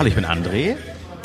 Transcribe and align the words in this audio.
Hallo, 0.00 0.08
ich 0.08 0.14
bin 0.14 0.24
André. 0.24 0.76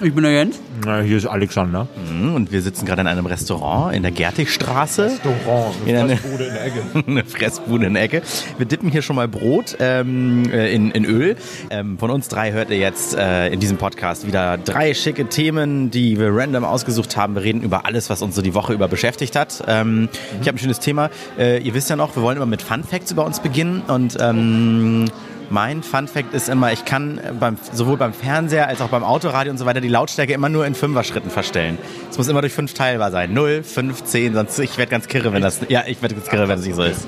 Ich 0.04 0.14
bin 0.14 0.24
der 0.24 0.34
Jens. 0.34 0.60
Na, 0.86 1.00
hier 1.00 1.16
ist 1.16 1.26
Alexander. 1.26 1.88
Mhm, 2.12 2.36
Und 2.36 2.52
wir 2.52 2.62
sitzen 2.62 2.86
gerade 2.86 3.00
in 3.00 3.08
einem 3.08 3.26
Restaurant 3.26 3.96
in 3.96 4.02
der 4.02 4.12
Gertigstraße. 4.12 5.06
Restaurant, 5.06 5.74
In 5.86 5.96
eine 5.96 6.18
Fressbude 6.18 6.44
in 6.44 6.54
der 6.54 6.66
Ecke. 6.66 6.82
eine 7.08 7.24
Fressbude 7.24 7.86
in 7.86 7.94
der 7.94 8.04
Ecke. 8.04 8.22
Wir 8.58 8.66
dippen 8.66 8.90
hier 8.92 9.02
schon 9.02 9.16
mal 9.16 9.30
Brot 9.30 9.78
ähm, 9.80 10.50
äh, 10.52 10.76
in, 10.76 10.92
in 10.92 11.06
Öl. 11.06 11.38
Ähm, 11.70 11.98
von 11.98 12.12
uns 12.12 12.28
drei 12.28 12.52
hört 12.52 12.70
ihr 12.70 12.78
jetzt 12.78 13.16
äh, 13.16 13.48
in 13.48 13.62
diesem 13.62 13.78
Podcast 13.78 14.28
wieder 14.28 14.58
drei 14.58 14.94
schicke 14.94 15.30
Themen, 15.30 15.90
die 15.90 16.20
wir 16.20 16.36
random 16.36 16.66
ausgesucht 16.66 17.16
haben. 17.16 17.36
Wir 17.36 17.44
reden 17.44 17.62
über 17.62 17.86
alles, 17.86 18.10
was 18.10 18.22
uns 18.22 18.36
so 18.36 18.42
die 18.42 18.54
Woche 18.56 18.74
über 18.74 18.90
beschäftigt 18.90 19.38
hat. 19.38 19.64
Ähm, 19.70 20.10
Ich 20.42 20.48
habe 20.50 20.58
ein 20.58 20.60
schönes 20.60 20.82
Thema. 20.82 21.10
Äh, 21.40 21.60
ihr 21.64 21.74
wisst 21.74 21.90
ja 21.90 21.96
noch, 21.96 22.14
wir 22.18 22.22
wollen 22.24 22.36
immer 22.36 22.46
mit 22.46 22.62
Fun 22.62 22.84
Facts 22.84 23.14
über 23.14 23.26
uns 23.26 23.40
beginnen 23.40 23.84
und 23.88 24.18
ähm, 24.20 25.06
mein 25.50 25.84
Fun 25.84 26.08
Fact 26.08 26.34
ist 26.34 26.50
immer, 26.50 26.72
ich 26.72 26.86
kann 26.86 27.20
beim, 27.40 27.58
sowohl 27.72 27.98
beim 27.98 28.14
Fernseher 28.14 28.68
als 28.68 28.82
auch 28.82 28.90
beim 28.90 29.04
Autoradio 29.04 29.52
und 29.52 29.58
so 29.58 29.66
weiter 29.66 29.82
die 29.82 29.88
Lautstärke 29.88 30.34
immer 30.34 30.50
nur 30.50 30.66
in 30.66 30.76
Fünfer-Schritten 30.76 31.30
verstellen. 31.30 31.78
Es 32.10 32.18
muss 32.18 32.28
immer 32.28 32.42
durch 32.42 32.54
fünf 32.54 32.74
teilbar 32.74 33.12
sein. 33.12 33.34
0, 33.34 33.64
5, 33.64 34.04
10, 34.04 34.34
sonst 34.34 34.60
ich 34.60 34.78
werde 34.78 34.92
ganz 34.92 35.08
kirre, 35.08 35.34
wenn 35.34 35.42
das, 35.42 35.62
ja, 35.70 35.84
ich 35.88 36.02
werde 36.02 36.16
ganz 36.16 36.28
kirre, 36.28 36.48
wenn 36.48 36.58
das 36.58 36.66
nicht 36.66 36.76
so 36.76 36.84
ist. 36.84 37.08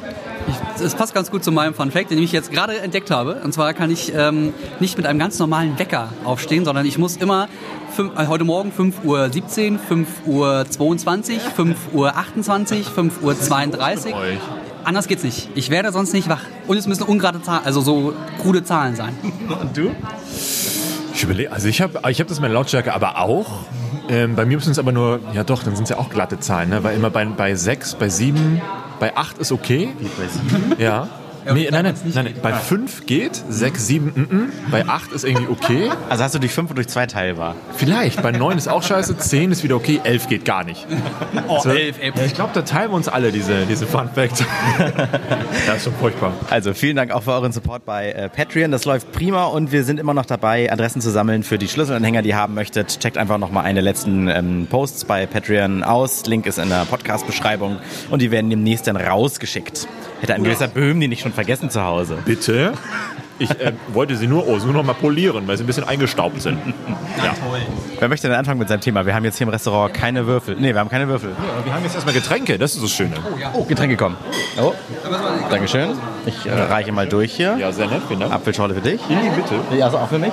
Es 0.82 0.96
passt 0.96 1.14
ganz 1.14 1.32
gut 1.32 1.44
zu 1.44 1.52
meinem 1.52 1.74
Fun 1.74 1.92
Fact, 1.92 2.12
den 2.12 2.20
ich 2.20 2.32
jetzt 2.32 2.52
gerade 2.52 2.80
entdeckt 2.80 3.12
habe. 3.12 3.42
Und 3.44 3.54
zwar 3.54 3.74
kann 3.74 3.92
ich 3.92 4.14
ähm, 4.16 4.54
nicht 4.80 4.98
mit 4.98 5.06
einem 5.06 5.20
ganz 5.20 5.40
normalen 5.40 5.78
Wecker 5.78 6.10
aufstehen, 6.24 6.66
sondern 6.66 6.86
ich 6.86 6.98
muss 6.98 7.18
immer 7.18 7.50
fünf, 7.96 8.18
äh, 8.18 8.28
heute 8.28 8.44
Morgen 8.44 8.72
5 8.72 9.04
Uhr 9.04 9.30
17, 9.30 9.80
5 9.80 10.08
Uhr 10.26 10.66
22, 10.70 11.42
5 11.42 11.78
Uhr 11.94 12.16
28, 12.16 12.88
5 12.88 13.22
Uhr 13.24 13.40
32. 13.40 14.14
euch. 14.14 14.38
Anders 14.88 15.10
geht's 15.10 15.24
nicht. 15.24 15.50
Ich 15.54 15.70
werde 15.70 15.92
sonst 15.92 16.14
nicht 16.14 16.30
wach. 16.30 16.46
Und 16.66 16.78
es 16.78 16.88
müssen 16.88 17.04
ungerade 17.04 17.42
Zahlen, 17.42 17.66
also 17.66 17.82
so 17.82 18.14
krude 18.42 18.64
Zahlen 18.64 18.96
sein. 18.96 19.14
Und 19.62 19.76
du? 19.76 19.94
Ich 21.14 21.24
überlege, 21.24 21.52
also 21.52 21.68
ich 21.68 21.82
habe 21.82 22.00
ich 22.10 22.22
hab 22.22 22.28
das 22.30 22.40
mit 22.40 22.48
der 22.48 22.54
Lautstärke 22.54 22.94
aber 22.94 23.20
auch. 23.20 23.66
Ähm, 24.08 24.38
bei 24.38 24.46
mir 24.46 24.58
sind 24.62 24.72
es 24.72 24.80
aber 24.80 24.94
nur, 24.94 25.20
ja 25.34 25.44
doch, 25.44 25.64
dann 25.64 25.76
sind 25.76 25.84
es 25.84 25.90
ja 25.90 25.98
auch 25.98 26.10
glatte 26.10 26.40
Zahlen, 26.40 26.70
ne? 26.70 26.86
weil 26.86 26.96
immer 26.96 27.10
bei, 27.10 27.26
bei 27.26 27.54
6, 27.54 27.96
bei 27.96 28.08
7, 28.08 28.62
bei 29.02 29.18
8 29.18 29.40
ist 29.40 29.52
okay. 29.52 29.90
Ja. 30.78 31.10
Nee, 31.54 31.68
nein, 31.72 31.84
nein, 31.84 31.96
nein, 32.14 32.26
nein. 32.26 32.34
Bei 32.42 32.54
5 32.54 33.06
geht, 33.06 33.42
6, 33.50 33.88
7, 33.88 34.06
mm, 34.16 34.36
mm. 34.36 34.52
bei 34.72 34.86
8 34.88 35.12
ist 35.12 35.24
irgendwie 35.24 35.48
okay. 35.48 35.90
Also 36.10 36.24
hast 36.24 36.36
du 36.36 36.40
durch 36.40 36.52
5 36.52 36.70
und 36.70 36.76
durch 36.76 36.88
2 36.88 37.08
teilbar. 37.08 37.56
Vielleicht, 37.76 38.22
bei 38.22 38.32
9 38.32 38.58
ist 38.58 38.68
auch 38.68 38.84
scheiße, 38.84 39.18
10 39.18 39.52
ist 39.52 39.64
wieder 39.64 39.76
okay, 39.76 40.00
11 40.04 40.28
geht 40.28 40.46
gar 40.46 40.64
nicht. 40.64 40.86
Oh, 41.50 41.60
So. 41.62 41.70
elf, 41.70 42.02
elf. 42.02 42.16
Ja, 42.18 42.26
ich 42.26 42.34
glaube, 42.34 42.52
da 42.54 42.62
teilen 42.62 42.92
wir 42.92 42.96
uns 42.96 43.08
alle 43.08 43.32
diese, 43.32 43.66
diese 43.66 43.86
Fun 43.86 44.10
Facts. 44.14 44.44
ja, 45.68 45.74
ist 45.74 45.84
schon 45.84 45.94
furchtbar. 45.94 46.34
Also 46.50 46.74
vielen 46.74 46.96
Dank 46.96 47.12
auch 47.12 47.24
für 47.24 47.32
euren 47.32 47.52
Support 47.52 47.86
bei 47.86 48.12
äh, 48.12 48.28
Patreon. 48.28 48.72
Das 48.72 48.84
läuft 48.86 49.12
prima 49.14 49.46
und 49.46 49.72
wir 49.72 49.84
sind 49.84 50.00
immer 50.00 50.14
noch 50.14 50.26
dabei, 50.26 50.72
Adressen 50.72 51.00
zu 51.02 51.10
sammeln 51.10 51.44
für 51.44 51.58
die 51.58 51.68
Schlüsselanhänger, 51.68 52.22
die 52.22 52.30
ihr 52.30 52.36
haben 52.36 52.54
möchtet. 52.54 53.00
Checkt 53.00 53.18
einfach 53.18 53.38
nochmal 53.38 53.64
eine 53.64 53.76
der 53.76 53.84
letzten 53.84 54.28
ähm, 54.28 54.68
Posts 54.70 55.06
bei 55.06 55.26
Patreon 55.26 55.84
aus. 55.84 56.26
Link 56.26 56.46
ist 56.48 56.58
in 56.60 56.70
der 56.70 56.86
Podcast-Beschreibung 56.86 57.78
und 58.10 58.22
die 58.22 58.32
werden 58.32 58.50
demnächst 58.50 58.88
dann 58.88 58.98
rausgeschickt. 58.98 59.88
Hätte 60.22 60.34
ein 60.34 60.44
gewisser 60.44 60.68
Böhm 60.68 61.00
die 61.00 61.08
nicht 61.08 61.22
schon 61.22 61.34
vergessen 61.38 61.70
zu 61.70 61.84
Hause. 61.84 62.18
Bitte? 62.26 62.74
Ich 63.38 63.52
äh, 63.52 63.74
wollte 63.94 64.16
sie 64.16 64.26
nur, 64.26 64.48
oh, 64.48 64.58
nur 64.58 64.74
noch 64.74 64.84
mal 64.84 64.94
polieren, 64.94 65.48
weil 65.48 65.56
sie 65.56 65.64
ein 65.64 65.68
bisschen 65.68 65.88
eingestaubt 65.88 66.42
sind. 66.42 66.60
Ja. 67.24 67.34
Wer 68.00 68.10
möchte 68.10 68.28
denn 68.28 68.38
anfangen 68.38 68.60
mit 68.60 68.70
seinem 68.70 68.80
Thema? 68.80 69.04
Wir 69.04 69.16
haben 69.16 69.26
jetzt 69.26 69.38
hier 69.40 69.48
im 69.48 69.50
Restaurant 69.50 69.92
keine 69.92 70.28
Würfel. 70.28 70.56
Nee, 70.56 70.72
wir 70.72 70.80
haben 70.80 70.90
keine 70.90 71.08
Würfel. 71.08 71.32
Aber 71.32 71.66
wir 71.66 71.74
haben 71.74 71.84
jetzt 71.84 71.96
erstmal 71.96 72.14
Getränke, 72.14 72.60
das 72.60 72.76
ist 72.76 72.84
das 72.84 72.92
Schöne. 72.92 73.16
Oh, 73.54 73.64
Getränke 73.64 73.98
kommen. 73.98 74.16
Oh, 74.62 74.74
Dankeschön. 75.50 75.90
Ich 76.28 76.46
äh, 76.46 76.52
reiche 76.54 76.92
mal 76.92 77.08
durch 77.08 77.34
hier. 77.34 77.58
Ja, 77.58 77.72
sehr 77.72 77.88
nett, 77.88 78.04
vielen 78.08 78.20
Dank. 78.20 78.32
Apfelschorle 78.32 78.76
für 78.76 78.82
dich. 78.82 79.02
Ili, 79.10 79.32
bitte. 79.36 79.56
Ja, 79.76 79.86
also 79.86 79.98
auch 79.98 80.10
für 80.10 80.20
mich. 80.20 80.32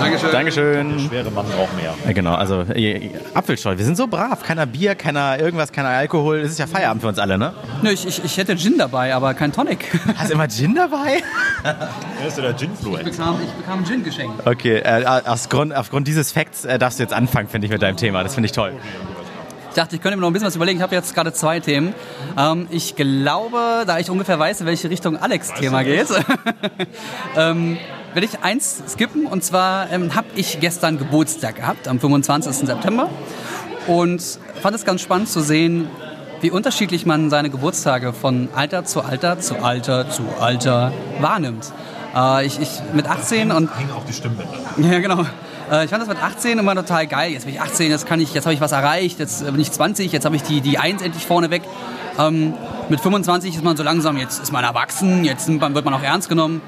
Dankeschön. 0.00 0.32
Dankeschön. 0.32 1.00
Schwere 1.00 1.30
Mann 1.30 1.46
braucht 1.46 1.76
mehr. 1.76 1.94
Ja, 2.04 2.12
genau, 2.12 2.34
also 2.34 2.62
äh, 2.62 3.10
Apfelschorle. 3.34 3.78
Wir 3.78 3.84
sind 3.84 3.96
so 3.96 4.06
brav. 4.06 4.42
Keiner 4.42 4.66
Bier, 4.66 4.94
keiner 4.94 5.38
irgendwas, 5.38 5.72
keiner 5.72 5.88
Alkohol. 5.88 6.38
Es 6.38 6.52
ist 6.52 6.58
ja 6.58 6.66
Feierabend 6.66 7.02
für 7.02 7.08
uns 7.08 7.18
alle, 7.18 7.38
ne? 7.38 7.54
Nö, 7.82 7.90
ich, 7.90 8.06
ich, 8.06 8.24
ich 8.24 8.36
hätte 8.36 8.56
Gin 8.56 8.76
dabei, 8.78 9.14
aber 9.14 9.34
kein 9.34 9.52
Tonic. 9.52 9.86
Hast 10.16 10.30
du 10.30 10.34
immer 10.34 10.48
Gin 10.48 10.74
dabei? 10.74 11.22
Er 11.62 12.26
ist 12.26 12.36
ja 12.36 12.42
der 12.44 12.52
Ginfluencer. 12.54 13.04
bekam, 13.04 13.40
ich 13.42 13.52
bekam 13.52 13.84
Gin 13.84 14.04
geschenkt. 14.04 14.46
Okay, 14.46 14.78
äh, 14.78 15.04
aus 15.04 15.48
Grund, 15.48 15.74
aufgrund 15.74 16.08
dieses 16.08 16.32
Facts 16.32 16.64
äh, 16.64 16.78
darfst 16.78 16.98
du 16.98 17.02
jetzt 17.02 17.12
anfangen, 17.12 17.48
finde 17.48 17.66
ich, 17.66 17.72
mit 17.72 17.82
deinem 17.82 17.96
Thema. 17.96 18.22
Das 18.22 18.34
finde 18.34 18.46
ich 18.46 18.52
toll. 18.52 18.72
Ich 19.68 19.74
dachte, 19.74 19.96
ich 19.96 20.02
könnte 20.02 20.16
mir 20.16 20.22
noch 20.22 20.30
ein 20.30 20.32
bisschen 20.32 20.48
was 20.48 20.56
überlegen. 20.56 20.78
Ich 20.78 20.82
habe 20.82 20.94
jetzt 20.94 21.14
gerade 21.14 21.32
zwei 21.32 21.60
Themen. 21.60 21.94
Ähm, 22.36 22.66
ich 22.70 22.96
glaube, 22.96 23.84
da 23.86 23.98
ich 23.98 24.10
ungefähr 24.10 24.38
weiß, 24.38 24.62
in 24.62 24.66
welche 24.66 24.90
Richtung 24.90 25.16
Alex 25.16 25.54
Thema 25.54 25.84
geht, 25.84 26.08
ähm, 27.36 27.78
werde 28.20 28.34
ich 28.34 28.42
eins 28.42 28.82
skippen. 28.88 29.26
Und 29.26 29.44
zwar 29.44 29.92
ähm, 29.92 30.16
habe 30.16 30.26
ich 30.34 30.58
gestern 30.58 30.98
Geburtstag 30.98 31.54
gehabt, 31.54 31.86
am 31.86 32.00
25. 32.00 32.66
September. 32.66 33.08
Und 33.86 34.40
fand 34.60 34.74
es 34.74 34.84
ganz 34.84 35.02
spannend 35.02 35.28
zu 35.28 35.40
sehen, 35.40 35.88
wie 36.40 36.50
unterschiedlich 36.50 37.06
man 37.06 37.30
seine 37.30 37.48
Geburtstage 37.48 38.12
von 38.12 38.48
Alter 38.56 38.84
zu 38.84 39.02
Alter 39.02 39.38
zu 39.38 39.62
Alter 39.62 40.10
zu 40.10 40.24
Alter 40.40 40.92
wahrnimmt. 41.20 41.72
Äh, 42.12 42.46
ich, 42.46 42.58
ich 42.58 42.70
mit 42.92 43.06
18 43.06 43.52
und 43.52 43.70
Hängen 43.78 43.92
auch 43.92 44.04
die 44.04 44.12
Stimmbänder. 44.12 44.52
ja, 44.78 44.98
genau. 44.98 45.24
Äh, 45.70 45.84
Ich 45.84 45.90
fand 45.90 46.02
das 46.02 46.08
mit 46.08 46.20
18 46.20 46.58
immer 46.58 46.74
total 46.74 47.06
geil. 47.06 47.30
Jetzt 47.30 47.44
bin 47.44 47.54
ich 47.54 47.60
18, 47.60 47.88
jetzt 47.88 48.06
kann 48.06 48.18
ich, 48.18 48.34
jetzt 48.34 48.46
habe 48.46 48.54
ich 48.54 48.60
was 48.60 48.72
erreicht, 48.72 49.20
jetzt 49.20 49.44
bin 49.44 49.60
ich 49.60 49.70
20, 49.70 50.10
jetzt 50.10 50.24
habe 50.24 50.34
ich 50.34 50.42
die, 50.42 50.60
die 50.60 50.78
1 50.78 51.02
endlich 51.02 51.24
vorne 51.24 51.50
weg. 51.50 51.62
Ähm, 52.18 52.54
mit 52.88 53.00
25 53.00 53.54
ist 53.54 53.62
man 53.62 53.76
so 53.76 53.84
langsam, 53.84 54.16
jetzt 54.16 54.42
ist 54.42 54.52
man 54.52 54.64
erwachsen, 54.64 55.24
jetzt 55.24 55.46
wird 55.46 55.84
man 55.84 55.94
auch 55.94 56.02
ernst 56.02 56.28
genommen. 56.28 56.60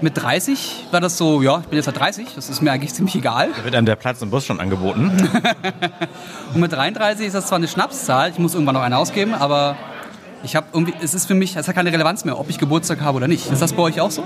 Mit 0.00 0.16
30 0.16 0.86
war 0.92 1.00
das 1.00 1.18
so, 1.18 1.42
ja, 1.42 1.58
ich 1.60 1.66
bin 1.66 1.76
jetzt 1.76 1.86
halt 1.86 1.98
30, 1.98 2.28
das 2.36 2.48
ist 2.48 2.62
mir 2.62 2.70
eigentlich 2.70 2.94
ziemlich 2.94 3.16
egal. 3.16 3.48
Da 3.56 3.64
wird 3.64 3.74
einem 3.74 3.86
der 3.86 3.96
Platz 3.96 4.22
im 4.22 4.30
Bus 4.30 4.46
schon 4.46 4.60
angeboten. 4.60 5.10
Und 6.54 6.60
mit 6.60 6.72
33 6.72 7.26
ist 7.26 7.32
das 7.32 7.46
zwar 7.46 7.56
eine 7.56 7.66
Schnapszahl, 7.66 8.30
ich 8.30 8.38
muss 8.38 8.54
irgendwann 8.54 8.74
noch 8.74 8.82
eine 8.82 8.96
ausgeben, 8.96 9.34
aber 9.34 9.76
ich 10.44 10.54
habe 10.54 10.66
irgendwie, 10.72 10.94
es 11.02 11.14
ist 11.14 11.26
für 11.26 11.34
mich, 11.34 11.56
es 11.56 11.66
hat 11.66 11.74
keine 11.74 11.92
Relevanz 11.92 12.24
mehr, 12.24 12.38
ob 12.38 12.48
ich 12.48 12.58
Geburtstag 12.58 13.00
habe 13.00 13.16
oder 13.16 13.26
nicht. 13.26 13.50
Ist 13.50 13.60
das 13.60 13.72
bei 13.72 13.82
euch 13.82 14.00
auch 14.00 14.10
so? 14.10 14.22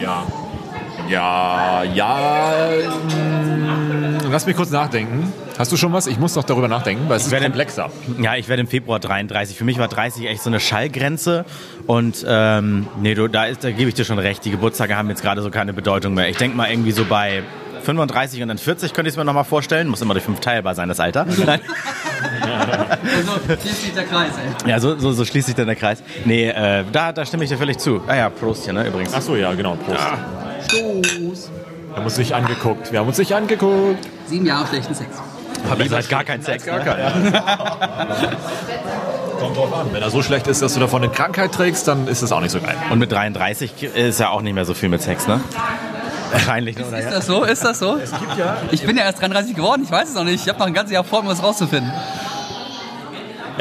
Ja. 0.00 0.24
Ja, 1.08 1.82
ja. 1.82 2.68
mm, 3.08 4.30
Lass 4.30 4.44
mich 4.46 4.54
kurz 4.54 4.70
nachdenken. 4.70 5.32
Hast 5.60 5.70
du 5.70 5.76
schon 5.76 5.92
was? 5.92 6.06
Ich 6.06 6.18
muss 6.18 6.34
noch 6.36 6.44
darüber 6.44 6.68
nachdenken, 6.68 7.06
weil 7.06 7.18
es 7.18 7.26
ist 7.26 7.32
werde- 7.32 7.44
komplexer. 7.44 7.90
Ja, 8.18 8.34
ich 8.34 8.48
werde 8.48 8.62
im 8.62 8.66
Februar 8.66 8.98
33. 8.98 9.58
Für 9.58 9.64
mich 9.64 9.78
war 9.78 9.88
30 9.88 10.24
echt 10.26 10.42
so 10.42 10.48
eine 10.48 10.58
Schallgrenze. 10.58 11.44
Und 11.86 12.24
ähm, 12.26 12.86
nee, 13.02 13.12
du, 13.14 13.28
da, 13.28 13.44
ist, 13.44 13.62
da 13.62 13.70
gebe 13.70 13.90
ich 13.90 13.94
dir 13.94 14.06
schon 14.06 14.18
recht. 14.18 14.42
Die 14.46 14.52
Geburtstage 14.52 14.96
haben 14.96 15.10
jetzt 15.10 15.20
gerade 15.20 15.42
so 15.42 15.50
keine 15.50 15.74
Bedeutung 15.74 16.14
mehr. 16.14 16.30
Ich 16.30 16.38
denke 16.38 16.56
mal 16.56 16.70
irgendwie 16.70 16.92
so 16.92 17.04
bei 17.04 17.42
35 17.82 18.40
und 18.40 18.48
dann 18.48 18.56
40 18.56 18.94
könnte 18.94 19.10
ich 19.10 19.12
es 19.12 19.18
mir 19.18 19.26
nochmal 19.26 19.44
vorstellen. 19.44 19.88
Muss 19.88 20.00
immer 20.00 20.14
durch 20.14 20.24
fünf 20.24 20.40
teilbar 20.40 20.74
sein, 20.74 20.88
das 20.88 20.98
Alter. 20.98 21.26
Nein. 21.44 21.60
Also, 22.32 23.32
hier 23.62 23.72
steht 23.74 23.96
der 23.96 24.04
Kreis, 24.04 24.32
ey. 24.64 24.70
Ja, 24.70 24.80
so, 24.80 24.98
so, 24.98 25.12
so 25.12 25.26
schließt 25.26 25.46
sich 25.48 25.56
dann 25.56 25.66
der 25.66 25.76
Kreis. 25.76 26.02
Nee, 26.24 26.48
äh, 26.48 26.84
da, 26.90 27.12
da 27.12 27.26
stimme 27.26 27.44
ich 27.44 27.50
dir 27.50 27.58
völlig 27.58 27.76
zu. 27.76 28.00
Ah 28.06 28.16
ja, 28.16 28.30
Prost 28.30 28.64
hier, 28.64 28.72
ne, 28.72 28.86
übrigens. 28.88 29.12
Ach 29.12 29.20
so, 29.20 29.36
ja, 29.36 29.52
genau. 29.52 29.76
Prost. 29.76 30.00
Stoß. 30.70 31.50
Wir 31.90 31.96
haben 31.96 32.04
uns 32.06 32.16
nicht 32.16 32.32
angeguckt. 32.32 32.92
Wir 32.92 33.00
haben 33.00 33.08
uns 33.08 33.18
nicht 33.18 33.34
angeguckt. 33.34 33.98
Sieben 34.26 34.46
Jahre 34.46 34.66
schlechten 34.66 34.94
Sex. 34.94 35.10
Hab 35.68 35.80
ich 35.80 35.92
halt 35.92 36.08
gar 36.08 36.24
keinen 36.24 36.42
Sex. 36.42 36.64
Gar 36.64 36.78
Ne? 36.78 36.84
keinen. 36.84 37.32
Kommt 39.40 39.56
drauf 39.56 39.72
an. 39.74 39.86
Wenn 39.92 40.02
er 40.02 40.10
so 40.10 40.22
schlecht 40.22 40.46
ist, 40.48 40.62
dass 40.62 40.74
du 40.74 40.80
davon 40.80 41.02
eine 41.02 41.12
Krankheit 41.12 41.52
trägst, 41.52 41.86
dann 41.88 42.06
ist 42.08 42.22
das 42.22 42.32
auch 42.32 42.40
nicht 42.40 42.50
so 42.50 42.60
geil. 42.60 42.76
Und 42.90 42.98
mit 42.98 43.10
33 43.12 43.82
ist 43.82 44.20
ja 44.20 44.30
auch 44.30 44.42
nicht 44.42 44.54
mehr 44.54 44.64
so 44.64 44.74
viel 44.74 44.88
mit 44.88 45.02
Sex, 45.02 45.26
ne? 45.26 45.40
Wahrscheinlich, 46.32 46.76
oder? 46.78 46.98
Ist 46.98 47.10
das 47.10 47.26
so? 47.26 47.44
Ist 47.44 47.64
das 47.64 47.78
so? 47.78 47.98
Ich 48.70 48.82
bin 48.82 48.96
ja 48.96 49.04
erst 49.04 49.20
33 49.20 49.54
geworden, 49.56 49.82
ich 49.84 49.90
weiß 49.90 50.10
es 50.10 50.14
noch 50.14 50.24
nicht. 50.24 50.42
Ich 50.42 50.48
habe 50.48 50.58
noch 50.60 50.66
ein 50.66 50.74
ganzes 50.74 50.92
Jahr 50.92 51.04
vor, 51.04 51.20
um 51.20 51.26
was 51.26 51.42
rauszufinden. 51.42 51.92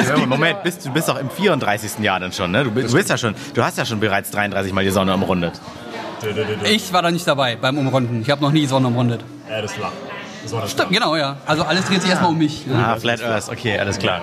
Ja, 0.07 0.17
Moment, 0.25 0.63
bist, 0.63 0.85
du 0.85 0.91
bist 0.91 1.09
doch 1.09 1.19
im 1.19 1.29
34. 1.29 1.99
Jahr 1.99 2.19
dann 2.19 2.31
schon, 2.31 2.51
ne? 2.51 2.63
Du 2.63 2.71
bist, 2.71 2.93
du 2.93 2.97
bist 2.97 3.09
ja 3.09 3.17
schon, 3.17 3.33
du 3.53 3.63
hast 3.63 3.77
ja 3.77 3.85
schon 3.85 3.99
bereits 3.99 4.31
33 4.31 4.71
Mal 4.71 4.83
die 4.83 4.91
Sonne 4.91 5.13
umrundet. 5.13 5.59
Ich 6.65 6.93
war 6.93 7.01
da 7.01 7.11
nicht 7.11 7.27
dabei 7.27 7.55
beim 7.55 7.77
Umrunden. 7.77 8.21
Ich 8.21 8.29
habe 8.29 8.41
noch 8.41 8.51
nie 8.51 8.65
Sonne 8.65 8.87
umrundet. 8.87 9.21
Ja, 9.49 9.61
das 9.61 9.71
ist 9.71 9.77
flach. 9.77 9.91
Das 10.43 10.51
war 10.51 10.61
das 10.61 10.71
Stimmt, 10.71 10.91
genau, 10.91 11.15
ja. 11.15 11.37
Also 11.45 11.63
alles 11.63 11.85
dreht 11.85 12.01
sich 12.01 12.09
erstmal 12.09 12.31
um 12.31 12.37
mich. 12.37 12.65
Ne? 12.65 12.75
Ah, 12.75 12.97
Flat 12.97 13.21
Earth, 13.23 13.49
okay, 13.49 13.77
alles 13.77 13.97
klar. 13.97 14.21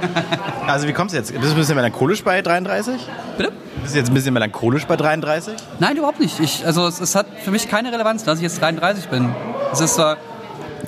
Also 0.66 0.88
wie 0.88 0.92
kommst 0.92 1.14
du 1.14 1.18
jetzt? 1.18 1.32
Bist 1.32 1.44
du 1.44 1.50
ein 1.50 1.56
bisschen 1.56 1.76
melancholisch 1.76 2.24
bei 2.24 2.42
33? 2.42 3.00
Bitte? 3.36 3.52
Bist 3.82 3.94
du 3.94 3.98
jetzt 3.98 4.08
ein 4.08 4.14
bisschen 4.14 4.34
melancholisch 4.34 4.86
bei 4.86 4.96
33? 4.96 5.54
Nein, 5.78 5.96
überhaupt 5.96 6.20
nicht. 6.20 6.40
Ich, 6.40 6.64
also 6.66 6.86
es, 6.86 7.00
es 7.00 7.14
hat 7.14 7.26
für 7.44 7.50
mich 7.50 7.68
keine 7.68 7.92
Relevanz, 7.92 8.24
dass 8.24 8.38
ich 8.38 8.42
jetzt 8.42 8.60
33 8.60 9.08
bin. 9.08 9.34
Es 9.72 9.80
ist 9.80 9.94
zwar... 9.94 10.16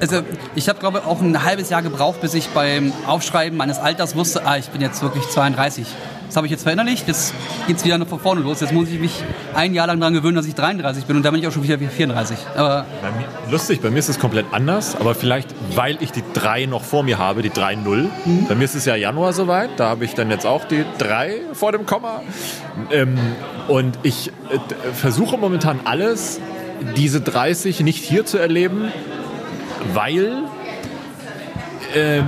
Also 0.00 0.22
ich 0.54 0.68
habe, 0.68 0.78
glaube 0.78 0.98
ich, 0.98 1.04
auch 1.04 1.20
ein 1.20 1.42
halbes 1.44 1.70
Jahr 1.70 1.82
gebraucht, 1.82 2.20
bis 2.20 2.32
ich 2.34 2.48
beim 2.50 2.92
Aufschreiben 3.06 3.58
meines 3.58 3.78
Alters 3.78 4.14
wusste, 4.14 4.46
ah, 4.46 4.56
ich 4.56 4.68
bin 4.68 4.80
jetzt 4.80 5.02
wirklich 5.02 5.28
32. 5.28 5.86
Das 6.28 6.36
habe 6.36 6.46
ich 6.46 6.50
jetzt 6.50 6.62
verinnerlicht. 6.62 7.08
Jetzt 7.08 7.34
geht 7.66 7.78
es 7.78 7.84
wieder 7.84 8.04
von 8.04 8.20
vorne 8.20 8.42
los. 8.42 8.60
Jetzt 8.60 8.72
muss 8.72 8.88
ich 8.88 9.00
mich 9.00 9.24
ein 9.54 9.72
Jahr 9.72 9.86
lang 9.86 9.98
daran 9.98 10.12
gewöhnen, 10.12 10.36
dass 10.36 10.46
ich 10.46 10.54
33 10.54 11.06
bin 11.06 11.16
und 11.16 11.22
dann 11.22 11.32
bin 11.32 11.40
ich 11.42 11.48
auch 11.48 11.52
schon 11.52 11.62
wieder 11.62 11.78
34. 11.78 12.38
Aber 12.54 12.84
Bei 13.00 13.10
mir, 13.10 13.50
lustig, 13.50 13.80
bei 13.80 13.90
mir 13.90 13.98
ist 13.98 14.10
es 14.10 14.18
komplett 14.18 14.46
anders, 14.52 14.94
aber 14.94 15.14
vielleicht, 15.14 15.48
weil 15.74 15.96
ich 16.00 16.12
die 16.12 16.22
3 16.34 16.66
noch 16.66 16.84
vor 16.84 17.02
mir 17.02 17.18
habe, 17.18 17.40
die 17.40 17.50
3-0. 17.50 18.08
Bei 18.46 18.54
mir 18.54 18.64
ist 18.64 18.74
es 18.74 18.84
ja 18.84 18.94
Januar 18.94 19.32
soweit, 19.32 19.70
da 19.78 19.88
habe 19.88 20.04
ich 20.04 20.14
dann 20.14 20.30
jetzt 20.30 20.44
auch 20.44 20.66
die 20.66 20.84
3 20.98 21.40
vor 21.54 21.72
dem 21.72 21.86
Komma. 21.86 22.22
Ähm, 22.90 23.16
und 23.66 23.98
ich 24.02 24.28
äh, 24.28 24.92
versuche 24.92 25.38
momentan 25.38 25.80
alles, 25.84 26.40
diese 26.96 27.22
30 27.22 27.80
nicht 27.80 28.04
hier 28.04 28.26
zu 28.26 28.36
erleben, 28.36 28.92
weil 29.94 30.42
ähm, 31.94 32.26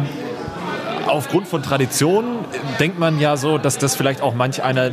aufgrund 1.10 1.48
von 1.48 1.62
Tradition 1.62 2.24
äh, 2.24 2.78
denkt 2.78 2.98
man 2.98 3.18
ja 3.20 3.36
so, 3.36 3.58
dass 3.58 3.78
das 3.78 3.94
vielleicht 3.94 4.22
auch 4.22 4.34
manch 4.34 4.62
einer 4.62 4.86
äh, 4.86 4.92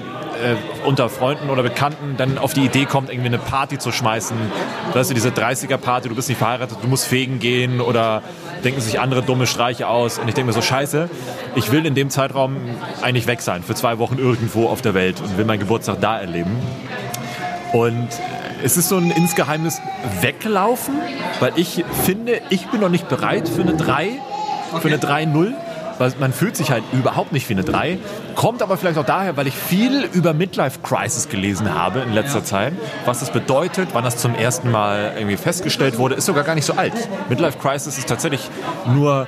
unter 0.86 1.10
Freunden 1.10 1.50
oder 1.50 1.64
Bekannten 1.64 2.16
dann 2.18 2.38
auf 2.38 2.54
die 2.54 2.66
Idee 2.66 2.86
kommt, 2.86 3.10
irgendwie 3.10 3.28
eine 3.28 3.38
Party 3.38 3.78
zu 3.78 3.92
schmeißen. 3.92 4.38
Weißt 4.94 5.10
du, 5.10 5.14
diese 5.14 5.30
30er-Party, 5.30 6.10
du 6.10 6.16
bist 6.16 6.30
nicht 6.30 6.38
verheiratet, 6.38 6.78
du 6.82 6.88
musst 6.88 7.06
fegen 7.06 7.40
gehen 7.40 7.82
oder 7.82 8.22
denken 8.64 8.82
sich 8.82 9.00
andere 9.00 9.22
dumme 9.24 9.48
Streiche 9.48 9.88
aus. 9.88 10.20
Und 10.20 10.28
ich 10.28 10.34
denke 10.34 10.48
mir 10.48 10.54
so, 10.54 10.62
scheiße, 10.62 11.10
ich 11.56 11.72
will 11.72 11.86
in 11.86 11.96
dem 11.96 12.10
Zeitraum 12.10 12.58
eigentlich 13.02 13.28
weg 13.28 13.42
sein, 13.42 13.64
für 13.64 13.76
zwei 13.76 14.00
Wochen 14.00 14.18
irgendwo 14.18 14.68
auf 14.68 14.82
der 14.82 14.94
Welt 14.94 15.22
und 15.22 15.38
will 15.38 15.46
meinen 15.46 15.60
Geburtstag 15.60 16.02
da 16.02 16.20
erleben. 16.20 16.58
Und 17.74 18.08
es 18.64 18.78
ist 18.78 18.90
so 18.90 18.98
ein 18.98 19.12
insgeheimes 19.12 19.82
Weglaufen, 20.22 20.96
weil 21.40 21.54
ich 21.56 21.84
finde, 22.06 22.42
ich 22.50 22.68
bin 22.68 22.82
noch 22.82 22.90
nicht 22.90 23.08
bereit 23.08 23.48
für 23.48 23.62
eine 23.62 23.76
3, 23.76 24.20
für 24.82 24.88
eine 24.88 24.98
3-0. 24.98 25.54
Man 26.20 26.34
fühlt 26.34 26.56
sich 26.56 26.72
halt 26.72 26.84
überhaupt 26.94 27.32
nicht 27.32 27.48
wie 27.50 27.54
eine 27.54 27.64
3. 27.64 27.98
Kommt 28.36 28.62
aber 28.62 28.78
vielleicht 28.78 28.98
auch 28.98 29.06
daher, 29.06 29.36
weil 29.38 29.48
ich 29.48 29.56
viel 29.56 30.04
über 30.14 30.34
Midlife 30.34 30.80
Crisis 30.84 31.30
gelesen 31.30 31.74
habe 31.74 32.00
in 32.02 32.14
letzter 32.14 32.40
Ja. 32.40 32.44
Zeit. 32.46 32.74
Was 33.06 33.20
das 33.22 33.32
bedeutet, 33.32 33.90
wann 33.94 34.04
das 34.04 34.18
zum 34.18 34.36
ersten 34.36 34.70
Mal 34.72 35.14
irgendwie 35.18 35.38
festgestellt 35.38 35.98
wurde, 35.98 36.16
ist 36.16 36.26
sogar 36.26 36.44
gar 36.44 36.56
nicht 36.56 36.66
so 36.66 36.74
alt. 36.74 36.94
Midlife 37.30 37.58
Crisis 37.58 37.98
ist 37.98 38.08
tatsächlich 38.08 38.50
nur 38.94 39.28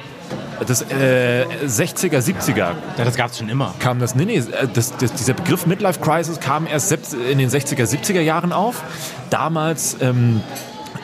das 0.68 0.81
äh, 0.92 1.45
60er, 1.66 2.19
70er 2.19 2.57
Ja, 2.57 2.75
das 2.98 3.15
gab 3.15 3.31
es 3.31 3.38
schon 3.39 3.50
immer. 3.50 3.74
kam 3.80 4.00
das, 4.00 4.13
nee, 4.13 4.25
nee, 4.25 4.44
das, 4.74 4.95
das, 4.98 5.13
dieser 5.13 5.33
Begriff 5.33 5.65
Midlife 5.65 6.00
Crisis 6.01 6.39
kam 6.39 6.68
erst 6.68 6.92
in 7.31 7.38
den 7.39 7.50
60er, 7.50 7.83
70er 7.86 8.19
Jahren 8.22 8.51
auf. 8.51 8.83
Damals 9.30 9.98
ähm, 10.01 10.42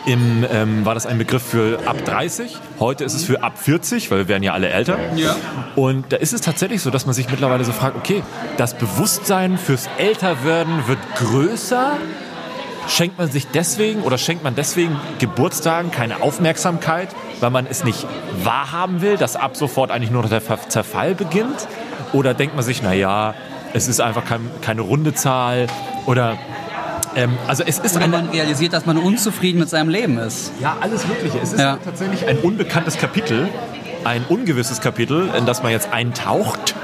im, 0.06 0.46
ähm, 0.52 0.86
war 0.86 0.94
das 0.94 1.06
ein 1.06 1.18
Begriff 1.18 1.44
für 1.44 1.80
ab 1.88 2.04
30, 2.06 2.56
heute 2.80 3.04
ist 3.04 3.14
es 3.14 3.24
für 3.24 3.44
ab 3.44 3.58
40, 3.58 4.12
weil 4.12 4.20
wir 4.20 4.28
werden 4.28 4.44
ja 4.44 4.54
alle 4.54 4.70
älter. 4.70 4.98
Ja. 5.16 5.36
Und 5.76 6.12
da 6.12 6.18
ist 6.18 6.34
es 6.34 6.42
tatsächlich 6.42 6.82
so, 6.82 6.90
dass 6.90 7.06
man 7.06 7.14
sich 7.14 7.30
mittlerweile 7.30 7.64
so 7.64 7.72
fragt, 7.72 7.96
okay, 7.98 8.24
das 8.58 8.76
Bewusstsein 8.76 9.58
fürs 9.58 9.90
Älterwerden 9.98 10.88
wird 10.88 11.00
größer. 11.16 11.98
Schenkt 12.88 13.18
man 13.18 13.32
sich 13.32 13.48
deswegen 13.48 14.02
oder 14.02 14.20
schenkt 14.20 14.44
man 14.44 14.54
deswegen 14.54 15.00
Geburtstagen 15.18 15.90
keine 15.90 16.22
Aufmerksamkeit, 16.22 17.10
weil 17.40 17.50
man 17.50 17.66
es 17.66 17.84
nicht 17.84 18.06
wahrhaben 18.44 19.02
will, 19.02 19.18
dass 19.18 19.36
ab 19.36 19.58
sofort 19.58 19.90
eigentlich 19.90 20.12
nur 20.12 20.22
noch 20.22 20.30
der 20.30 20.42
Zerfall 20.70 21.16
beginnt? 21.16 21.68
Oder 22.14 22.36
denkt 22.36 22.56
man 22.56 22.64
sich, 22.64 22.84
naja, 22.84 23.34
es 23.74 23.88
ist 23.88 24.02
einfach 24.02 24.24
kein, 24.24 24.52
keine 24.62 24.82
runde 24.82 25.16
Zahl 25.16 25.66
oder 26.06 26.38
ähm, 27.16 27.38
also 27.48 27.64
es 27.66 27.80
ist 27.80 27.96
oder 27.96 28.08
man 28.08 28.30
realisiert, 28.30 28.74
dass 28.74 28.86
man 28.86 28.98
unzufrieden 28.98 29.60
mit 29.60 29.70
seinem 29.70 29.90
Leben 29.90 30.18
ist. 30.18 30.52
ja, 30.62 30.78
alles 30.82 31.08
Mögliche. 31.08 31.40
Es 31.40 31.54
ist 31.54 31.60
Ja. 31.60 31.78
tatsächlich 31.84 32.28
ein 32.28 32.38
unbekanntes 32.40 32.98
Kapitel, 32.98 33.48
ein 34.04 34.26
ungewisses 34.30 34.82
Kapitel, 34.82 35.30
in 35.38 35.46
das 35.46 35.64
man 35.64 35.72
jetzt 35.72 35.92
eintaucht. 35.94 36.76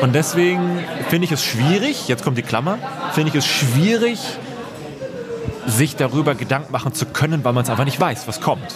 Und 0.00 0.14
deswegen 0.14 0.78
finde 1.08 1.24
ich 1.24 1.32
es 1.32 1.42
schwierig, 1.42 2.06
jetzt 2.08 2.22
kommt 2.22 2.36
die 2.38 2.42
Klammer, 2.42 2.78
finde 3.12 3.30
ich 3.30 3.34
es 3.34 3.46
schwierig, 3.46 4.18
sich 5.66 5.96
darüber 5.96 6.34
Gedanken 6.34 6.70
machen 6.72 6.92
zu 6.92 7.06
können, 7.06 7.44
weil 7.44 7.52
man 7.52 7.64
es 7.64 7.70
einfach 7.70 7.84
nicht 7.84 7.98
weiß, 8.00 8.28
was 8.28 8.40
kommt. 8.40 8.74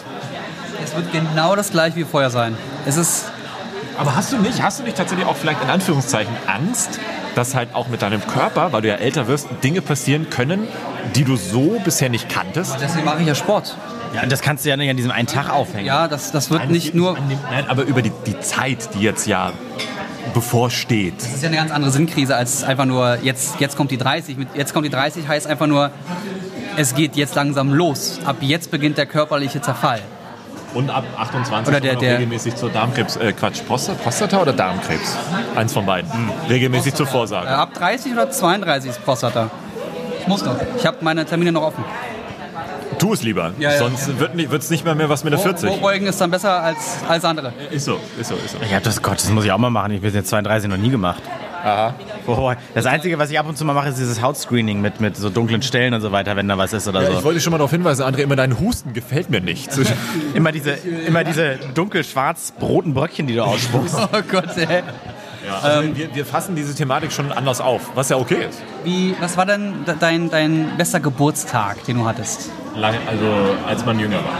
Es 0.82 0.94
wird 0.96 1.12
genau 1.12 1.54
das 1.56 1.70
gleiche 1.70 1.96
wie 1.96 2.04
vorher 2.04 2.30
sein. 2.30 2.56
Es 2.86 2.96
ist 2.96 3.26
Aber 3.98 4.16
hast 4.16 4.32
du 4.32 4.38
nicht, 4.38 4.62
hast 4.62 4.80
du 4.80 4.82
nicht 4.84 4.96
tatsächlich 4.96 5.26
auch 5.26 5.36
vielleicht 5.36 5.62
in 5.62 5.68
Anführungszeichen 5.68 6.32
Angst, 6.46 6.98
dass 7.34 7.54
halt 7.54 7.74
auch 7.74 7.88
mit 7.88 8.02
deinem 8.02 8.26
Körper, 8.26 8.72
weil 8.72 8.82
du 8.82 8.88
ja 8.88 8.96
älter 8.96 9.28
wirst, 9.28 9.48
Dinge 9.62 9.80
passieren 9.82 10.30
können, 10.30 10.66
die 11.14 11.24
du 11.24 11.36
so 11.36 11.80
bisher 11.84 12.08
nicht 12.08 12.28
kanntest? 12.28 12.76
deswegen 12.80 13.04
mache 13.04 13.20
ich 13.20 13.26
ja 13.26 13.34
Sport. 13.34 13.76
Ja, 14.14 14.22
und 14.22 14.32
das 14.32 14.40
kannst 14.40 14.64
du 14.64 14.68
ja 14.68 14.76
nicht 14.76 14.90
an 14.90 14.96
diesem 14.96 15.12
einen 15.12 15.28
Tag 15.28 15.50
aufhängen. 15.50 15.86
Ja, 15.86 16.08
das, 16.08 16.32
das 16.32 16.50
wird 16.50 16.62
Nein, 16.62 16.72
nicht 16.72 16.94
nur. 16.94 17.14
dem- 17.14 17.38
Nein, 17.50 17.64
aber 17.68 17.82
über 17.84 18.02
die, 18.02 18.10
die 18.26 18.38
Zeit, 18.40 18.90
die 18.94 19.00
jetzt 19.02 19.26
ja 19.28 19.52
bevorsteht. 20.34 21.14
Das 21.18 21.26
ist 21.34 21.42
ja 21.42 21.48
eine 21.48 21.56
ganz 21.56 21.70
andere 21.70 21.90
Sinnkrise 21.90 22.36
als 22.36 22.62
einfach 22.64 22.84
nur 22.86 23.18
jetzt, 23.22 23.60
jetzt 23.60 23.76
kommt 23.76 23.90
die 23.90 23.98
30. 23.98 24.36
Mit 24.36 24.48
jetzt 24.54 24.72
kommt 24.74 24.84
die 24.86 24.90
30 24.90 25.26
heißt 25.28 25.46
einfach 25.46 25.66
nur, 25.66 25.90
es 26.76 26.94
geht 26.94 27.16
jetzt 27.16 27.34
langsam 27.34 27.72
los. 27.72 28.18
Ab 28.24 28.36
jetzt 28.40 28.70
beginnt 28.70 28.98
der 28.98 29.06
körperliche 29.06 29.60
Zerfall. 29.60 30.00
Und 30.74 30.88
ab 30.90 31.04
28 31.18 31.68
Oder 31.68 31.80
der- 31.80 31.90
kommt 31.92 32.02
der- 32.02 32.14
regelmäßig 32.14 32.54
zur 32.54 32.70
Darmkrebs, 32.70 33.16
äh, 33.16 33.32
Quatsch, 33.32 33.60
Prostata, 33.66 33.98
Prostata 34.02 34.40
oder 34.40 34.52
Darmkrebs? 34.52 35.16
Eins 35.56 35.72
von 35.72 35.84
beiden. 35.84 36.08
Regelmäßig 36.48 36.94
zur 36.94 37.06
Äh, 37.06 37.10
Vorsage. 37.10 37.48
ab 37.48 37.74
30 37.74 38.12
oder 38.12 38.30
32 38.30 38.90
ist 38.90 39.04
Prostata. 39.04 39.50
Ich 40.20 40.26
muss 40.28 40.44
noch. 40.44 40.54
Ich 40.76 40.86
habe 40.86 40.98
meine 41.00 41.24
Termine 41.24 41.50
noch 41.52 41.62
offen. 41.62 41.84
Tu 42.98 43.12
es 43.14 43.22
lieber, 43.22 43.52
Ja, 43.58 43.70
ja. 43.72 43.78
sonst 43.78 44.18
wird 44.18 44.62
es 44.62 44.68
nicht 44.70 44.84
mehr, 44.84 44.94
mehr 44.94 45.08
was 45.08 45.24
mit 45.24 45.32
der 45.32 45.40
40. 45.40 45.70
Vorbeugen 45.70 46.06
ist 46.06 46.20
dann 46.20 46.30
besser 46.30 46.62
als, 46.62 46.98
als 47.08 47.24
andere. 47.24 47.50
Ist 47.70 47.86
so, 47.86 47.98
ist 48.20 48.28
so, 48.28 48.34
ist 48.34 48.50
so. 48.52 48.58
Ja, 48.70 48.78
das 48.78 49.00
Gott, 49.00 49.14
das 49.14 49.30
muss 49.30 49.44
ich 49.46 49.52
auch 49.52 49.56
mal 49.58 49.70
machen. 49.70 49.92
Ich 49.92 50.02
bin 50.02 50.12
jetzt 50.12 50.28
32 50.28 50.68
noch 50.68 50.76
nie 50.76 50.90
gemacht. 50.90 51.22
Aha. 51.62 51.94
Das 52.74 52.86
Einzige, 52.86 53.18
was 53.18 53.30
ich 53.30 53.38
ab 53.38 53.46
und 53.48 53.56
zu 53.58 53.64
mal 53.64 53.74
mache, 53.74 53.88
ist 53.90 53.98
dieses 53.98 54.22
Hautscreening 54.22 54.80
mit, 54.80 55.00
mit 55.00 55.16
so 55.16 55.30
dunklen 55.30 55.62
Stellen 55.62 55.92
und 55.94 56.00
so 56.00 56.12
weiter, 56.12 56.36
wenn 56.36 56.48
da 56.48 56.56
was 56.58 56.72
ist 56.72 56.88
oder 56.88 57.02
Ja, 57.02 57.08
ich 57.10 57.16
so. 57.16 57.24
wollte 57.24 57.34
dich 57.36 57.44
schon 57.44 57.50
mal 57.50 57.58
darauf 57.58 57.70
hinweisen, 57.70 58.02
André, 58.04 58.20
immer 58.20 58.36
dein 58.36 58.58
Husten 58.58 58.92
gefällt 58.92 59.30
mir 59.30 59.40
nicht. 59.40 59.70
Immer 60.34 60.52
diese, 60.52 60.70
immer 61.06 61.24
diese 61.24 61.56
dunkel-schwarz-roten 61.74 62.94
Bröckchen, 62.94 63.26
die 63.26 63.34
du 63.34 63.42
ausspuckst. 63.44 63.96
Oh 64.12 64.22
Gott, 64.30 64.56
ey. 64.56 64.82
also 65.62 65.96
wir, 65.96 66.14
wir 66.14 66.24
fassen 66.26 66.54
diese 66.54 66.74
Thematik 66.74 67.12
schon 67.12 67.32
anders 67.32 67.60
auf, 67.60 67.90
was 67.94 68.08
ja 68.08 68.16
okay 68.16 68.46
ist. 68.48 68.62
Wie, 68.84 69.14
was 69.20 69.36
war 69.36 69.46
denn 69.46 69.84
de- 69.86 69.94
dein, 69.98 70.30
dein 70.30 70.76
bester 70.76 71.00
Geburtstag, 71.00 71.84
den 71.84 71.98
du 71.98 72.06
hattest? 72.06 72.50
Lang, 72.76 72.94
also 73.08 73.26
als 73.66 73.84
man 73.84 73.98
jünger 73.98 74.16
war. 74.18 74.38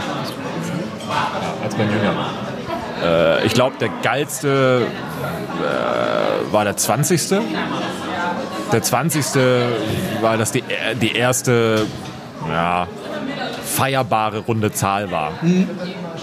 Ja, 1.09 1.63
als 1.63 1.77
man 1.77 1.87
jünger 1.91 2.15
war. 2.15 2.29
Äh, 3.03 3.45
ich 3.45 3.53
glaube, 3.53 3.75
der 3.79 3.89
geilste 4.01 4.85
äh, 5.59 6.53
war 6.53 6.63
der 6.63 6.77
20. 6.77 7.29
Der 8.71 8.81
20. 8.81 9.25
war, 10.21 10.37
dass 10.37 10.51
die, 10.51 10.63
die 11.01 11.15
erste 11.15 11.85
ja, 12.47 12.87
feierbare 13.63 14.39
runde 14.39 14.71
Zahl 14.71 15.11
war. 15.11 15.33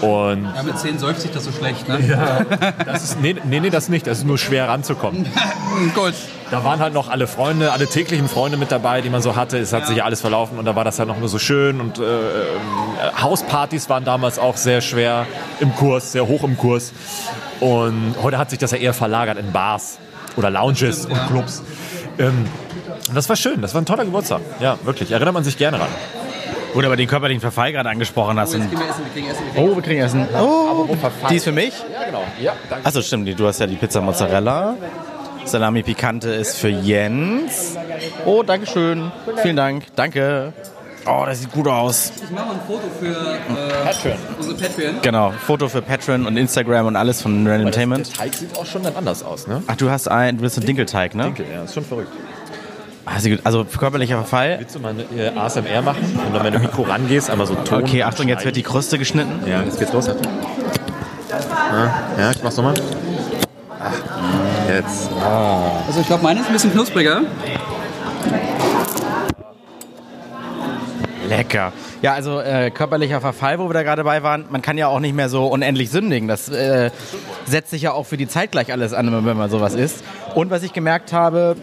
Und 0.01 0.43
Ja, 0.55 0.63
mit 0.63 0.79
10 0.79 0.99
seufzt 0.99 1.21
sich 1.21 1.31
das 1.31 1.45
so 1.45 1.51
schlecht, 1.51 1.87
ne? 1.87 2.45
das 2.85 3.03
ist, 3.03 3.21
nee, 3.21 3.35
nee, 3.43 3.59
nee, 3.59 3.69
das 3.69 3.89
nicht. 3.89 4.07
Das 4.07 4.19
ist 4.19 4.25
nur 4.25 4.37
schwer 4.37 4.67
ranzukommen. 4.67 5.25
Gut. 5.95 6.13
Da 6.51 6.63
waren 6.63 6.79
halt 6.79 6.93
noch 6.95 7.09
alle 7.09 7.27
Freunde, 7.27 7.71
alle 7.71 7.85
täglichen 7.87 8.27
Freunde 8.27 8.57
mit 8.57 8.71
dabei, 8.71 9.01
die 9.01 9.09
man 9.09 9.21
so 9.21 9.35
hatte. 9.35 9.57
Es 9.59 9.71
hat 9.71 9.85
sich 9.85 9.97
ja 9.97 10.05
alles 10.05 10.21
verlaufen 10.21 10.57
und 10.57 10.65
da 10.65 10.75
war 10.75 10.83
das 10.83 10.97
halt 10.97 11.07
noch 11.07 11.17
nur 11.19 11.29
so 11.29 11.37
schön. 11.37 11.79
Und 11.79 11.99
äh, 11.99 12.01
ähm, 12.01 13.21
Hauspartys 13.21 13.87
waren 13.89 14.03
damals 14.03 14.39
auch 14.39 14.57
sehr 14.57 14.81
schwer 14.81 15.27
im 15.59 15.75
Kurs, 15.75 16.11
sehr 16.13 16.27
hoch 16.27 16.43
im 16.43 16.57
Kurs. 16.57 16.91
Und 17.59 18.15
heute 18.23 18.37
hat 18.39 18.49
sich 18.49 18.57
das 18.57 18.71
ja 18.71 18.77
eher 18.77 18.93
verlagert 18.95 19.37
in 19.37 19.51
Bars 19.51 19.99
oder 20.37 20.49
Lounges 20.49 21.05
und 21.05 21.27
Clubs. 21.27 21.61
Ähm, 22.17 22.45
und 23.09 23.15
das 23.15 23.29
war 23.29 23.35
schön, 23.35 23.61
das 23.61 23.73
war 23.75 23.81
ein 23.81 23.85
toller 23.85 24.05
Geburtstag. 24.05 24.41
Ja, 24.59 24.77
wirklich. 24.83 25.11
Erinnert 25.11 25.33
man 25.35 25.43
sich 25.43 25.57
gerne 25.57 25.79
ran. 25.79 25.87
Gut, 26.73 26.85
aber 26.85 26.95
den 26.95 27.07
körperlichen 27.07 27.41
Verfall 27.41 27.71
gerade 27.73 27.89
angesprochen 27.89 28.39
hast. 28.39 28.53
Und 28.55 28.71
wir 28.71 28.79
essen, 28.87 29.03
wir 29.03 29.11
kriegen 29.13 29.27
Essen. 29.27 29.43
Wir 29.45 29.53
kriegen 29.53 29.71
oh, 29.71 29.75
wir 29.75 29.81
kriegen 29.83 30.01
Essen. 30.01 30.27
Oh, 30.39 30.87
die 31.29 31.35
ist 31.35 31.43
für 31.43 31.51
mich? 31.51 31.73
Ja, 31.93 32.05
genau. 32.05 32.23
Ja, 32.41 32.53
danke. 32.69 32.87
Achso, 32.87 33.01
stimmt. 33.01 33.27
die- 33.27 33.35
Du 33.35 33.47
hast 33.47 33.59
ja 33.59 33.67
die 33.67 33.75
Pizza 33.75 34.01
Mozzarella. 34.01 34.75
Salami 35.49 35.81
Picante 35.81 36.29
ist 36.29 36.57
für 36.57 36.69
Jens. 36.69 37.75
Oh, 38.25 38.43
Dankeschön. 38.43 39.11
Vielen 39.41 39.55
Dank. 39.55 39.85
Danke. 39.95 40.53
Oh, 41.07 41.23
das 41.25 41.39
sieht 41.39 41.51
gut 41.51 41.67
aus. 41.67 42.11
Ich 42.23 42.29
mache 42.29 42.45
mal 42.45 42.53
ein 42.53 42.59
Foto 42.67 42.83
für 42.99 43.07
äh, 43.07 43.85
Patreon. 43.85 44.17
unsere 44.37 44.55
Patreon. 44.55 44.95
Genau, 45.01 45.31
Foto 45.31 45.67
für 45.67 45.81
Patreon 45.81 46.27
und 46.27 46.37
Instagram 46.37 46.85
und 46.85 46.95
alles 46.95 47.21
von 47.21 47.31
Random 47.31 47.45
Der 47.45 47.59
Entertainment. 47.61 48.15
Teig 48.15 48.35
sieht 48.35 48.55
auch 48.57 48.65
schon 48.65 48.83
dann 48.83 48.95
anders 48.95 49.23
aus, 49.23 49.47
ne? 49.47 49.63
Ach, 49.65 49.75
du 49.75 49.89
hast 49.89 50.07
ein, 50.07 50.37
du 50.37 50.43
bist 50.43 50.59
ein 50.59 50.65
Dinkelteig, 50.65 51.15
ne? 51.15 51.33
Ja, 51.51 51.63
ist 51.63 51.73
schon 51.73 51.85
verrückt. 51.85 52.11
Ah. 53.05 53.13
Also 53.43 53.65
körperlicher 53.65 54.17
Verfall. 54.17 54.57
Willst 54.59 54.75
du 54.75 54.79
mal 54.79 54.93
eine 54.93 55.03
äh, 55.19 55.35
ASMR 55.35 55.81
machen? 55.81 56.19
Und 56.27 56.35
dann, 56.35 56.43
wenn 56.43 56.53
du 56.53 56.59
Mikro 56.59 56.83
rangehst, 56.83 57.31
einmal 57.31 57.47
so 57.47 57.55
Ton 57.55 57.83
Okay, 57.83 58.03
Achtung, 58.03 58.27
jetzt 58.27 58.45
wird 58.45 58.55
die 58.55 58.61
Kruste 58.61 58.99
geschnitten. 58.99 59.47
Ja, 59.47 59.63
jetzt 59.63 59.79
geht's 59.79 59.93
los. 59.93 60.05
Ja, 60.07 60.15
ja 62.19 62.31
ich 62.31 62.43
mach's 62.43 62.57
nochmal. 62.57 62.75
Jetzt. 64.75 65.09
Also 65.87 66.01
ich 66.01 66.05
glaube, 66.05 66.21
meine 66.21 66.41
ist 66.41 66.47
ein 66.47 66.53
bisschen 66.53 66.71
knuspriger. 66.71 67.21
Lecker. 71.27 71.73
Ja, 72.03 72.13
also 72.13 72.39
äh, 72.39 72.69
körperlicher 72.69 73.19
Verfall, 73.19 73.57
wo 73.57 73.67
wir 73.67 73.73
da 73.73 73.81
gerade 73.81 74.03
bei 74.03 74.21
waren, 74.21 74.45
man 74.49 74.61
kann 74.61 74.77
ja 74.77 74.87
auch 74.87 74.99
nicht 74.99 75.15
mehr 75.15 75.27
so 75.27 75.47
unendlich 75.47 75.89
sündigen. 75.89 76.27
Das 76.27 76.49
äh, 76.49 76.91
setzt 77.45 77.71
sich 77.71 77.81
ja 77.81 77.93
auch 77.93 78.05
für 78.05 78.17
die 78.17 78.27
Zeit 78.27 78.51
gleich 78.51 78.71
alles 78.71 78.93
an, 78.93 79.25
wenn 79.25 79.37
man 79.37 79.49
sowas 79.49 79.73
isst. 79.73 80.03
Und 80.35 80.51
was 80.51 80.61
ich 80.61 80.71
gemerkt 80.71 81.13
habe, 81.13 81.55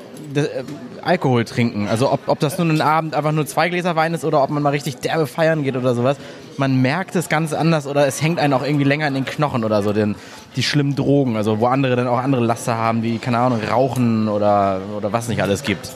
Alkohol 1.03 1.45
trinken. 1.45 1.89
Also 1.89 2.13
ob, 2.13 2.29
ob 2.29 2.41
das 2.41 2.59
nun 2.59 2.71
ein 2.71 2.81
Abend 2.81 3.15
einfach 3.15 3.33
nur 3.33 3.47
zwei 3.47 3.69
Gläser 3.69 3.97
Wein 3.97 4.15
ist 4.15 4.25
oder 4.25 4.43
ob 4.43 4.51
man 4.51 4.63
mal 4.63 4.71
richtig 4.71 4.97
derbe 4.97 5.27
feiern 5.27 5.63
geht 5.63 5.77
oder 5.77 5.95
sowas. 5.95 6.17
Man 6.57 6.81
merkt 6.81 7.17
es 7.17 7.29
ganz 7.29 7.53
anders 7.53 7.87
oder 7.87 8.07
es 8.07 8.23
hängt 8.23 8.39
einen 8.39 8.53
auch 8.53 8.63
irgendwie 8.63 8.85
länger 8.85 9.07
in 9.07 9.15
den 9.15 9.25
Knochen 9.25 9.65
oder 9.65 9.83
so, 9.83 9.93
denn 9.93 10.15
die 10.57 10.63
schlimmen 10.63 10.97
Drogen, 10.97 11.37
also 11.37 11.61
wo 11.61 11.67
andere 11.67 11.97
dann 11.97 12.09
auch 12.09 12.19
andere 12.19 12.45
Laster 12.45 12.77
haben, 12.77 13.03
wie, 13.03 13.19
keine 13.19 13.39
Ahnung, 13.39 13.61
Rauchen 13.71 14.29
oder, 14.29 14.81
oder 14.97 15.13
was 15.13 15.29
nicht 15.29 15.43
alles 15.43 15.63
gibt. 15.63 15.91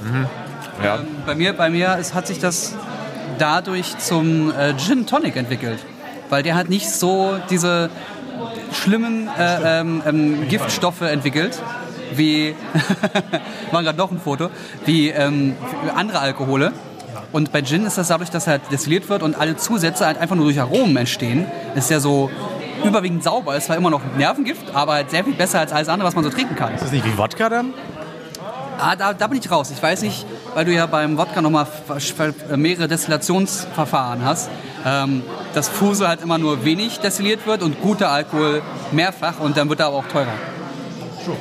Ja. 0.85 0.97
Ähm, 0.97 1.07
Bei 1.27 1.35
mir, 1.35 1.53
bei 1.55 1.71
mir 1.71 1.97
ist, 1.97 2.15
hat 2.15 2.27
sich 2.27 2.39
das 2.39 2.75
dadurch 3.39 3.99
zum 3.99 4.51
äh, 4.51 4.75
Gin 4.77 5.07
Tonic 5.07 5.37
entwickelt. 5.37 5.79
Weil 6.29 6.43
der 6.43 6.55
hat 6.55 6.69
nicht 6.69 6.89
so 6.89 7.35
diese 7.51 7.91
schlimmen 8.73 9.29
äh, 9.37 9.81
ähm, 9.81 10.03
ähm, 10.07 10.49
Giftstoffe 10.49 11.01
entwickelt, 11.01 11.61
wie, 12.15 12.55
machen 13.73 13.85
gerade 13.85 13.99
noch 13.99 14.11
ein 14.11 14.21
Foto, 14.21 14.51
wie 14.87 15.09
ähm, 15.09 15.55
andere 15.95 16.21
Alkohole. 16.21 16.73
Und 17.33 17.53
bei 17.53 17.63
Gin 17.63 17.87
ist 17.87 17.99
das 17.99 18.09
dadurch, 18.09 18.31
dass 18.31 18.47
er 18.47 18.53
halt 18.55 18.63
destilliert 18.73 19.09
wird 19.09 19.23
und 19.23 19.39
alle 19.39 19.57
Zusätze 19.57 20.05
halt 20.05 20.19
einfach 20.19 20.37
nur 20.37 20.47
durch 20.47 20.61
Aromen 20.61 20.97
entstehen, 20.97 21.47
ist 21.75 21.91
der 21.91 22.01
so 22.01 22.31
überwiegend 22.85 23.23
sauber. 23.23 23.57
Ist 23.57 23.67
zwar 23.67 23.77
immer 23.77 23.91
noch 23.91 24.01
Nervengift, 24.17 24.75
aber 24.75 24.95
halt 24.95 25.11
sehr 25.11 25.25
viel 25.25 25.35
besser 25.35 25.61
als 25.61 25.73
alles 25.73 25.89
andere, 25.89 26.09
was 26.09 26.15
man 26.15 26.25
so 26.25 26.31
trinken 26.31 26.57
kann. 26.57 26.75
Ist 26.75 26.83
das 26.85 26.93
nicht 26.93 27.05
wie 27.05 27.17
Wodka 27.17 27.49
dann? 27.49 27.73
Ah, 28.79 28.97
da, 28.97 29.13
da 29.13 29.27
bin 29.27 29.39
ich 29.39 29.51
raus. 29.51 29.71
Ich 29.71 29.83
weiß 29.83 30.03
nicht, 30.03 30.25
weil 30.55 30.65
du 30.65 30.73
ja 30.73 30.87
beim 30.87 31.19
Wodka 31.19 31.43
nochmal 31.43 31.67
mehrere 32.57 32.89
Destillationsverfahren 32.89 34.25
hast, 34.25 34.51
ähm, 34.87 35.23
dass 35.55 35.69
Fuse 35.69 36.09
halt 36.09 36.23
immer 36.23 36.39
nur 36.39 36.65
wenig 36.65 36.99
destilliert 36.99 37.47
wird 37.47 37.63
und 37.63 37.81
guter 37.83 38.11
Alkohol 38.11 38.63
mehrfach 38.91 39.39
und 39.39 39.57
dann 39.57 39.69
wird 39.69 39.81
er 39.81 39.87
aber 39.87 39.97
auch 39.97 40.07
teurer. 40.07 40.33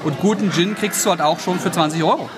Und 0.03 0.19
guten 0.19 0.51
Gin 0.51 0.75
kriegst 0.75 1.05
du 1.05 1.09
halt 1.09 1.21
auch 1.21 1.39
schon 1.39 1.59
für 1.59 1.71
20 1.71 2.03
Euro. 2.03 2.29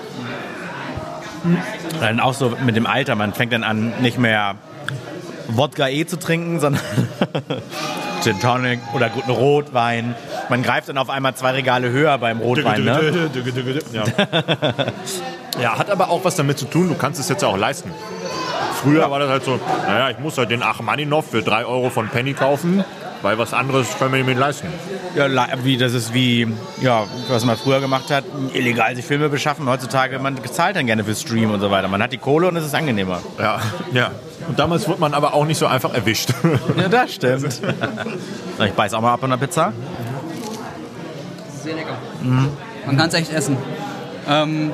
Dann 1.99 2.19
auch 2.19 2.33
so 2.33 2.55
mit 2.63 2.75
dem 2.75 2.85
Alter, 2.85 3.15
man 3.15 3.33
fängt 3.33 3.53
dann 3.53 3.63
an, 3.63 3.93
nicht 4.01 4.17
mehr 4.19 4.55
Wodka 5.47 5.87
E 5.87 6.05
zu 6.05 6.17
trinken, 6.17 6.59
sondern 6.59 6.81
Gin 8.23 8.39
Tonic 8.39 8.79
oder 8.93 9.09
guten 9.09 9.31
Rotwein. 9.31 10.15
Man 10.49 10.63
greift 10.63 10.89
dann 10.89 10.97
auf 10.97 11.09
einmal 11.09 11.33
zwei 11.35 11.51
Regale 11.51 11.89
höher 11.89 12.17
beim 12.17 12.39
Rotwein, 12.39 12.83
ne? 12.83 13.29
Ja. 13.93 14.03
ja, 15.61 15.77
hat 15.77 15.89
aber 15.89 16.09
auch 16.09 16.23
was 16.23 16.35
damit 16.35 16.59
zu 16.59 16.65
tun, 16.65 16.89
du 16.89 16.95
kannst 16.95 17.19
es 17.19 17.29
jetzt 17.29 17.41
ja 17.41 17.47
auch 17.47 17.57
leisten. 17.57 17.91
Früher 18.81 19.09
war 19.11 19.19
das 19.19 19.29
halt 19.29 19.43
so, 19.45 19.59
naja, 19.85 20.09
ich 20.09 20.19
muss 20.19 20.37
halt 20.37 20.49
den 20.49 20.63
Achmaninov 20.63 21.29
für 21.29 21.41
3 21.41 21.65
Euro 21.65 21.89
von 21.89 22.09
Penny 22.09 22.33
kaufen, 22.33 22.83
weil 23.21 23.37
was 23.37 23.53
anderes 23.53 23.87
können 23.97 24.13
wir 24.13 24.23
mir 24.23 24.31
nicht 24.31 24.39
leisten. 24.39 24.67
Ja, 25.15 25.27
wie, 25.63 25.77
das 25.77 25.93
ist 25.93 26.13
wie, 26.13 26.47
ja, 26.81 27.05
was 27.27 27.45
man 27.45 27.57
früher 27.57 27.79
gemacht 27.79 28.09
hat, 28.09 28.23
illegal 28.53 28.95
sich 28.95 29.05
Filme 29.05 29.29
beschaffen. 29.29 29.67
Heutzutage, 29.67 30.19
man 30.19 30.37
zahlt 30.45 30.75
dann 30.75 30.85
gerne 30.85 31.03
für 31.03 31.15
Stream 31.15 31.51
und 31.51 31.59
so 31.59 31.71
weiter. 31.71 31.87
Man 31.87 32.01
hat 32.01 32.11
die 32.11 32.17
Kohle 32.17 32.47
und 32.47 32.55
es 32.55 32.65
ist 32.65 32.75
angenehmer. 32.75 33.21
Ja, 33.39 33.59
ja. 33.93 34.11
Und 34.47 34.57
damals 34.57 34.87
wurde 34.87 34.99
man 34.99 35.13
aber 35.13 35.33
auch 35.33 35.45
nicht 35.45 35.57
so 35.57 35.67
einfach 35.67 35.93
erwischt. 35.93 36.29
Ja, 36.77 36.87
das 36.87 37.13
stimmt. 37.13 37.51
So, 37.51 38.63
ich 38.63 38.71
beiß 38.71 38.93
auch 38.93 39.01
mal 39.01 39.13
ab 39.13 39.23
an 39.23 39.31
der 39.31 39.37
Pizza. 39.37 39.73
Sehr 41.63 41.75
lecker. 41.75 41.97
Man 42.85 42.97
kann 42.97 43.09
es 43.09 43.13
echt 43.13 43.31
essen. 43.31 43.57
Ähm, 44.27 44.71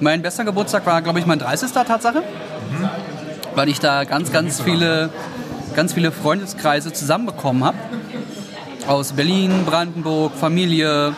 mein 0.00 0.22
bester 0.22 0.44
Geburtstag 0.44 0.86
war, 0.86 1.02
glaube 1.02 1.18
ich, 1.18 1.26
mein 1.26 1.38
30. 1.38 1.72
Tatsache. 1.72 2.22
Weil 3.54 3.68
ich 3.68 3.80
da 3.80 4.04
ganz, 4.04 4.32
ganz 4.32 4.60
viele, 4.60 5.10
ganz 5.74 5.92
viele 5.92 6.12
Freundeskreise 6.12 6.92
zusammenbekommen 6.92 7.64
habe. 7.64 7.76
Aus 8.86 9.12
Berlin, 9.12 9.64
Brandenburg, 9.64 10.34
Familie. 10.34 11.14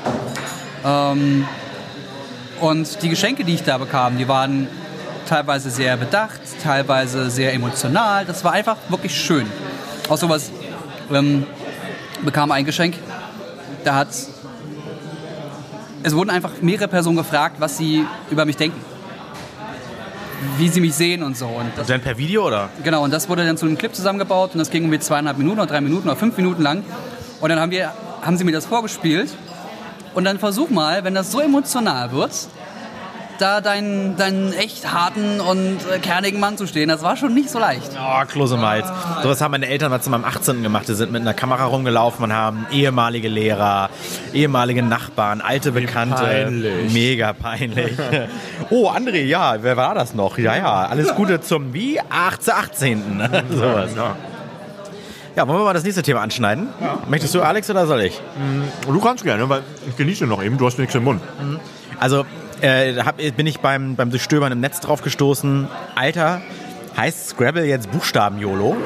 Ähm, 0.85 1.47
und 2.61 3.03
die 3.03 3.09
Geschenke, 3.09 3.45
die 3.45 3.55
ich 3.55 3.63
da 3.65 3.79
bekam, 3.79 4.19
die 4.19 4.29
waren 4.29 4.69
teilweise 5.29 5.71
sehr 5.71 5.97
bedacht, 5.97 6.41
teilweise 6.63 7.31
sehr 7.31 7.53
emotional. 7.53 8.25
Das 8.25 8.45
war 8.45 8.53
einfach 8.53 8.77
wirklich 8.89 9.21
schön. 9.21 9.47
Auch 10.09 10.17
sowas 10.17 10.51
ähm, 11.13 11.47
bekam 12.25 12.51
ein 12.53 12.65
Geschenk. 12.65 12.95
Da 13.85 13.95
hat 13.97 14.09
es 16.03 16.15
wurden 16.15 16.31
einfach 16.31 16.53
mehrere 16.61 16.87
Personen 16.87 17.17
gefragt, 17.17 17.57
was 17.59 17.79
sie 17.79 18.07
über 18.31 18.45
mich 18.45 18.57
denken. 18.57 18.81
Wie 20.59 20.69
sie 20.69 20.81
mich 20.81 20.95
sehen 20.95 21.23
und 21.23 21.37
so. 21.37 21.47
Und 21.47 21.71
das, 21.77 21.87
Dann 21.87 22.01
per 22.01 22.17
Video 22.19 22.47
oder? 22.47 22.69
genau, 22.83 23.05
und 23.05 23.13
das 23.13 23.29
wurde 23.29 23.45
dann 23.45 23.57
zu 23.57 23.67
einem 23.67 23.77
Clip 23.79 23.95
zusammengebaut 23.95 24.53
und 24.53 24.59
das 24.59 24.71
ging 24.71 24.83
irgendwie 24.83 25.01
zweieinhalb 25.01 25.39
Minuten 25.39 25.59
oder 25.59 25.67
drei 25.69 25.81
Minuten 25.81 26.09
oder 26.09 26.17
fünf 26.17 26.37
Minuten 26.37 26.63
lang. 26.63 26.85
Und 27.41 27.49
dann 27.51 27.61
haben, 27.61 27.71
wir, 27.71 27.93
haben 28.23 28.37
sie 28.37 28.45
mir 28.45 28.53
das 28.53 28.67
vorgespielt. 28.67 29.35
Und 30.15 30.25
dann 30.25 30.39
versuch 30.39 30.71
mal, 30.71 31.05
wenn 31.05 31.15
das 31.15 31.31
so 31.31 31.41
emotional 31.41 32.13
wird, 32.13 32.33
da 33.39 33.61
deinen, 33.61 34.17
deinen 34.17 34.53
echt 34.53 34.93
harten 34.93 35.41
und 35.41 35.79
äh, 35.93 35.99
kernigen 35.99 36.41
Mann 36.41 36.57
zu 36.57 36.67
stehen. 36.67 36.89
Das 36.89 37.03
war 37.03 37.17
schon 37.17 37.35
nicht 37.35 37.51
so 37.51 37.59
leicht. 37.59 37.91
Oh, 37.99 38.25
Kloß 38.27 38.53
im 38.53 38.61
Hals. 38.61 38.87
Sowas 39.23 39.41
haben 39.41 39.53
meine 39.53 39.67
Eltern 39.69 39.91
mal 39.91 40.01
zu 40.01 40.11
meinem 40.11 40.25
18. 40.25 40.63
gemacht. 40.63 40.89
Die 40.89 40.95
sind 40.95 41.13
mit 41.13 41.21
einer 41.23 41.35
Kamera 41.35 41.65
rumgelaufen 41.65 42.25
und 42.25 42.33
haben 42.33 42.67
ehemalige 42.73 43.29
Lehrer, 43.29 43.91
ehemalige 44.33 44.83
Nachbarn, 44.83 45.41
alte 45.41 45.73
Bekannte. 45.73 46.23
peinlich. 46.23 46.93
Mega 46.93 47.33
peinlich. 47.33 47.93
Oh, 48.71 48.91
André, 48.91 49.23
ja, 49.25 49.63
wer 49.63 49.77
war 49.77 49.95
das 49.95 50.15
noch? 50.15 50.39
Ja, 50.39 50.57
ja, 50.57 50.87
alles 50.87 51.15
Gute 51.15 51.41
zum 51.41 51.73
wie? 51.73 52.01
18. 52.01 52.53
18. 52.55 53.31
Sowas. 53.51 53.91
Ja. 53.95 54.17
Ja, 55.37 55.47
wollen 55.47 55.61
wir 55.61 55.65
mal 55.65 55.75
das 55.75 55.85
nächste 55.85 56.03
Thema 56.03 56.23
anschneiden? 56.23 56.69
Möchtest 57.09 57.35
du, 57.35 57.43
Alex, 57.43 57.69
oder 57.71 57.87
soll 57.87 58.01
ich? 58.01 58.21
Und 58.87 58.95
du 58.95 59.01
kannst 59.01 59.23
gerne, 59.23 59.47
weil 59.49 59.63
ich 59.89 59.97
genieße 59.97 60.27
noch 60.27 60.43
eben, 60.43 60.57
du 60.57 60.67
hast 60.67 60.79
nichts 60.79 60.95
im 60.95 61.05
Mund. 61.05 61.21
Also 62.01 62.25
äh, 62.61 62.95
hab, 63.03 63.17
bin 63.19 63.47
ich 63.47 63.61
beim, 63.61 63.97
beim 63.97 64.11
Durchstöbern 64.11 64.53
im 64.53 64.61
Netz 64.61 64.81
drauf 64.81 65.03
gestoßen. 65.03 65.69
Alter, 65.95 66.43
heißt 66.97 67.29
Scrabble 67.29 67.65
jetzt 67.65 67.91
Buchstaben-YOLO? 67.91 68.77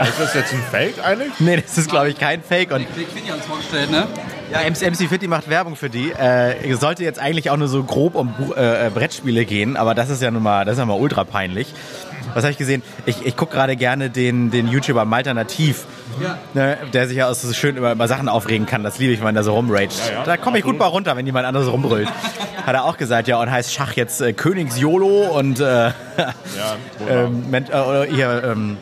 Ist 0.00 0.20
das 0.20 0.34
jetzt 0.34 0.52
ein 0.52 0.62
Fake 0.70 1.04
eigentlich? 1.04 1.32
Nee, 1.40 1.56
das 1.60 1.76
ist, 1.76 1.90
glaube 1.90 2.10
ich, 2.10 2.18
kein 2.18 2.42
Fake. 2.42 2.70
Und 2.70 2.86
Wie 2.96 3.04
Quinny 3.04 3.32
uns 3.32 3.44
vorgestellt, 3.44 3.90
ne? 3.90 4.06
ja, 4.50 4.60
MC, 4.60 4.90
MC 4.92 5.08
Fitty 5.08 5.28
macht 5.28 5.48
Werbung 5.48 5.76
für 5.76 5.90
die. 5.90 6.10
Äh, 6.12 6.74
sollte 6.74 7.04
jetzt 7.04 7.18
eigentlich 7.18 7.50
auch 7.50 7.56
nur 7.56 7.68
so 7.68 7.82
grob 7.82 8.14
um 8.14 8.32
äh, 8.56 8.86
äh, 8.86 8.90
Brettspiele 8.90 9.44
gehen, 9.44 9.76
aber 9.76 9.94
das 9.94 10.10
ist 10.10 10.22
ja 10.22 10.30
nun 10.30 10.42
mal, 10.42 10.64
das 10.64 10.74
ist 10.74 10.78
ja 10.78 10.86
mal 10.86 10.98
ultra 10.98 11.24
peinlich. 11.24 11.68
Was 12.34 12.44
habe 12.44 12.52
ich 12.52 12.58
gesehen? 12.58 12.82
Ich, 13.06 13.24
ich 13.24 13.36
gucke 13.36 13.54
gerade 13.54 13.76
gerne 13.76 14.10
den, 14.10 14.50
den 14.50 14.68
YouTuber 14.68 15.04
Malternativ, 15.04 15.86
Ja. 16.22 16.38
ne, 16.54 16.78
der 16.92 17.08
sich 17.08 17.16
ja 17.16 17.28
auch 17.28 17.34
so 17.34 17.52
schön 17.52 17.76
über, 17.76 17.92
über 17.92 18.08
Sachen 18.08 18.28
aufregen 18.28 18.66
kann. 18.66 18.82
Das 18.84 18.98
liebe 18.98 19.12
ich, 19.12 19.22
wenn 19.22 19.34
der 19.34 19.44
so 19.44 19.54
rumragt. 19.54 19.92
ja. 20.12 20.24
Da 20.24 20.36
komme 20.36 20.58
ich 20.58 20.64
gut 20.64 20.78
mal 20.78 20.86
runter, 20.86 21.16
wenn 21.16 21.26
jemand 21.26 21.46
anderes 21.46 21.70
rumbrüllt. 21.70 22.08
Hat 22.66 22.74
er 22.74 22.84
auch 22.84 22.96
gesagt, 22.98 23.28
ja, 23.28 23.40
und 23.40 23.50
heißt 23.50 23.72
Schach 23.72 23.92
jetzt 23.94 24.20
äh, 24.20 24.32
Königs-YOLO 24.32 25.38
und 25.38 25.60
äh, 25.60 25.64
Ja, 25.88 25.92
ähm, 27.08 27.54
äh, 27.54 28.06
hier, 28.14 28.42
ähm, 28.44 28.76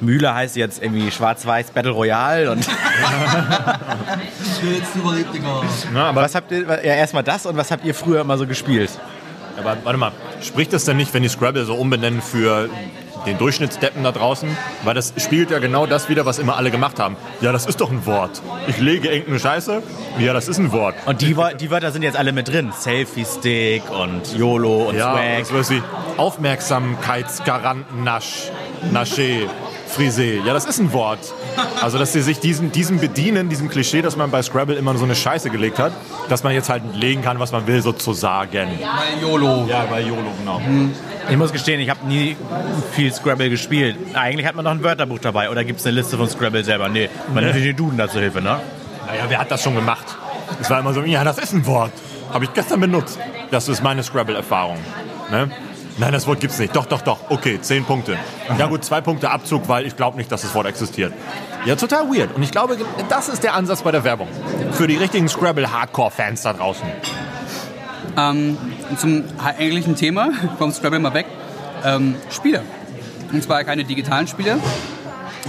Mühle 0.00 0.34
heißt 0.34 0.56
jetzt 0.56 0.82
irgendwie 0.82 1.10
Schwarz-Weiß 1.10 1.70
Battle 1.70 1.92
Royale 1.92 2.50
und 2.50 2.66
Jetzt 4.76 4.96
überlebt, 4.96 5.32
Digga. 5.34 5.62
Na, 5.92 6.08
aber, 6.08 6.22
was 6.22 6.34
habt 6.34 6.50
ihr, 6.50 6.62
ja 6.62 6.94
erstmal 6.94 7.22
das 7.22 7.46
und 7.46 7.56
was 7.56 7.70
habt 7.70 7.84
ihr 7.84 7.94
früher 7.94 8.20
immer 8.22 8.36
so 8.38 8.46
gespielt? 8.46 8.90
Aber 9.58 9.76
warte 9.84 9.98
mal, 9.98 10.12
spricht 10.42 10.72
das 10.72 10.84
denn 10.84 10.96
nicht, 10.96 11.12
wenn 11.14 11.22
die 11.22 11.28
Scrabble 11.28 11.64
so 11.64 11.74
umbenennen 11.74 12.20
für 12.22 12.68
den 13.26 13.38
Durchschnittsdeppen 13.38 14.02
da 14.04 14.12
draußen? 14.12 14.48
Weil 14.82 14.94
das 14.94 15.14
spielt 15.16 15.50
ja 15.50 15.58
genau 15.58 15.86
das 15.86 16.08
wieder, 16.08 16.26
was 16.26 16.38
immer 16.38 16.56
alle 16.56 16.70
gemacht 16.70 16.98
haben. 17.00 17.16
Ja, 17.40 17.52
das 17.52 17.64
ist 17.66 17.80
doch 17.80 17.90
ein 17.90 18.04
Wort. 18.06 18.42
Ich 18.66 18.78
lege 18.78 19.08
irgendeine 19.08 19.38
Scheiße. 19.40 19.82
Ja, 20.18 20.32
das 20.32 20.48
ist 20.48 20.58
ein 20.58 20.72
Wort. 20.72 20.94
Und 21.06 21.22
die, 21.22 21.34
die 21.60 21.70
Wörter 21.70 21.90
sind 21.92 22.02
jetzt 22.02 22.16
alle 22.16 22.32
mit 22.32 22.48
drin. 22.48 22.72
Selfie-Stick 22.78 23.82
und 23.90 24.36
YOLO 24.36 24.88
und 24.90 24.96
Ja, 24.96 25.12
Swag. 25.14 25.46
sowas 25.46 25.70
wie 25.70 25.82
Aufmerksamkeitsgaranten, 26.18 28.04
Nasch, 28.04 28.50
Nasche, 28.92 29.48
Frisé. 29.96 30.44
Ja, 30.44 30.52
das 30.52 30.64
ist 30.64 30.78
ein 30.80 30.92
Wort. 30.92 31.20
Also, 31.80 31.98
dass 31.98 32.12
sie 32.12 32.22
sich 32.22 32.40
diesen, 32.40 32.72
diesem 32.72 32.98
bedienen, 32.98 33.48
diesem 33.48 33.68
Klischee, 33.68 34.02
dass 34.02 34.16
man 34.16 34.30
bei 34.30 34.42
Scrabble 34.42 34.76
immer 34.76 34.96
so 34.96 35.04
eine 35.04 35.14
Scheiße 35.14 35.50
gelegt 35.50 35.78
hat, 35.78 35.92
dass 36.28 36.42
man 36.42 36.52
jetzt 36.52 36.68
halt 36.68 36.82
legen 36.94 37.22
kann, 37.22 37.38
was 37.38 37.52
man 37.52 37.66
will, 37.66 37.80
sozusagen. 37.80 38.68
Bei 38.80 39.20
YOLO. 39.22 39.66
Ja, 39.68 39.86
bei 39.88 40.00
YOLO, 40.00 40.32
genau. 40.38 40.60
Ich 41.30 41.36
muss 41.36 41.52
gestehen, 41.52 41.80
ich 41.80 41.90
habe 41.90 42.06
nie 42.06 42.36
viel 42.92 43.12
Scrabble 43.12 43.48
gespielt. 43.50 43.96
Eigentlich 44.14 44.46
hat 44.46 44.56
man 44.56 44.64
noch 44.64 44.72
ein 44.72 44.82
Wörterbuch 44.82 45.18
dabei. 45.20 45.50
Oder 45.50 45.64
gibt 45.64 45.80
es 45.80 45.86
eine 45.86 45.94
Liste 45.96 46.16
von 46.16 46.28
Scrabble 46.28 46.64
selber? 46.64 46.88
Nee, 46.88 47.08
man 47.32 47.44
nimmt 47.44 47.56
den 47.56 47.76
Duden 47.76 47.96
dazu 47.96 48.18
Hilfe, 48.18 48.40
ne? 48.40 48.60
Naja, 49.06 49.24
wer 49.28 49.38
hat 49.38 49.50
das 49.50 49.62
schon 49.62 49.74
gemacht? 49.74 50.04
Es 50.60 50.70
war 50.70 50.80
immer 50.80 50.92
so, 50.92 51.02
ja, 51.02 51.24
das 51.24 51.38
ist 51.38 51.52
ein 51.52 51.66
Wort. 51.66 51.92
Habe 52.32 52.44
ich 52.44 52.52
gestern 52.52 52.80
benutzt. 52.80 53.18
Das 53.50 53.68
ist 53.68 53.82
meine 53.82 54.02
Scrabble-Erfahrung. 54.02 54.78
Ne? 55.30 55.50
Nein, 55.96 56.12
das 56.12 56.26
Wort 56.26 56.40
gibt's 56.40 56.58
nicht. 56.58 56.74
Doch, 56.74 56.86
doch, 56.86 57.02
doch. 57.02 57.18
Okay, 57.30 57.60
zehn 57.60 57.84
Punkte. 57.84 58.18
Ja 58.58 58.66
gut, 58.66 58.84
zwei 58.84 59.00
Punkte 59.00 59.30
Abzug, 59.30 59.68
weil 59.68 59.86
ich 59.86 59.96
glaube 59.96 60.16
nicht, 60.16 60.30
dass 60.32 60.42
das 60.42 60.54
Wort 60.54 60.66
existiert. 60.66 61.12
Ja, 61.64 61.76
total 61.76 62.08
weird. 62.08 62.34
Und 62.34 62.42
ich 62.42 62.50
glaube, 62.50 62.76
das 63.08 63.28
ist 63.28 63.42
der 63.44 63.54
Ansatz 63.54 63.82
bei 63.82 63.92
der 63.92 64.02
Werbung. 64.04 64.28
Für 64.72 64.86
die 64.88 64.96
richtigen 64.96 65.28
Scrabble-Hardcore-Fans 65.28 66.42
da 66.42 66.52
draußen. 66.52 66.86
Ähm, 68.16 68.56
zum 68.98 69.24
eigentlichen 69.42 69.94
Thema, 69.96 70.30
vom 70.58 70.72
Scrabble 70.72 70.98
mal 70.98 71.14
weg, 71.14 71.26
ähm, 71.84 72.16
Spiele. 72.30 72.62
Und 73.32 73.42
zwar 73.42 73.62
keine 73.64 73.84
digitalen 73.84 74.26
Spiele, 74.26 74.58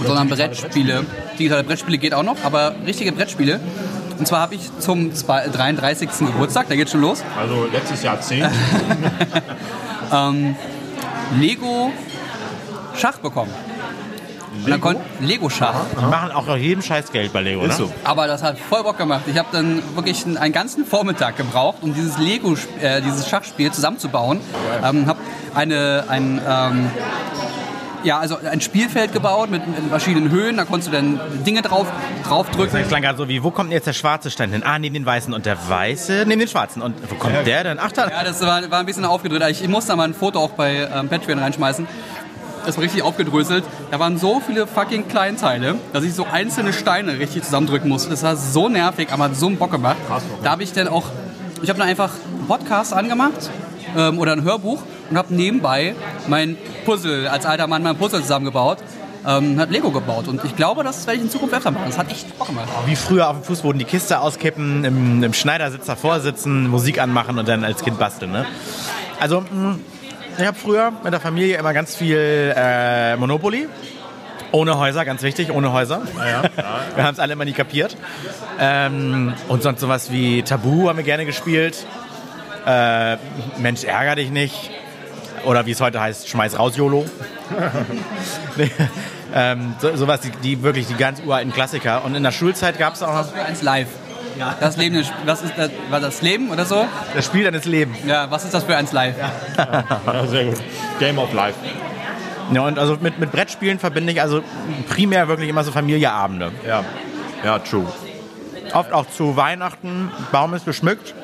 sondern 0.02 0.28
Brettspiele. 0.28 1.04
Digitale 1.38 1.64
Brettspiele 1.64 1.98
geht 1.98 2.14
auch 2.14 2.22
noch, 2.22 2.36
aber 2.44 2.74
richtige 2.86 3.12
Brettspiele. 3.12 3.60
Und 4.18 4.26
zwar 4.26 4.40
habe 4.40 4.54
ich 4.54 4.70
zum 4.78 5.14
zwei- 5.14 5.46
33. 5.48 6.08
Geburtstag, 6.26 6.66
da 6.68 6.74
geht 6.76 6.88
schon 6.88 7.02
los, 7.02 7.22
Also 7.38 7.66
letztes 7.70 8.02
Jahr 8.02 8.18
10. 10.10 10.56
Lego 11.38 11.92
Schach 12.96 13.18
bekommen. 13.18 13.50
Und 14.64 14.70
dann 14.70 14.80
kon- 14.80 14.96
Lego 15.20 15.50
Schach. 15.50 15.74
Die 16.00 16.04
machen 16.06 16.30
auch 16.32 16.48
auf 16.48 16.56
jedem 16.56 16.82
Scheiß 16.82 17.12
Geld 17.12 17.32
bei 17.32 17.42
Lego, 17.42 17.62
Ist 17.62 17.78
ne? 17.78 17.86
so. 17.86 17.92
Aber 18.04 18.26
das 18.26 18.42
hat 18.42 18.58
voll 18.58 18.82
Bock 18.84 18.96
gemacht. 18.96 19.22
Ich 19.26 19.36
habe 19.36 19.48
dann 19.52 19.82
wirklich 19.94 20.24
einen, 20.24 20.38
einen 20.38 20.54
ganzen 20.54 20.86
Vormittag 20.86 21.36
gebraucht, 21.36 21.78
um 21.82 21.92
dieses 21.94 22.16
Lego, 22.18 22.56
äh, 22.80 23.02
dieses 23.02 23.28
Schachspiel 23.28 23.70
zusammenzubauen. 23.70 24.40
Ähm, 24.82 25.06
habe 25.06 25.18
eine, 25.54 26.04
ein, 26.08 26.40
ähm, 26.48 26.90
ja, 28.06 28.18
also 28.18 28.38
ein 28.38 28.60
Spielfeld 28.60 29.12
gebaut 29.12 29.50
mit, 29.50 29.66
mit 29.66 29.90
verschiedenen 29.90 30.30
Höhen. 30.30 30.56
Da 30.56 30.64
konntest 30.64 30.88
du 30.88 30.92
dann 30.92 31.20
Dinge 31.44 31.60
drauf, 31.62 31.88
draufdrücken. 32.26 32.78
Das 32.78 32.88
klang 32.88 33.02
gerade 33.02 33.18
so 33.18 33.28
wie, 33.28 33.42
wo 33.42 33.50
kommt 33.50 33.70
denn 33.70 33.74
jetzt 33.74 33.86
der 33.86 33.92
schwarze 33.92 34.30
Stein 34.30 34.50
hin? 34.52 34.62
Ah, 34.64 34.78
neben 34.78 34.94
den 34.94 35.04
weißen. 35.04 35.34
Und 35.34 35.44
der 35.44 35.56
weiße 35.68 36.24
neben 36.26 36.38
den 36.38 36.48
schwarzen. 36.48 36.82
Und 36.82 36.94
wo 37.10 37.16
kommt 37.16 37.34
der 37.44 37.64
denn? 37.64 37.78
Ach, 37.80 37.90
da. 37.90 38.08
Ja, 38.08 38.22
das 38.22 38.40
war, 38.40 38.70
war 38.70 38.78
ein 38.78 38.86
bisschen 38.86 39.04
aufgedrückt. 39.04 39.44
Ich, 39.50 39.62
ich 39.62 39.68
musste 39.68 39.92
da 39.92 39.96
mal 39.96 40.04
ein 40.04 40.14
Foto 40.14 40.38
auch 40.38 40.50
bei 40.50 40.88
ähm, 40.94 41.08
Patreon 41.08 41.40
reinschmeißen. 41.40 41.88
Das 42.64 42.76
war 42.76 42.84
richtig 42.84 43.02
aufgedröselt. 43.02 43.64
Da 43.90 43.98
waren 43.98 44.18
so 44.18 44.40
viele 44.40 44.66
fucking 44.66 45.08
Kleinteile, 45.08 45.74
dass 45.92 46.04
ich 46.04 46.14
so 46.14 46.26
einzelne 46.30 46.72
Steine 46.72 47.18
richtig 47.18 47.42
zusammendrücken 47.42 47.88
musste. 47.88 48.10
Das 48.10 48.22
war 48.22 48.36
so 48.36 48.68
nervig, 48.68 49.12
aber 49.12 49.24
hat 49.24 49.36
so 49.36 49.46
einen 49.46 49.56
Bock 49.56 49.72
gemacht. 49.72 49.96
Da 50.42 50.50
habe 50.50 50.62
ich 50.62 50.72
dann 50.72 50.88
auch, 50.88 51.04
ich 51.62 51.68
habe 51.68 51.78
dann 51.78 51.88
einfach 51.88 52.12
einen 52.36 52.46
Podcast 52.46 52.92
angemacht 52.92 53.50
ähm, 53.96 54.18
oder 54.18 54.32
ein 54.32 54.42
Hörbuch 54.42 54.82
und 55.10 55.18
habe 55.18 55.34
nebenbei 55.34 55.94
mein 56.28 56.56
Puzzle, 56.84 57.28
als 57.28 57.46
alter 57.46 57.66
Mann 57.66 57.82
mein 57.82 57.96
Puzzle 57.96 58.22
zusammengebaut. 58.22 58.78
Ähm, 59.26 59.58
hat 59.58 59.70
Lego 59.70 59.90
gebaut 59.90 60.28
und 60.28 60.44
ich 60.44 60.54
glaube, 60.54 60.84
das 60.84 61.04
werde 61.08 61.18
ich 61.18 61.24
in 61.24 61.30
Zukunft 61.30 61.52
öfter 61.52 61.72
machen. 61.72 61.86
Das 61.86 61.98
hat 61.98 62.08
echt 62.12 62.38
Bock 62.38 62.46
gemacht. 62.46 62.68
Wie 62.86 62.94
früher 62.94 63.28
auf 63.28 63.36
dem 63.36 63.42
Fußboden 63.42 63.76
die 63.76 63.84
Kiste 63.84 64.20
auskippen, 64.20 64.84
im, 64.84 65.22
im 65.24 65.32
Schneidersitz 65.32 65.86
davor 65.86 66.20
sitzen, 66.20 66.68
Musik 66.68 67.00
anmachen 67.00 67.36
und 67.36 67.48
dann 67.48 67.64
als 67.64 67.82
Kind 67.82 67.98
basteln, 67.98 68.30
ne? 68.30 68.46
Also, 69.18 69.40
mh, 69.40 69.78
ich 70.38 70.46
habe 70.46 70.56
früher 70.56 70.92
mit 71.02 71.12
der 71.12 71.20
Familie 71.20 71.56
immer 71.56 71.72
ganz 71.72 71.96
viel 71.96 72.54
äh, 72.54 73.16
Monopoly. 73.16 73.68
Ohne 74.52 74.78
Häuser, 74.78 75.04
ganz 75.04 75.22
wichtig, 75.22 75.50
ohne 75.50 75.72
Häuser. 75.72 76.02
Wir 76.94 77.04
haben 77.04 77.14
es 77.14 77.18
alle 77.18 77.32
immer 77.32 77.44
nie 77.44 77.52
kapiert. 77.52 77.96
Ähm, 78.60 79.34
und 79.48 79.62
sonst 79.62 79.80
sowas 79.80 80.12
wie 80.12 80.42
Tabu 80.42 80.88
haben 80.88 80.98
wir 80.98 81.04
gerne 81.04 81.26
gespielt. 81.26 81.84
Äh, 82.66 83.16
Mensch, 83.58 83.84
ärger 83.84 84.14
dich 84.14 84.30
nicht. 84.30 84.70
Oder 85.46 85.64
wie 85.64 85.70
es 85.70 85.80
heute 85.80 86.00
heißt, 86.00 86.28
schmeiß 86.28 86.58
raus, 86.58 86.76
YOLO. 86.76 87.06
nee, 88.56 88.70
ähm, 89.34 89.76
so, 89.78 89.96
sowas, 89.96 90.20
die, 90.20 90.30
die 90.30 90.62
wirklich 90.62 90.88
die 90.88 90.94
ganz 90.94 91.22
uralten 91.24 91.52
Klassiker. 91.52 92.04
Und 92.04 92.16
in 92.16 92.24
der 92.24 92.32
Schulzeit 92.32 92.78
gab 92.78 92.94
es 92.94 93.02
auch 93.02 93.14
noch 93.14 93.32
Für 93.32 93.44
eins 93.44 93.62
live. 93.62 93.86
Das 94.60 94.76
Leben, 94.76 95.02
was 95.24 95.42
ist 95.42 95.54
das, 95.56 95.70
war 95.88 96.00
das 96.00 96.20
Leben 96.20 96.50
oder 96.50 96.66
so? 96.66 96.84
das 97.14 97.24
Spiel 97.24 97.44
deines 97.44 97.64
Lebens. 97.64 97.96
Ja, 98.06 98.30
was 98.30 98.44
ist 98.44 98.52
das 98.52 98.64
für 98.64 98.76
eins 98.76 98.92
live? 98.92 99.14
Ja, 99.56 100.26
sehr 100.26 100.44
gut. 100.46 100.56
Game 100.98 101.18
of 101.18 101.32
Life. 101.32 101.58
Ja, 102.52 102.62
und 102.62 102.78
also 102.78 102.98
mit, 103.00 103.18
mit 103.18 103.32
Brettspielen 103.32 103.78
verbinde 103.78 104.12
ich 104.12 104.20
also 104.20 104.42
primär 104.88 105.28
wirklich 105.28 105.48
immer 105.48 105.64
so 105.64 105.72
Familieabende. 105.72 106.52
Ja. 106.66 106.84
Ja, 107.44 107.58
true. 107.60 107.86
Oft 108.74 108.92
auch 108.92 109.08
zu 109.08 109.36
Weihnachten, 109.36 110.10
Baum 110.32 110.52
ist 110.54 110.64
geschmückt, 110.66 111.14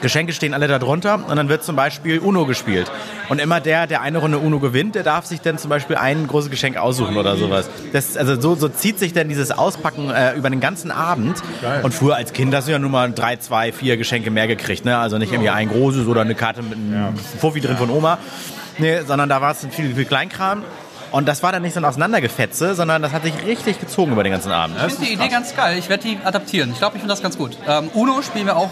Geschenke 0.00 0.32
stehen 0.32 0.54
alle 0.54 0.68
da 0.68 0.78
drunter 0.78 1.20
und 1.28 1.36
dann 1.36 1.48
wird 1.48 1.64
zum 1.64 1.76
Beispiel 1.76 2.18
Uno 2.18 2.46
gespielt. 2.46 2.90
Und 3.28 3.40
immer 3.40 3.60
der, 3.60 3.86
der 3.86 4.00
eine 4.00 4.18
Runde 4.18 4.38
Uno 4.38 4.60
gewinnt, 4.60 4.94
der 4.94 5.02
darf 5.02 5.26
sich 5.26 5.40
dann 5.40 5.58
zum 5.58 5.70
Beispiel 5.70 5.96
ein 5.96 6.26
großes 6.26 6.50
Geschenk 6.50 6.76
aussuchen 6.76 7.16
oder 7.16 7.36
sowas. 7.36 7.68
Das, 7.92 8.16
also 8.16 8.40
so, 8.40 8.54
so 8.54 8.68
zieht 8.68 8.98
sich 8.98 9.12
dann 9.12 9.28
dieses 9.28 9.50
Auspacken 9.50 10.10
äh, 10.10 10.34
über 10.34 10.50
den 10.50 10.60
ganzen 10.60 10.90
Abend. 10.90 11.42
Geil. 11.60 11.80
Und 11.82 11.94
früher 11.94 12.16
als 12.16 12.32
Kind 12.32 12.54
hast 12.54 12.68
du 12.68 12.72
ja 12.72 12.78
nur 12.78 12.90
mal 12.90 13.10
drei, 13.12 13.36
zwei, 13.36 13.72
vier 13.72 13.96
Geschenke 13.96 14.30
mehr 14.30 14.46
gekriegt. 14.46 14.84
Ne? 14.84 14.96
Also 14.96 15.18
nicht 15.18 15.32
irgendwie 15.32 15.50
ein 15.50 15.68
großes 15.68 16.06
oder 16.06 16.20
eine 16.22 16.34
Karte 16.34 16.62
mit 16.62 16.74
einem 16.74 17.16
Fuffi 17.16 17.60
drin 17.60 17.76
von 17.76 17.90
Oma. 17.90 18.18
Nee, 18.78 19.00
sondern 19.06 19.28
da 19.28 19.40
war 19.40 19.52
es 19.52 19.66
viel, 19.70 19.94
viel 19.94 20.04
Kleinkram. 20.04 20.62
Und 21.10 21.26
das 21.26 21.42
war 21.42 21.52
dann 21.52 21.62
nicht 21.62 21.72
so 21.74 21.80
ein 21.80 21.84
Auseinandergefetze, 21.84 22.74
sondern 22.74 23.00
das 23.00 23.12
hat 23.12 23.24
sich 23.24 23.32
richtig 23.46 23.80
gezogen 23.80 24.12
über 24.12 24.22
den 24.22 24.32
ganzen 24.32 24.52
Abend. 24.52 24.76
Ich 24.76 24.92
finde 24.92 25.06
die 25.06 25.12
Idee 25.14 25.28
ganz 25.28 25.56
geil. 25.56 25.78
Ich 25.78 25.88
werde 25.88 26.02
die 26.04 26.18
adaptieren. 26.22 26.70
Ich 26.72 26.78
glaube, 26.78 26.96
ich 26.96 27.00
finde 27.00 27.12
das 27.12 27.22
ganz 27.22 27.38
gut. 27.38 27.56
Ähm, 27.66 27.90
Uno 27.94 28.20
spielen 28.22 28.46
wir 28.46 28.56
auch 28.56 28.70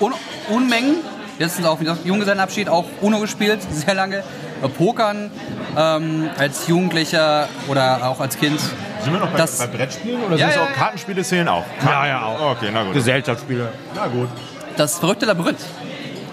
un 0.00 0.12
Unmengen. 0.48 0.96
Jetzt 1.38 1.56
sind 1.56 1.66
auch 1.66 1.80
wieder 1.80 1.96
Junggesellenabschied, 2.04 2.68
auch 2.68 2.86
Uno 3.02 3.18
gespielt, 3.20 3.60
sehr 3.70 3.94
lange. 3.94 4.18
Äh, 4.62 4.68
Pokern 4.68 5.30
ähm, 5.76 6.30
als 6.38 6.66
Jugendlicher 6.66 7.48
oder 7.68 8.06
auch 8.08 8.20
als 8.20 8.38
Kind. 8.38 8.58
Sind 9.02 9.12
wir 9.12 9.20
noch 9.20 9.28
bei, 9.30 9.38
Das- 9.38 9.58
bei 9.58 9.66
Brettspielen 9.66 10.22
oder 10.24 10.36
Ja, 10.36 10.46
sind 10.46 10.48
es 10.48 10.54
ja, 10.56 10.62
auch. 10.62 10.72
Kartenspiele 10.72 11.22
zählen 11.22 11.48
auch? 11.48 11.64
Ja, 11.84 12.06
ja, 12.06 12.22
auch. 12.24 12.52
Okay, 12.52 12.70
na 12.72 12.84
gut. 12.84 12.94
Gesellschaftsspiele. 12.94 13.68
Na 13.94 14.06
gut. 14.06 14.28
Das 14.78 14.98
verrückte 14.98 15.26
Labyrinth. 15.26 15.60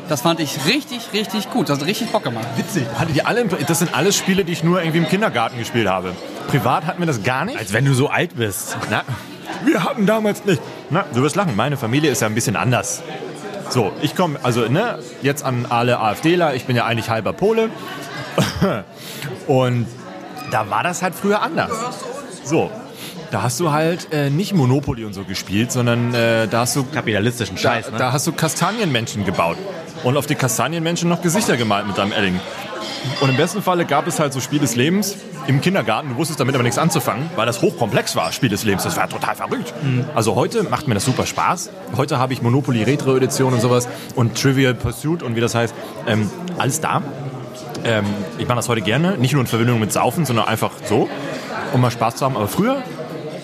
Das 0.09 0.21
fand 0.21 0.39
ich 0.41 0.57
richtig, 0.67 0.99
richtig 1.13 1.49
gut. 1.49 1.69
Das 1.69 1.79
hat 1.79 1.87
richtig 1.87 2.09
Bock 2.11 2.23
gemacht. 2.23 2.45
Witzig. 2.57 2.85
Hatte 2.99 3.13
die 3.13 3.25
alle 3.25 3.41
im, 3.41 3.49
das 3.67 3.79
sind 3.79 3.93
alles 3.95 4.15
Spiele, 4.17 4.43
die 4.45 4.51
ich 4.53 4.63
nur 4.63 4.79
irgendwie 4.81 4.97
im 4.99 5.07
Kindergarten 5.07 5.57
gespielt 5.57 5.87
habe. 5.87 6.11
Privat 6.47 6.85
hatten 6.85 6.99
wir 6.99 7.05
das 7.07 7.23
gar 7.23 7.45
nicht. 7.45 7.57
Als 7.57 7.71
wenn 7.73 7.85
du 7.85 7.93
so 7.93 8.09
alt 8.09 8.35
bist. 8.35 8.75
Na, 8.89 9.03
wir 9.65 9.83
hatten 9.83 10.05
damals 10.05 10.43
nicht. 10.45 10.61
Na, 10.89 11.05
du 11.13 11.21
wirst 11.21 11.35
lachen. 11.37 11.55
Meine 11.55 11.77
Familie 11.77 12.11
ist 12.11 12.21
ja 12.21 12.27
ein 12.27 12.35
bisschen 12.35 12.55
anders. 12.57 13.01
So, 13.73 13.91
ich 14.03 14.15
komme, 14.15 14.37
also 14.43 14.67
ne, 14.67 14.99
jetzt 15.23 15.43
an 15.43 15.65
alle 15.67 15.99
AfDler. 15.99 16.53
Ich 16.53 16.65
bin 16.65 16.75
ja 16.75 16.85
eigentlich 16.85 17.09
halber 17.09 17.33
Pole. 17.33 17.71
Und 19.47 19.87
da 20.51 20.69
war 20.69 20.83
das 20.83 21.01
halt 21.01 21.15
früher 21.15 21.41
anders. 21.41 21.71
So, 22.43 22.69
da 23.31 23.41
hast 23.41 23.59
du 23.59 23.71
halt 23.71 24.13
äh, 24.13 24.29
nicht 24.29 24.53
Monopoly 24.53 25.05
und 25.05 25.13
so 25.13 25.23
gespielt, 25.23 25.71
sondern 25.71 26.13
äh, 26.13 26.47
da 26.47 26.59
hast 26.59 26.75
du 26.75 26.83
Kapitalistischen 26.83 27.55
da, 27.55 27.61
Scheiß, 27.61 27.91
ne? 27.91 27.97
da 27.97 28.11
hast 28.11 28.27
du 28.27 28.31
Kastanienmenschen 28.31 29.25
gebaut 29.25 29.57
und 30.03 30.17
auf 30.17 30.27
die 30.27 30.35
Kastanienmenschen 30.35 31.09
noch 31.09 31.23
Gesichter 31.23 31.57
gemalt 31.57 31.87
mit 31.87 31.97
deinem 31.97 32.11
Edding. 32.11 32.39
Und 33.21 33.29
im 33.29 33.37
besten 33.37 33.61
Falle 33.61 33.85
gab 33.85 34.07
es 34.07 34.19
halt 34.19 34.33
so 34.33 34.39
Spiel 34.39 34.59
des 34.59 34.75
Lebens 34.75 35.17
im 35.47 35.61
Kindergarten. 35.61 36.09
Du 36.09 36.15
wusstest 36.15 36.39
damit 36.39 36.55
aber 36.55 36.63
nichts 36.63 36.77
anzufangen, 36.77 37.29
weil 37.35 37.45
das 37.45 37.61
hochkomplex 37.61 38.15
war, 38.15 38.31
Spiel 38.31 38.49
des 38.49 38.63
Lebens. 38.63 38.83
Das 38.83 38.97
war 38.97 39.09
total 39.09 39.35
verrückt. 39.35 39.73
Also 40.15 40.35
heute 40.35 40.63
macht 40.63 40.87
mir 40.87 40.93
das 40.93 41.05
super 41.05 41.25
Spaß. 41.25 41.69
Heute 41.97 42.17
habe 42.17 42.33
ich 42.33 42.41
Monopoly 42.41 42.83
Retro 42.83 43.15
Edition 43.15 43.53
und 43.53 43.61
sowas 43.61 43.87
und 44.15 44.41
Trivial 44.41 44.73
Pursuit 44.73 45.23
und 45.23 45.35
wie 45.35 45.41
das 45.41 45.55
heißt. 45.55 45.73
Ähm, 46.07 46.29
alles 46.57 46.81
da. 46.81 47.01
Ähm, 47.83 48.05
ich 48.37 48.47
mache 48.47 48.57
das 48.57 48.69
heute 48.69 48.81
gerne. 48.81 49.17
Nicht 49.17 49.33
nur 49.33 49.41
in 49.41 49.47
Verbindung 49.47 49.79
mit 49.79 49.91
Saufen, 49.91 50.25
sondern 50.25 50.47
einfach 50.47 50.71
so, 50.87 51.09
um 51.73 51.81
mal 51.81 51.91
Spaß 51.91 52.17
zu 52.17 52.25
haben. 52.25 52.35
Aber 52.35 52.47
früher 52.47 52.83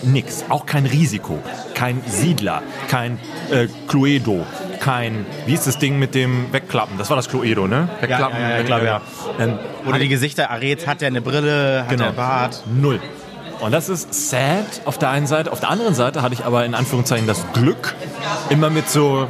nix. 0.02 0.44
Auch 0.48 0.66
kein 0.66 0.86
Risiko. 0.86 1.38
Kein 1.74 2.00
Siedler. 2.06 2.62
Kein 2.88 3.18
äh, 3.50 3.68
Cluedo. 3.88 4.44
Kein, 4.80 5.26
wie 5.46 5.54
ist 5.54 5.66
das 5.66 5.78
Ding 5.78 5.98
mit 5.98 6.14
dem 6.14 6.52
Wegklappen? 6.52 6.96
Das 6.98 7.10
war 7.10 7.16
das 7.16 7.28
Cluedo, 7.28 7.68
ne? 7.68 7.88
Wegklappen. 8.00 8.40
ja, 8.40 8.48
ja, 8.50 8.58
ich 8.60 8.66
glaube, 8.66 8.86
ja. 8.86 9.00
Ähm, 9.38 9.58
Oder 9.86 9.98
die 9.98 10.08
Gesichter, 10.08 10.50
Aretz 10.50 10.86
hat 10.86 11.02
ja 11.02 11.08
eine 11.08 11.20
Brille, 11.20 11.82
hat 11.82 11.90
Genau. 11.90 12.04
der 12.06 12.12
Bart. 12.12 12.62
Null. 12.66 12.98
Und 13.60 13.72
das 13.72 13.90
ist 13.90 14.30
sad 14.30 14.64
auf 14.86 14.96
der 14.96 15.10
einen 15.10 15.26
Seite. 15.26 15.52
Auf 15.52 15.60
der 15.60 15.68
anderen 15.68 15.94
Seite 15.94 16.22
hatte 16.22 16.32
ich 16.34 16.46
aber 16.46 16.64
in 16.64 16.74
Anführungszeichen 16.74 17.26
das 17.26 17.44
Glück, 17.52 17.94
immer 18.48 18.70
mit 18.70 18.88
so, 18.88 19.28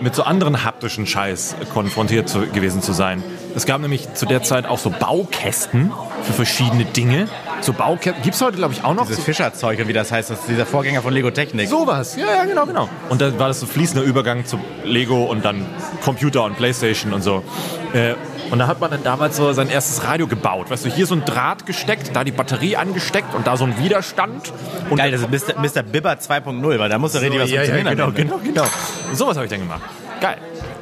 mit 0.00 0.14
so 0.14 0.22
anderen 0.22 0.62
haptischen 0.64 1.04
Scheiß 1.04 1.56
konfrontiert 1.74 2.28
zu, 2.28 2.46
gewesen 2.46 2.80
zu 2.80 2.92
sein. 2.92 3.24
Es 3.54 3.66
gab 3.66 3.80
nämlich 3.80 4.12
zu 4.14 4.26
der 4.26 4.42
Zeit 4.42 4.66
auch 4.66 4.78
so 4.78 4.90
Baukästen 4.90 5.92
für 6.22 6.32
verschiedene 6.32 6.84
Dinge. 6.84 7.28
So 7.60 7.72
Baukästen, 7.72 8.22
gibt 8.22 8.34
es 8.34 8.42
heute 8.42 8.56
glaube 8.56 8.74
ich 8.74 8.84
auch 8.84 8.94
noch. 8.94 9.02
Dieses 9.04 9.18
So, 9.18 9.24
Fischerzeug, 9.24 9.86
wie 9.86 9.92
das 9.92 10.12
heißt, 10.12 10.30
das 10.30 10.40
ist 10.40 10.48
dieser 10.48 10.66
Vorgänger 10.66 11.02
von 11.02 11.12
Lego 11.12 11.30
Technik. 11.30 11.68
sowas, 11.68 12.16
ja, 12.16 12.26
ja, 12.26 12.44
genau, 12.44 12.66
genau. 12.66 12.88
Und 13.08 13.20
dann 13.20 13.38
war 13.38 13.48
das 13.48 13.60
so 13.60 13.66
fließender 13.66 14.02
Übergang 14.04 14.46
zu 14.46 14.58
Lego 14.84 15.24
und 15.24 15.44
dann 15.44 15.66
Computer 16.02 16.44
und 16.44 16.56
Playstation 16.56 17.12
und 17.12 17.22
so. 17.22 17.42
Äh, 17.92 18.14
und 18.50 18.58
da 18.58 18.66
hat 18.66 18.80
man 18.80 18.90
dann 18.90 19.04
damals 19.04 19.36
so 19.36 19.52
sein 19.52 19.68
erstes 19.68 20.04
Radio 20.04 20.26
gebaut. 20.26 20.70
Weißt 20.70 20.84
du, 20.84 20.88
hier 20.90 21.06
so 21.06 21.14
ein 21.14 21.24
Draht 21.24 21.66
gesteckt, 21.66 22.10
da 22.14 22.24
die 22.24 22.32
Batterie 22.32 22.76
angesteckt 22.76 23.34
und 23.34 23.46
da 23.46 23.56
so 23.56 23.64
ein 23.64 23.78
Widerstand. 23.78 24.52
Und 24.88 24.96
Geil, 24.96 25.12
das 25.12 25.20
ist 25.20 25.30
Mr. 25.30 25.60
Mr. 25.60 25.82
Bibber 25.84 26.12
2.0, 26.14 26.78
weil 26.78 26.88
da 26.88 26.98
muss 26.98 27.14
ja 27.14 27.20
richtig 27.20 27.40
was 27.40 27.50
ja, 27.50 27.62
ja, 27.62 27.76
genau, 27.76 28.10
genau, 28.10 28.40
genau. 28.42 28.64
Und 29.08 29.16
sowas 29.16 29.36
habe 29.36 29.46
ich 29.46 29.50
dann 29.50 29.60
gemacht. 29.60 29.82
Geil. 30.20 30.36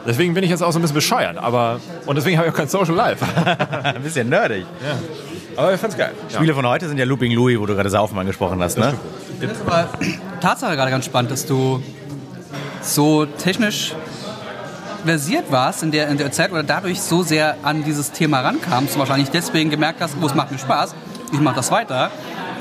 Deswegen 0.06 0.34
bin 0.34 0.44
ich 0.44 0.50
jetzt 0.50 0.62
auch 0.62 0.72
so 0.72 0.78
ein 0.78 0.82
bisschen 0.82 0.94
bescheuert, 0.94 1.38
aber 1.38 1.80
und 2.06 2.16
deswegen 2.16 2.38
habe 2.38 2.48
ich 2.48 2.54
auch 2.54 2.56
kein 2.56 2.68
Social 2.68 2.94
Life. 2.94 3.24
Ein 3.82 4.02
bisschen 4.02 4.28
nerdig. 4.28 4.66
aber 5.56 5.74
ich 5.74 5.80
fand's 5.80 5.96
geil. 5.96 6.12
Spiele 6.28 6.54
von 6.54 6.66
heute 6.66 6.88
sind 6.88 6.98
ja 6.98 7.04
Looping 7.04 7.32
Louis, 7.32 7.58
wo 7.58 7.66
du 7.66 7.74
gerade 7.74 7.90
Saufen 7.90 8.18
angesprochen 8.18 8.62
hast, 8.62 8.78
ne? 8.78 8.94
Ich 9.32 9.38
finde 9.38 9.54
es 9.54 9.60
aber 9.60 9.88
Tatsache 10.40 10.76
gerade 10.76 10.90
ganz 10.90 11.04
spannend, 11.04 11.30
dass 11.30 11.46
du 11.46 11.82
so 12.80 13.26
technisch 13.26 13.94
versiert 15.04 15.50
warst 15.50 15.82
in 15.82 15.90
der, 15.90 16.08
in 16.08 16.18
der 16.18 16.32
Zeit 16.32 16.50
oder 16.50 16.62
dadurch 16.62 17.00
so 17.00 17.22
sehr 17.22 17.56
an 17.62 17.84
dieses 17.84 18.12
Thema 18.12 18.40
rankamst 18.40 18.94
und 18.94 19.00
wahrscheinlich 19.00 19.30
deswegen 19.30 19.70
gemerkt 19.70 20.00
hast, 20.00 20.16
oh, 20.20 20.26
es 20.26 20.34
macht 20.34 20.50
mir 20.50 20.58
Spaß, 20.58 20.94
ich 21.32 21.40
mache 21.40 21.56
das 21.56 21.70
weiter. 21.70 22.10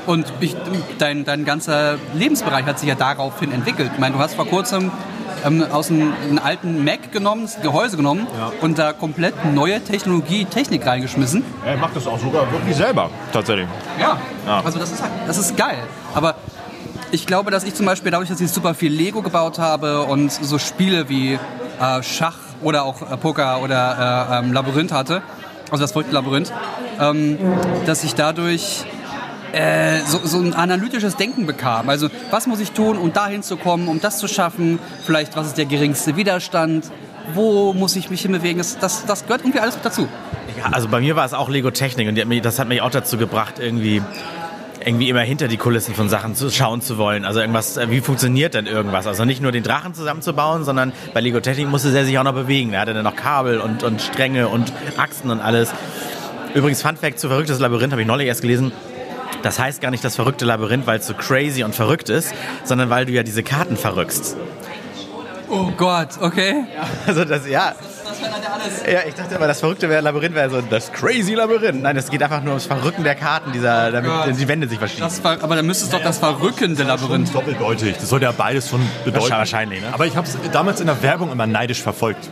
Und 0.06 0.32
ich, 0.40 0.56
dein, 0.98 1.26
dein 1.26 1.44
ganzer 1.44 1.96
Lebensbereich 2.14 2.64
hat 2.64 2.78
sich 2.78 2.88
ja 2.88 2.94
daraufhin 2.94 3.52
entwickelt. 3.52 3.90
Ich 3.92 3.98
meine, 3.98 4.14
du 4.14 4.20
hast 4.20 4.34
vor 4.34 4.46
kurzem 4.46 4.90
ähm, 5.44 5.64
aus 5.70 5.90
einem, 5.90 6.12
einem 6.28 6.38
alten 6.38 6.84
Mac 6.84 7.12
genommen, 7.12 7.42
das 7.42 7.60
Gehäuse 7.60 7.96
genommen 7.96 8.26
und 8.60 8.78
da 8.78 8.92
komplett 8.92 9.34
neue 9.54 9.82
Technologie, 9.82 10.44
Technik 10.44 10.86
reingeschmissen. 10.86 11.44
Er 11.64 11.76
macht 11.76 11.96
das 11.96 12.06
auch 12.06 12.18
sogar 12.18 12.50
wirklich 12.52 12.76
selber, 12.76 13.10
tatsächlich. 13.32 13.66
Ja, 14.00 14.18
Ja. 14.46 14.60
also 14.64 14.78
das 14.78 14.90
ist, 14.92 15.02
halt, 15.02 15.12
das 15.26 15.38
ist 15.38 15.56
geil. 15.56 15.78
Aber 16.14 16.34
ich 17.10 17.26
glaube, 17.26 17.50
dass 17.50 17.64
ich 17.64 17.74
zum 17.74 17.86
Beispiel 17.86 18.10
dadurch, 18.10 18.28
dass 18.28 18.40
ich 18.40 18.50
super 18.50 18.74
viel 18.74 18.92
Lego 18.92 19.22
gebaut 19.22 19.58
habe 19.58 20.02
und 20.02 20.30
so 20.32 20.58
Spiele 20.58 21.08
wie 21.08 21.34
äh, 21.34 22.02
Schach 22.02 22.36
oder 22.62 22.84
auch 22.84 23.02
äh, 23.10 23.16
Poker 23.16 23.62
oder 23.62 24.28
äh, 24.30 24.38
ähm, 24.40 24.52
Labyrinth 24.52 24.92
hatte, 24.92 25.22
also 25.70 25.82
das 25.84 25.92
verrückte 25.92 26.14
Labyrinth, 26.14 26.52
ähm, 27.00 27.38
dass 27.86 28.02
ich 28.04 28.14
dadurch 28.14 28.84
äh, 29.52 30.00
so, 30.06 30.20
so 30.24 30.38
ein 30.38 30.54
analytisches 30.54 31.16
Denken 31.16 31.46
bekam. 31.46 31.88
Also 31.88 32.08
was 32.30 32.46
muss 32.46 32.60
ich 32.60 32.72
tun, 32.72 32.98
um 32.98 33.12
dahin 33.12 33.42
zu 33.42 33.56
kommen, 33.56 33.88
um 33.88 34.00
das 34.00 34.18
zu 34.18 34.28
schaffen? 34.28 34.78
Vielleicht 35.04 35.36
was 35.36 35.48
ist 35.48 35.58
der 35.58 35.66
geringste 35.66 36.16
Widerstand? 36.16 36.90
Wo 37.34 37.72
muss 37.72 37.96
ich 37.96 38.10
mich 38.10 38.22
hinbewegen? 38.22 38.58
Das, 38.58 38.78
das, 38.78 39.04
das 39.04 39.24
gehört 39.24 39.42
irgendwie 39.42 39.60
alles 39.60 39.78
dazu. 39.82 40.08
Ja, 40.56 40.70
also 40.72 40.88
bei 40.88 41.00
mir 41.00 41.14
war 41.14 41.26
es 41.26 41.34
auch 41.34 41.48
Lego 41.48 41.70
Technik 41.70 42.08
und 42.08 42.18
hat 42.18 42.26
mich, 42.26 42.42
das 42.42 42.58
hat 42.58 42.68
mich 42.68 42.80
auch 42.80 42.90
dazu 42.90 43.18
gebracht, 43.18 43.58
irgendwie 43.58 44.02
irgendwie 44.84 45.08
immer 45.08 45.20
hinter 45.20 45.48
die 45.48 45.56
Kulissen 45.56 45.94
von 45.94 46.08
Sachen 46.08 46.34
zu 46.34 46.50
schauen 46.50 46.80
zu 46.80 46.98
wollen. 46.98 47.24
Also 47.24 47.40
irgendwas, 47.40 47.76
äh, 47.76 47.90
wie 47.90 48.00
funktioniert 48.00 48.54
denn 48.54 48.66
irgendwas? 48.66 49.06
Also 49.06 49.24
nicht 49.24 49.42
nur 49.42 49.52
den 49.52 49.62
Drachen 49.62 49.92
zusammenzubauen, 49.92 50.64
sondern 50.64 50.92
bei 51.12 51.20
Lego 51.20 51.40
Technik 51.40 51.68
musste 51.68 51.92
der 51.92 52.04
sich 52.04 52.18
auch 52.18 52.24
noch 52.24 52.34
bewegen. 52.34 52.72
Er 52.72 52.80
hatte 52.80 52.94
dann 52.94 53.04
noch 53.04 53.16
Kabel 53.16 53.60
und, 53.60 53.82
und 53.82 54.00
Stränge 54.00 54.48
und 54.48 54.72
Achsen 54.96 55.30
und 55.30 55.40
alles. 55.40 55.72
Übrigens, 56.54 56.80
Fun 56.80 56.96
Fact 56.96 57.18
zu 57.18 57.28
Verrücktes 57.28 57.58
Labyrinth 57.58 57.92
habe 57.92 58.02
ich 58.02 58.08
neulich 58.08 58.28
erst 58.28 58.40
gelesen. 58.40 58.72
Das 59.42 59.58
heißt 59.58 59.80
gar 59.80 59.90
nicht 59.90 60.04
das 60.04 60.16
verrückte 60.16 60.44
Labyrinth, 60.44 60.86
weil 60.86 60.98
es 60.98 61.06
so 61.06 61.14
crazy 61.14 61.62
und 61.64 61.74
verrückt 61.74 62.08
ist, 62.08 62.32
sondern 62.64 62.90
weil 62.90 63.06
du 63.06 63.12
ja 63.12 63.22
diese 63.22 63.42
Karten 63.42 63.76
verrückst. 63.76 64.36
Oh 65.50 65.70
Gott, 65.76 66.08
okay. 66.20 66.64
Also 67.06 67.24
das, 67.24 67.46
ja. 67.48 67.72
Das 68.04 68.18
verändert 68.18 68.42
ja 68.44 68.52
alles. 68.52 68.82
Ja, 68.92 69.08
ich 69.08 69.14
dachte 69.14 69.34
immer, 69.36 69.46
das 69.46 69.60
verrückte 69.60 69.88
wäre 69.88 70.02
Labyrinth 70.02 70.34
wäre 70.34 70.50
so 70.50 70.60
das 70.60 70.92
crazy 70.92 71.34
Labyrinth. 71.34 71.82
Nein, 71.82 71.96
es 71.96 72.10
geht 72.10 72.22
einfach 72.22 72.42
nur 72.42 72.50
ums 72.52 72.66
Verrücken 72.66 73.02
der 73.04 73.14
Karten, 73.14 73.52
dieser, 73.52 73.90
damit 73.90 74.10
Gott. 74.10 74.28
die 74.38 74.48
Wände 74.48 74.68
sich 74.68 74.78
verschieben. 74.78 75.02
Das, 75.02 75.20
ver- 75.20 75.38
aber 75.42 75.56
dann 75.56 75.66
müsste 75.66 75.84
es 75.84 75.90
doch 75.90 76.02
das 76.02 76.18
verrückende 76.18 76.82
Labyrinth. 76.82 77.34
Doppeldeutig. 77.34 77.96
Das 77.98 78.08
sollte 78.10 78.26
ja 78.26 78.32
beides 78.32 78.68
schon 78.68 78.80
bedeuten. 79.04 79.30
Wahrscheinlich, 79.30 79.80
ne? 79.80 79.86
Aber 79.92 80.04
ich 80.04 80.16
habe 80.16 80.26
es 80.26 80.36
damals 80.52 80.80
in 80.80 80.86
der 80.86 81.00
Werbung 81.02 81.32
immer 81.32 81.46
neidisch 81.46 81.82
verfolgt. 81.82 82.28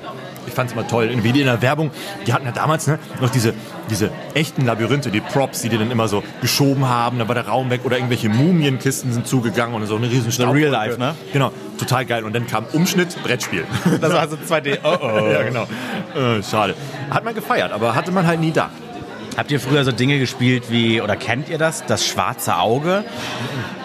Ich 0.56 0.58
fand 0.58 0.70
es 0.70 0.74
immer 0.74 0.88
toll. 0.88 1.10
Wie 1.22 1.32
die 1.32 1.40
in 1.40 1.46
der 1.48 1.60
Werbung, 1.60 1.90
die 2.26 2.32
hatten 2.32 2.46
ja 2.46 2.50
damals 2.50 2.86
ne, 2.86 2.98
noch 3.20 3.28
diese, 3.28 3.52
diese 3.90 4.10
echten 4.32 4.64
Labyrinthe, 4.64 5.10
die 5.10 5.20
Props, 5.20 5.60
die 5.60 5.68
die 5.68 5.76
dann 5.76 5.90
immer 5.90 6.08
so 6.08 6.22
geschoben 6.40 6.88
haben. 6.88 7.18
Da 7.18 7.28
war 7.28 7.34
der 7.34 7.46
Raum 7.46 7.68
weg 7.68 7.82
oder 7.84 7.96
irgendwelche 7.96 8.30
Mumienkisten 8.30 9.12
sind 9.12 9.26
zugegangen 9.26 9.74
und 9.74 9.86
so 9.86 9.96
eine 9.96 10.10
riesen 10.10 10.30
So 10.30 10.48
Real 10.48 10.70
Life, 10.70 10.98
ne? 10.98 11.14
Genau, 11.34 11.52
total 11.76 12.06
geil. 12.06 12.24
Und 12.24 12.34
dann 12.34 12.46
kam 12.46 12.64
Umschnitt, 12.72 13.22
Brettspiel. 13.22 13.66
Das 14.00 14.10
war 14.14 14.26
so 14.28 14.36
2D. 14.36 14.78
Oh 14.82 14.96
oh. 14.98 15.30
ja, 15.30 15.42
genau. 15.42 15.64
Äh, 16.14 16.42
schade. 16.42 16.74
Hat 17.10 17.22
man 17.22 17.34
gefeiert, 17.34 17.70
aber 17.70 17.94
hatte 17.94 18.10
man 18.10 18.26
halt 18.26 18.40
nie 18.40 18.52
da. 18.52 18.70
Habt 19.36 19.50
ihr 19.50 19.60
früher 19.60 19.84
so 19.84 19.92
Dinge 19.92 20.18
gespielt 20.18 20.70
wie, 20.70 21.02
oder 21.02 21.14
kennt 21.14 21.50
ihr 21.50 21.58
das? 21.58 21.84
Das 21.84 22.06
schwarze 22.06 22.56
Auge? 22.56 23.04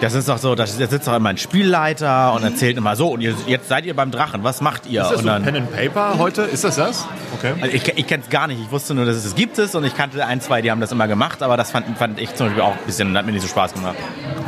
Das 0.00 0.14
ist 0.14 0.28
doch 0.28 0.38
so, 0.38 0.54
da 0.54 0.66
sitzt 0.66 1.06
doch 1.06 1.14
immer 1.14 1.28
ein 1.28 1.36
Spielleiter 1.36 2.32
und 2.32 2.42
erzählt 2.42 2.78
immer 2.78 2.96
so, 2.96 3.08
und 3.08 3.20
jetzt 3.20 3.68
seid 3.68 3.84
ihr 3.84 3.94
beim 3.94 4.10
Drachen, 4.10 4.44
was 4.44 4.62
macht 4.62 4.86
ihr? 4.86 5.02
Ist 5.02 5.10
das 5.10 5.18
und 5.18 5.24
so 5.24 5.28
dann, 5.28 5.42
Pen 5.42 5.56
and 5.56 5.70
Paper 5.70 6.18
heute? 6.18 6.42
Ist 6.42 6.64
das 6.64 6.76
das? 6.76 7.06
Okay. 7.34 7.52
also 7.60 7.74
ich 7.74 7.86
ich 7.86 8.06
kenne 8.06 8.22
es 8.22 8.30
gar 8.30 8.46
nicht, 8.46 8.60
ich 8.62 8.70
wusste 8.70 8.94
nur, 8.94 9.04
dass 9.04 9.16
es 9.16 9.26
es 9.26 9.34
gibt 9.34 9.58
es 9.58 9.74
und 9.74 9.84
ich 9.84 9.94
kannte 9.94 10.24
ein, 10.26 10.40
zwei, 10.40 10.62
die 10.62 10.70
haben 10.70 10.80
das 10.80 10.90
immer 10.90 11.06
gemacht, 11.06 11.42
aber 11.42 11.58
das 11.58 11.70
fand, 11.70 11.98
fand 11.98 12.18
ich 12.18 12.34
zum 12.34 12.46
Beispiel 12.46 12.62
auch 12.62 12.72
ein 12.72 12.86
bisschen, 12.86 13.16
hat 13.16 13.26
mir 13.26 13.32
nicht 13.32 13.42
so 13.42 13.48
Spaß 13.48 13.74
gemacht. 13.74 13.96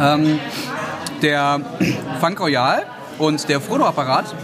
Ähm, 0.00 0.38
der 1.20 1.60
Funk 2.20 2.40
Royal 2.40 2.84
und 3.18 3.48
der 3.48 3.60
Frodo-Apparat 3.60 4.34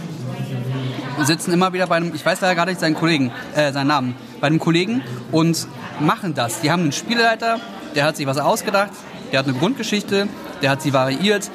sitzen 1.23 1.51
immer 1.51 1.73
wieder 1.73 1.87
bei 1.87 1.97
einem, 1.97 2.13
ich 2.13 2.25
weiß 2.25 2.41
leider 2.41 2.55
gar 2.55 2.65
nicht 2.65 2.79
seinen 2.79 2.95
Kollegen, 2.95 3.31
äh, 3.55 3.71
seinen 3.71 3.87
Namen, 3.87 4.15
bei 4.39 4.47
einem 4.47 4.59
Kollegen 4.59 5.01
und 5.31 5.67
machen 6.01 6.33
das. 6.33 6.61
Die 6.61 6.71
haben 6.71 6.83
einen 6.83 6.91
Spielleiter, 6.91 7.59
der 7.95 8.05
hat 8.05 8.17
sich 8.17 8.25
was 8.25 8.37
ausgedacht, 8.37 8.91
der 9.31 9.39
hat 9.39 9.47
eine 9.47 9.57
Grundgeschichte, 9.57 10.27
der 10.61 10.69
hat 10.69 10.81
sie 10.81 10.93
variiert, 10.93 11.49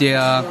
der 0.00 0.44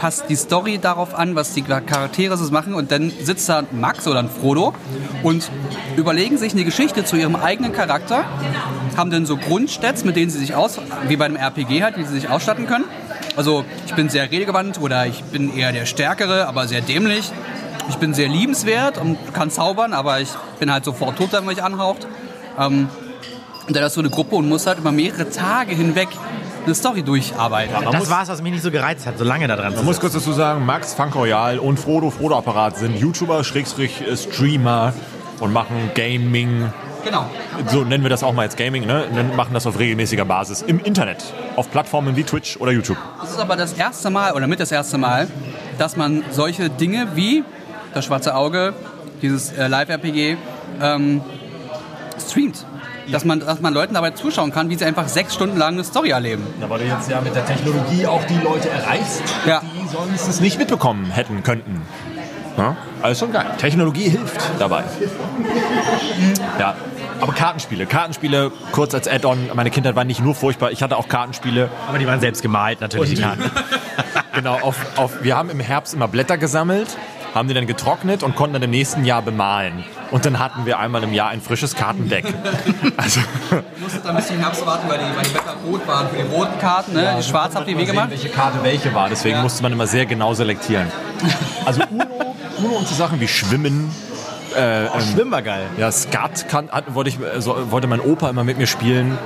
passt 0.00 0.24
die 0.28 0.36
Story 0.36 0.78
darauf 0.78 1.14
an, 1.14 1.34
was 1.34 1.54
die 1.54 1.62
Charaktere 1.62 2.36
so 2.36 2.50
machen 2.52 2.74
und 2.74 2.90
dann 2.90 3.10
sitzt 3.22 3.48
da 3.48 3.62
Max 3.72 4.06
oder 4.06 4.18
ein 4.20 4.28
Frodo 4.28 4.74
und 5.22 5.50
überlegen 5.96 6.36
sich 6.36 6.52
eine 6.52 6.64
Geschichte 6.64 7.04
zu 7.04 7.16
ihrem 7.16 7.36
eigenen 7.36 7.72
Charakter, 7.72 8.24
haben 8.96 9.10
dann 9.10 9.26
so 9.26 9.36
Grundstats, 9.36 10.04
mit 10.04 10.16
denen 10.16 10.30
sie 10.30 10.38
sich 10.38 10.54
aus, 10.54 10.78
wie 11.06 11.16
bei 11.16 11.26
einem 11.26 11.36
RPG 11.36 11.82
halt, 11.82 11.96
wie 11.96 12.04
sie 12.04 12.14
sich 12.14 12.28
ausstatten 12.28 12.66
können. 12.66 12.84
Also 13.36 13.64
ich 13.86 13.94
bin 13.94 14.08
sehr 14.08 14.30
redegewandt 14.30 14.80
oder 14.80 15.06
ich 15.06 15.22
bin 15.24 15.56
eher 15.56 15.72
der 15.72 15.86
Stärkere, 15.86 16.48
aber 16.48 16.66
sehr 16.66 16.80
dämlich. 16.80 17.30
Ich 17.88 17.96
bin 17.96 18.12
sehr 18.12 18.28
liebenswert 18.28 18.98
und 18.98 19.16
kann 19.32 19.50
zaubern, 19.50 19.94
aber 19.94 20.20
ich 20.20 20.28
bin 20.58 20.72
halt 20.72 20.84
sofort 20.84 21.16
tot, 21.16 21.32
wenn 21.32 21.44
man 21.44 21.54
mich 21.54 21.62
anhaucht. 21.62 22.06
Ähm, 22.58 22.88
und 23.66 23.76
dann 23.76 23.84
hast 23.84 23.96
du 23.96 24.00
eine 24.00 24.10
Gruppe 24.10 24.36
und 24.36 24.48
musst 24.48 24.66
halt 24.66 24.78
über 24.78 24.92
mehrere 24.92 25.28
Tage 25.30 25.74
hinweg 25.74 26.08
eine 26.64 26.74
Story 26.74 27.02
durcharbeiten. 27.02 27.74
Man 27.74 27.84
das 27.92 28.00
muss- 28.00 28.10
war 28.10 28.22
es, 28.22 28.28
was 28.28 28.42
mich 28.42 28.52
nicht 28.52 28.62
so 28.62 28.70
gereizt 28.70 29.06
hat, 29.06 29.18
so 29.18 29.24
lange 29.24 29.46
da 29.46 29.56
dran 29.56 29.70
zu 29.72 29.76
Man 29.78 29.84
muss 29.86 30.00
kurz 30.00 30.14
dazu 30.14 30.32
sagen, 30.32 30.64
Max, 30.66 30.94
Funk 30.94 31.14
Royal 31.14 31.58
und 31.58 31.78
Frodo, 31.78 32.10
Frodo 32.10 32.36
Apparat 32.38 32.76
sind 32.78 32.98
YouTuber, 32.98 33.44
Schrägstrich 33.44 34.00
äh, 34.06 34.16
Streamer 34.16 34.92
und 35.40 35.52
machen 35.52 35.90
Gaming. 35.94 36.72
Genau. 37.04 37.26
So 37.68 37.84
nennen 37.84 38.02
wir 38.02 38.10
das 38.10 38.22
auch 38.22 38.32
mal 38.32 38.42
jetzt 38.44 38.56
Gaming, 38.56 38.84
ne? 38.86 39.04
Und 39.10 39.36
machen 39.36 39.54
das 39.54 39.66
auf 39.66 39.78
regelmäßiger 39.78 40.24
Basis 40.24 40.62
im 40.62 40.80
Internet. 40.80 41.24
Auf 41.56 41.70
Plattformen 41.70 42.16
wie 42.16 42.24
Twitch 42.24 42.56
oder 42.58 42.72
YouTube. 42.72 42.98
Das 43.20 43.30
ist 43.30 43.38
aber 43.38 43.56
das 43.56 43.74
erste 43.74 44.10
Mal 44.10 44.32
oder 44.32 44.46
mit 44.46 44.60
das 44.60 44.72
erste 44.72 44.98
Mal, 44.98 45.28
dass 45.78 45.96
man 45.96 46.24
solche 46.32 46.68
Dinge 46.70 47.08
wie 47.14 47.44
das 47.94 48.04
schwarze 48.06 48.34
Auge, 48.34 48.74
dieses 49.22 49.52
äh, 49.52 49.68
Live-RPG, 49.68 50.36
ähm, 50.82 51.20
streamt. 52.22 52.64
Dass 53.10 53.24
man, 53.24 53.40
dass 53.40 53.60
man 53.60 53.72
Leuten 53.72 53.94
dabei 53.94 54.10
zuschauen 54.10 54.52
kann, 54.52 54.68
wie 54.68 54.74
sie 54.76 54.84
einfach 54.84 55.08
sechs 55.08 55.34
Stunden 55.34 55.56
lang 55.56 55.74
eine 55.74 55.84
Story 55.84 56.10
erleben. 56.10 56.46
Da 56.60 56.68
weil 56.68 56.80
du 56.80 56.84
jetzt 56.86 57.10
ja 57.10 57.20
mit 57.20 57.34
der 57.34 57.46
Technologie 57.46 58.06
auch 58.06 58.22
die 58.24 58.38
Leute 58.38 58.68
erreichst, 58.68 59.22
Ja. 59.46 59.62
die 59.62 59.88
sonst 59.88 60.28
es 60.28 60.40
nicht 60.40 60.58
mitbekommen 60.58 61.10
hätten 61.10 61.42
könnten. 61.42 61.82
Ja? 62.58 62.76
Also 63.00 63.24
schon 63.24 63.32
geil. 63.32 63.46
Technologie 63.58 64.08
hilft 64.10 64.40
dabei. 64.58 64.84
Ja. 66.58 66.74
Aber 67.20 67.32
Kartenspiele, 67.32 67.86
Kartenspiele 67.86 68.52
kurz 68.72 68.94
als 68.94 69.08
Add-on. 69.08 69.50
Meine 69.54 69.70
Kindheit 69.70 69.96
war 69.96 70.04
nicht 70.04 70.22
nur 70.22 70.34
furchtbar, 70.34 70.70
ich 70.70 70.82
hatte 70.82 70.96
auch 70.96 71.08
Kartenspiele. 71.08 71.68
Aber 71.88 71.98
die 71.98 72.06
waren 72.06 72.20
selbst 72.20 72.42
gemalt, 72.42 72.80
natürlich, 72.80 73.14
die 73.14 73.22
Karten. 73.22 73.44
Genau, 74.34 74.54
auf, 74.60 74.76
auf, 74.96 75.24
wir 75.24 75.36
haben 75.36 75.50
im 75.50 75.58
Herbst 75.58 75.94
immer 75.94 76.06
Blätter 76.06 76.38
gesammelt, 76.38 76.86
haben 77.34 77.48
die 77.48 77.54
dann 77.54 77.66
getrocknet 77.66 78.22
und 78.22 78.34
konnten 78.36 78.54
dann 78.54 78.62
im 78.62 78.70
nächsten 78.70 79.04
Jahr 79.04 79.22
bemalen. 79.22 79.84
Und 80.10 80.24
dann 80.24 80.38
hatten 80.38 80.64
wir 80.66 80.78
einmal 80.78 81.02
im 81.04 81.12
Jahr 81.12 81.28
ein 81.28 81.40
frisches 81.40 81.74
Kartendeck. 81.74 82.24
Also, 82.96 83.20
Du 83.50 83.56
musstest 83.82 84.04
dann 84.04 84.16
ein 84.16 84.22
bisschen 84.22 84.38
Herbst 84.40 84.64
warten, 84.66 84.88
weil 84.88 84.98
die, 84.98 85.04
weil 85.16 85.24
die 85.24 85.30
Blätter 85.30 85.54
rot 85.66 85.86
waren 85.86 86.08
für 86.08 86.16
die 86.16 86.22
roten 86.22 86.58
Karten. 86.58 86.92
Ne? 86.94 87.14
die 87.18 87.22
schwarz 87.22 87.54
habt 87.54 87.68
ihr 87.68 87.78
wie 87.78 87.84
gemacht? 87.84 88.10
welche 88.10 88.28
Karte 88.28 88.58
welche 88.62 88.92
war. 88.94 89.08
Deswegen 89.08 89.36
Ja. 89.36 89.42
musste 89.42 89.62
man 89.62 89.72
immer 89.72 89.86
sehr 89.86 90.06
genau 90.06 90.34
selektieren. 90.34 90.90
Also 91.64 91.82
Uno, 91.90 92.34
Uno 92.58 92.68
und 92.76 92.88
so 92.88 92.94
Sachen 92.94 93.20
wie 93.20 93.28
Schwimmen. 93.28 93.94
Äh, 94.56 94.86
ähm, 94.86 94.90
Schwimmen 95.12 95.30
war 95.30 95.42
geil. 95.42 95.66
ja, 95.76 95.92
Skat 95.92 96.48
kann, 96.48 96.70
hat, 96.70 96.94
wollte, 96.94 97.10
ich, 97.10 97.20
äh, 97.20 97.40
so, 97.40 97.70
wollte 97.70 97.86
mein 97.86 98.00
Opa 98.00 98.30
immer 98.30 98.44
mit 98.44 98.58
mir 98.58 98.66
spielen. 98.66 99.16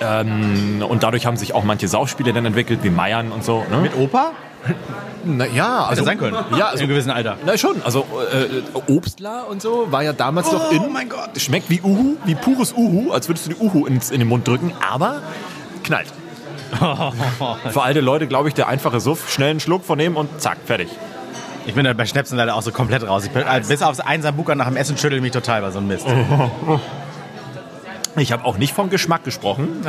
Ähm, 0.00 0.82
und 0.88 1.02
dadurch 1.02 1.26
haben 1.26 1.36
sich 1.36 1.54
auch 1.54 1.64
manche 1.64 1.88
Saufspiele 1.88 2.32
dann 2.32 2.46
entwickelt, 2.46 2.80
wie 2.82 2.90
Meiern 2.90 3.32
und 3.32 3.44
so. 3.44 3.64
Ne? 3.70 3.78
Mit 3.78 3.96
Opa? 3.96 4.32
Na, 5.24 5.46
ja, 5.46 5.84
also, 5.84 5.90
Hätte 5.90 6.04
sein 6.04 6.18
können. 6.18 6.34
Ja, 6.34 6.56
In 6.56 6.62
also, 6.62 6.78
einem 6.78 6.88
gewissen 6.88 7.10
Alter. 7.10 7.36
na 7.44 7.58
schon. 7.58 7.82
Also 7.82 8.06
äh, 8.32 8.92
Obstler 8.92 9.48
und 9.48 9.60
so 9.60 9.90
war 9.90 10.02
ja 10.02 10.12
damals 10.12 10.50
noch 10.52 10.70
in. 10.70 10.80
Oh 10.80 10.88
mein 10.88 11.08
Gott. 11.08 11.30
Schmeckt 11.36 11.68
wie 11.70 11.80
Uhu, 11.82 12.16
wie 12.24 12.34
pures 12.34 12.72
Uhu, 12.72 13.12
als 13.12 13.28
würdest 13.28 13.46
du 13.46 13.50
die 13.50 13.56
Uhu 13.56 13.86
ins, 13.86 14.10
in 14.10 14.20
den 14.20 14.28
Mund 14.28 14.46
drücken, 14.46 14.72
aber 14.88 15.22
knallt. 15.82 16.08
Für 17.70 17.82
alte 17.82 18.00
Leute, 18.00 18.26
glaube 18.26 18.48
ich, 18.48 18.54
der 18.54 18.68
einfache 18.68 19.00
Suff, 19.00 19.30
schnell 19.30 19.50
einen 19.50 19.60
Schluck 19.60 19.84
von 19.84 19.96
nehmen 19.98 20.16
und 20.16 20.40
zack, 20.40 20.58
fertig. 20.64 20.88
Ich 21.66 21.74
bin 21.74 21.84
da 21.84 21.92
bei 21.92 22.06
Schnäpsen 22.06 22.38
leider 22.38 22.54
auch 22.54 22.62
so 22.62 22.72
komplett 22.72 23.06
raus. 23.06 23.24
Ich 23.24 23.30
bin, 23.30 23.42
also 23.42 23.68
bis 23.68 23.82
aufs 23.82 24.00
Einsambucker 24.00 24.54
nach 24.54 24.68
dem 24.68 24.76
Essen 24.76 24.96
schüttel 24.96 25.20
mich 25.20 25.32
total 25.32 25.62
bei 25.62 25.70
so 25.70 25.78
einem 25.78 25.88
Mist. 25.88 26.06
Ich 28.16 28.32
habe 28.32 28.44
auch 28.44 28.58
nicht 28.58 28.74
vom 28.74 28.90
Geschmack 28.90 29.22
gesprochen. 29.22 29.80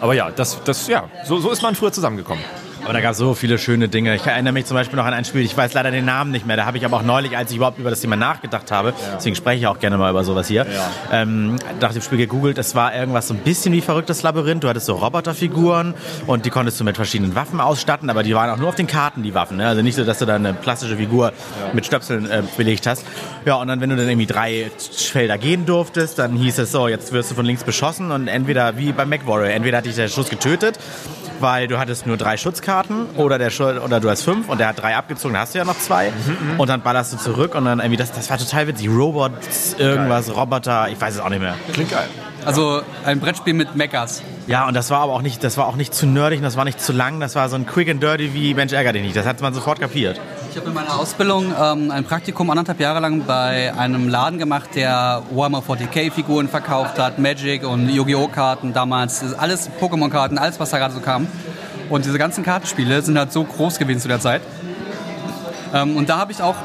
Aber 0.00 0.14
ja, 0.14 0.30
das, 0.30 0.62
das, 0.64 0.86
ja 0.88 1.04
so, 1.26 1.38
so 1.40 1.50
ist 1.50 1.62
man 1.62 1.74
früher 1.74 1.92
zusammengekommen. 1.92 2.42
Aber 2.84 2.92
da 2.92 3.00
gab 3.00 3.12
es 3.12 3.18
so 3.18 3.34
viele 3.34 3.58
schöne 3.58 3.88
Dinge. 3.88 4.14
Ich 4.14 4.24
erinnere 4.26 4.52
mich 4.52 4.66
zum 4.66 4.74
Beispiel 4.74 4.96
noch 4.96 5.04
an 5.04 5.14
ein 5.14 5.24
Spiel, 5.24 5.42
ich 5.42 5.56
weiß 5.56 5.74
leider 5.74 5.90
den 5.90 6.04
Namen 6.04 6.30
nicht 6.30 6.46
mehr. 6.46 6.56
Da 6.56 6.64
habe 6.66 6.78
ich 6.78 6.84
aber 6.84 6.98
auch 6.98 7.02
neulich, 7.02 7.36
als 7.36 7.50
ich 7.50 7.56
überhaupt 7.56 7.78
über 7.78 7.90
das 7.90 8.00
Thema 8.00 8.16
nachgedacht 8.16 8.70
habe, 8.70 8.94
deswegen 9.16 9.36
spreche 9.36 9.60
ich 9.60 9.66
auch 9.66 9.78
gerne 9.78 9.98
mal 9.98 10.10
über 10.10 10.24
sowas 10.24 10.48
hier, 10.48 10.66
ähm, 11.12 11.56
nach 11.80 11.92
dem 11.92 12.02
Spiel 12.02 12.18
gegoogelt. 12.18 12.58
Es 12.58 12.74
war 12.74 12.94
irgendwas 12.94 13.28
so 13.28 13.34
ein 13.34 13.40
bisschen 13.40 13.72
wie 13.72 13.80
verrücktes 13.80 14.22
Labyrinth. 14.22 14.64
Du 14.64 14.68
hattest 14.68 14.86
so 14.86 14.94
Roboterfiguren 14.94 15.94
und 16.26 16.46
die 16.46 16.50
konntest 16.50 16.80
du 16.80 16.84
mit 16.84 16.96
verschiedenen 16.96 17.34
Waffen 17.34 17.60
ausstatten, 17.60 18.10
aber 18.10 18.22
die 18.22 18.34
waren 18.34 18.50
auch 18.50 18.58
nur 18.58 18.68
auf 18.68 18.74
den 18.74 18.86
Karten, 18.86 19.22
die 19.22 19.34
Waffen. 19.34 19.58
Ne? 19.58 19.66
Also 19.66 19.82
nicht 19.82 19.94
so, 19.94 20.04
dass 20.04 20.18
du 20.18 20.26
da 20.26 20.36
eine 20.36 20.54
plastische 20.54 20.96
Figur 20.96 21.32
mit 21.72 21.86
Stöpseln 21.86 22.30
äh, 22.30 22.42
belegt 22.56 22.86
hast. 22.86 23.04
Ja, 23.44 23.56
und 23.56 23.68
dann, 23.68 23.80
wenn 23.80 23.90
du 23.90 23.96
dann 23.96 24.08
irgendwie 24.08 24.26
drei 24.26 24.70
Felder 24.78 25.38
gehen 25.38 25.66
durftest, 25.66 26.18
dann 26.18 26.36
hieß 26.36 26.58
es 26.58 26.72
so, 26.72 26.88
jetzt 26.88 27.12
wirst 27.12 27.30
du 27.30 27.34
von 27.34 27.44
links 27.44 27.64
beschossen 27.64 28.10
und 28.10 28.28
entweder, 28.28 28.76
wie 28.76 28.92
beim 28.92 29.08
MacWarrior, 29.08 29.48
entweder 29.50 29.78
hat 29.78 29.86
dich 29.86 29.96
der 29.96 30.08
Schuss 30.08 30.28
getötet, 30.28 30.78
weil 31.40 31.68
du 31.68 31.78
hattest 31.78 32.06
nur 32.06 32.16
drei 32.16 32.36
Schutzkarten 32.68 33.06
oder, 33.16 33.38
der 33.38 33.50
oder 33.82 34.00
du 34.00 34.10
hast 34.10 34.22
fünf 34.22 34.48
und 34.48 34.58
der 34.58 34.68
hat 34.68 34.80
drei 34.80 34.94
abgezogen, 34.94 35.32
dann 35.34 35.42
hast 35.42 35.54
du 35.54 35.58
ja 35.58 35.64
noch 35.64 35.78
zwei 35.78 36.12
und 36.58 36.68
dann 36.68 36.82
ballerst 36.82 37.12
du 37.14 37.16
zurück 37.16 37.54
und 37.54 37.64
dann 37.64 37.78
irgendwie, 37.78 37.96
das, 37.96 38.12
das 38.12 38.28
war 38.28 38.36
total 38.36 38.68
witzig. 38.68 38.88
Robots, 38.90 39.74
irgendwas, 39.78 40.34
Roboter, 40.34 40.88
ich 40.90 41.00
weiß 41.00 41.14
es 41.14 41.20
auch 41.20 41.30
nicht 41.30 41.40
mehr. 41.40 41.54
Klingt 41.72 41.90
geil. 41.90 42.08
Also 42.44 42.82
ein 43.04 43.20
Brettspiel 43.20 43.54
mit 43.54 43.74
Mechas. 43.74 44.22
Ja, 44.46 44.66
und 44.66 44.74
das 44.74 44.90
war 44.90 45.00
aber 45.00 45.12
auch 45.14 45.22
nicht, 45.22 45.42
das 45.44 45.56
war 45.56 45.66
auch 45.66 45.76
nicht 45.76 45.94
zu 45.94 46.06
nerdig 46.06 46.38
und 46.38 46.44
das 46.44 46.56
war 46.56 46.64
nicht 46.64 46.80
zu 46.80 46.92
lang. 46.92 47.20
Das 47.20 47.34
war 47.34 47.48
so 47.48 47.56
ein 47.56 47.66
Quick 47.66 47.88
and 47.90 48.02
Dirty 48.02 48.32
wie 48.32 48.54
Mensch 48.54 48.72
ärger 48.72 48.92
dich 48.92 49.02
nicht. 49.02 49.16
Das 49.16 49.26
hat 49.26 49.40
man 49.40 49.52
sofort 49.52 49.80
kapiert. 49.80 50.20
Ich 50.50 50.56
habe 50.56 50.68
in 50.68 50.74
meiner 50.74 50.98
Ausbildung 50.98 51.52
ähm, 51.60 51.90
ein 51.90 52.04
Praktikum 52.04 52.48
anderthalb 52.48 52.80
Jahre 52.80 53.00
lang 53.00 53.24
bei 53.26 53.74
einem 53.76 54.08
Laden 54.08 54.38
gemacht, 54.38 54.70
der 54.74 55.22
Warhammer 55.30 55.62
40k-Figuren 55.62 56.48
verkauft 56.48 56.98
hat, 56.98 57.18
Magic 57.18 57.66
und 57.66 57.88
Yu-Gi-Oh! 57.90 58.28
Karten 58.28 58.72
damals, 58.72 59.34
alles 59.34 59.68
Pokémon-Karten, 59.80 60.38
alles 60.38 60.58
was 60.58 60.70
da 60.70 60.78
gerade 60.78 60.94
so 60.94 61.00
kam. 61.00 61.26
Und 61.88 62.04
diese 62.04 62.18
ganzen 62.18 62.44
Kartenspiele 62.44 63.02
sind 63.02 63.18
halt 63.18 63.32
so 63.32 63.44
groß 63.44 63.78
gewesen 63.78 64.00
zu 64.00 64.08
der 64.08 64.20
Zeit. 64.20 64.42
Ähm, 65.74 65.96
und 65.96 66.08
da 66.08 66.18
habe 66.18 66.32
ich 66.32 66.42
auch, 66.42 66.56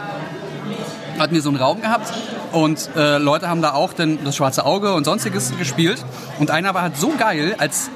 hatten 1.20 1.34
wir 1.34 1.42
so 1.42 1.50
einen 1.50 1.58
Raum 1.58 1.82
gehabt 1.82 2.14
und 2.52 2.90
äh, 2.96 3.18
Leute 3.18 3.50
haben 3.50 3.62
da 3.62 3.74
auch 3.74 3.94
den, 3.94 4.24
das 4.24 4.36
schwarze 4.36 4.66
Auge 4.66 4.94
und 4.94 5.06
sonstiges 5.06 5.58
gespielt. 5.58 6.04
Und 6.40 6.52
einer 6.52 6.74
war 6.74 6.82
halt 6.82 6.98
so 6.98 7.14
geil 7.18 7.56
als 7.58 7.90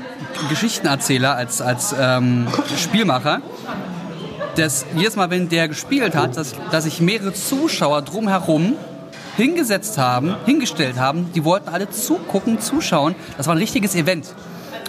Geschichtenerzähler, 0.49 1.35
als, 1.35 1.61
als 1.61 1.95
ähm, 1.99 2.47
Spielmacher, 2.77 3.41
dass 4.55 4.85
jedes 4.95 5.15
Mal, 5.15 5.29
wenn 5.29 5.49
der 5.49 5.67
gespielt 5.67 6.15
hat, 6.15 6.37
dass, 6.37 6.55
dass 6.71 6.85
sich 6.85 7.01
mehrere 7.01 7.33
Zuschauer 7.33 8.01
drumherum 8.01 8.73
hingesetzt 9.35 9.97
haben, 9.97 10.35
hingestellt 10.45 10.97
haben, 10.97 11.31
die 11.33 11.43
wollten 11.43 11.69
alle 11.69 11.89
zugucken, 11.89 12.59
zuschauen. 12.59 13.15
Das 13.37 13.47
war 13.47 13.53
ein 13.53 13.59
richtiges 13.59 13.93
Event. 13.93 14.33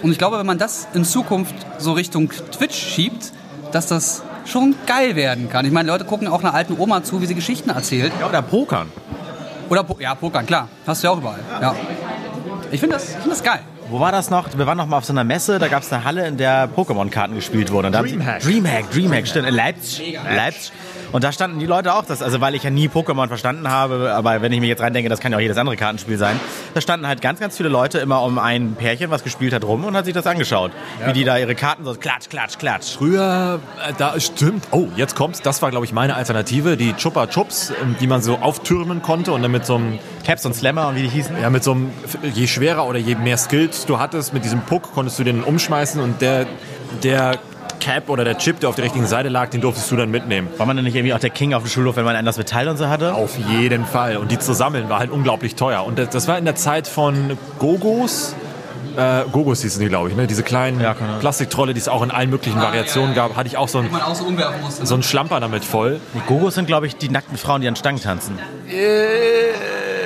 Und 0.01 0.11
ich 0.11 0.17
glaube, 0.17 0.39
wenn 0.39 0.45
man 0.45 0.57
das 0.57 0.87
in 0.93 1.03
Zukunft 1.03 1.55
so 1.77 1.93
Richtung 1.93 2.29
Twitch 2.29 2.77
schiebt, 2.77 3.31
dass 3.71 3.87
das 3.87 4.23
schon 4.45 4.75
geil 4.87 5.15
werden 5.15 5.49
kann. 5.49 5.65
Ich 5.65 5.71
meine, 5.71 5.89
Leute 5.89 6.05
gucken 6.05 6.27
auch 6.27 6.39
einer 6.39 6.53
alten 6.53 6.77
Oma 6.77 7.03
zu, 7.03 7.21
wie 7.21 7.25
sie 7.25 7.35
Geschichten 7.35 7.69
erzählt. 7.69 8.11
Ja, 8.19 8.27
oder 8.27 8.41
Pokern. 8.41 8.91
Oder, 9.69 9.83
po 9.83 9.97
ja, 9.99 10.15
Pokern, 10.15 10.45
klar. 10.45 10.67
Hast 10.87 11.03
du 11.03 11.07
ja 11.07 11.13
auch 11.13 11.17
überall. 11.17 11.39
Ja. 11.61 11.75
Ich 12.71 12.79
finde 12.79 12.95
das, 12.95 13.09
ich 13.09 13.15
find 13.17 13.31
das 13.31 13.43
geil. 13.43 13.59
Wo 13.89 13.99
war 13.99 14.11
das 14.11 14.29
noch? 14.29 14.45
Wir 14.55 14.67
waren 14.67 14.77
noch 14.77 14.85
mal 14.85 14.97
auf 14.97 15.05
so 15.05 15.13
einer 15.13 15.23
Messe, 15.23 15.57
da 15.57 15.67
gab 15.67 15.81
es 15.81 15.91
eine 15.91 16.03
Halle, 16.03 16.27
in 16.27 16.37
der 16.37 16.69
Pokémon-Karten 16.69 17.33
gespielt 17.33 17.71
wurden. 17.71 17.91
Dreamhack. 17.91 18.41
Dreamhack, 18.41 18.91
Dreamhack, 18.91 19.27
stimmt. 19.27 19.47
In 19.47 19.55
Leipzig. 19.55 20.19
Leipzig. 20.23 20.71
Und 21.11 21.23
da 21.23 21.31
standen 21.31 21.59
die 21.59 21.65
Leute 21.65 21.93
auch, 21.93 22.05
das, 22.05 22.21
also 22.21 22.39
weil 22.39 22.53
ich 22.55 22.63
ja 22.63 22.69
nie 22.69 22.87
Pokémon 22.87 23.27
verstanden 23.27 23.69
habe, 23.69 24.13
aber 24.13 24.41
wenn 24.41 24.51
ich 24.51 24.59
mir 24.59 24.67
jetzt 24.67 24.81
reindenke, 24.81 25.09
das 25.09 25.19
kann 25.19 25.31
ja 25.31 25.37
auch 25.37 25.41
jedes 25.41 25.57
andere 25.57 25.75
Kartenspiel 25.75 26.17
sein, 26.17 26.39
da 26.73 26.81
standen 26.81 27.07
halt 27.07 27.21
ganz, 27.21 27.39
ganz 27.39 27.57
viele 27.57 27.69
Leute 27.69 27.97
immer 27.99 28.21
um 28.21 28.37
ein 28.37 28.75
Pärchen, 28.75 29.09
was 29.09 29.23
gespielt 29.23 29.53
hat, 29.53 29.63
rum 29.63 29.85
und 29.85 29.95
hat 29.95 30.05
sich 30.05 30.13
das 30.13 30.27
angeschaut. 30.27 30.71
Wie 31.05 31.13
die 31.13 31.23
da 31.23 31.37
ihre 31.37 31.55
Karten 31.55 31.83
so 31.83 31.93
klatsch, 31.95 32.29
klatsch, 32.29 32.57
klatsch. 32.59 32.95
Früher, 32.95 33.59
äh, 33.87 33.93
da 33.97 34.19
stimmt. 34.19 34.67
Oh, 34.71 34.87
jetzt 34.95 35.15
kommt's. 35.15 35.41
Das 35.41 35.61
war, 35.61 35.71
glaube 35.71 35.85
ich, 35.85 35.93
meine 35.93 36.15
Alternative. 36.15 36.77
Die 36.77 36.93
Chupa 36.93 37.27
Chups, 37.27 37.73
ähm, 37.81 37.95
die 37.99 38.07
man 38.07 38.21
so 38.21 38.37
auftürmen 38.37 39.01
konnte 39.01 39.31
und 39.31 39.41
dann 39.41 39.51
mit 39.51 39.65
so 39.65 39.75
einem, 39.75 39.99
Caps 40.29 40.45
und 40.45 40.53
Slammer 40.53 40.89
und 40.89 40.95
wie 40.95 41.01
die 41.01 41.09
hießen. 41.09 41.41
ja, 41.41 41.49
mit 41.49 41.63
so 41.63 41.71
einem, 41.71 41.91
je 42.35 42.45
schwerer 42.45 42.85
oder 42.85 42.99
je 42.99 43.15
mehr 43.15 43.37
Skills 43.37 43.87
du 43.87 43.97
hattest, 43.99 44.33
mit 44.33 44.43
diesem 44.43 44.61
Puck 44.61 44.93
konntest 44.93 45.17
du 45.17 45.23
den 45.23 45.43
umschmeißen 45.43 45.99
und 45.99 46.21
der, 46.21 46.45
der 47.01 47.39
Cap 47.79 48.09
oder 48.09 48.23
der 48.23 48.37
Chip, 48.37 48.59
der 48.59 48.69
auf 48.69 48.75
der 48.75 48.85
richtigen 48.85 49.07
Seite 49.07 49.29
lag, 49.29 49.49
den 49.49 49.61
durftest 49.61 49.91
du 49.91 49.95
dann 49.95 50.11
mitnehmen. 50.11 50.47
War 50.57 50.65
man 50.65 50.75
denn 50.75 50.85
nicht 50.85 50.95
irgendwie 50.95 51.13
auch 51.13 51.19
der 51.19 51.29
King 51.29 51.53
auf 51.53 51.63
dem 51.63 51.69
Schulhof, 51.69 51.95
wenn 51.95 52.05
man 52.05 52.15
ein 52.15 52.25
das 52.25 52.37
Metall 52.37 52.67
und 52.67 52.77
so 52.77 52.87
hatte? 52.87 53.13
Auf 53.13 53.37
jeden 53.37 53.85
Fall. 53.85 54.17
Und 54.17 54.31
die 54.31 54.39
zu 54.39 54.53
sammeln 54.53 54.89
war 54.89 54.99
halt 54.99 55.11
unglaublich 55.11 55.55
teuer. 55.55 55.85
Und 55.85 55.99
das 55.99 56.27
war 56.27 56.37
in 56.37 56.45
der 56.45 56.55
Zeit 56.55 56.87
von 56.87 57.37
Gogos. 57.57 58.35
Äh, 58.97 59.23
Gogos 59.31 59.61
hießen 59.61 59.81
die, 59.81 59.87
glaube 59.87 60.09
ich, 60.09 60.15
ne? 60.15 60.27
Diese 60.27 60.43
kleinen 60.43 60.79
Ja, 60.81 60.91
Ahnung. 60.91 61.19
Plastiktrolle, 61.19 61.73
die 61.73 61.79
es 61.79 61.87
auch 61.87 62.01
in 62.01 62.11
allen 62.11 62.29
möglichen 62.29 62.59
Variationen 62.61 63.15
gab. 63.15 63.35
Hatte 63.35 63.47
ich 63.47 63.57
auch 63.57 63.67
so 63.67 63.79
einen, 63.79 63.93
auch 63.95 64.15
so 64.15 64.25
so 64.85 64.93
einen 64.93 65.03
Schlamper 65.03 65.39
damit 65.39 65.63
voll. 65.65 65.99
Die 66.13 66.19
Gogos 66.27 66.55
sind, 66.55 66.65
glaube 66.65 66.87
ich, 66.87 66.95
die 66.97 67.09
nackten 67.09 67.37
Frauen, 67.37 67.61
die 67.61 67.67
an 67.67 67.75
Stangen 67.75 68.01
tanzen. 68.01 68.37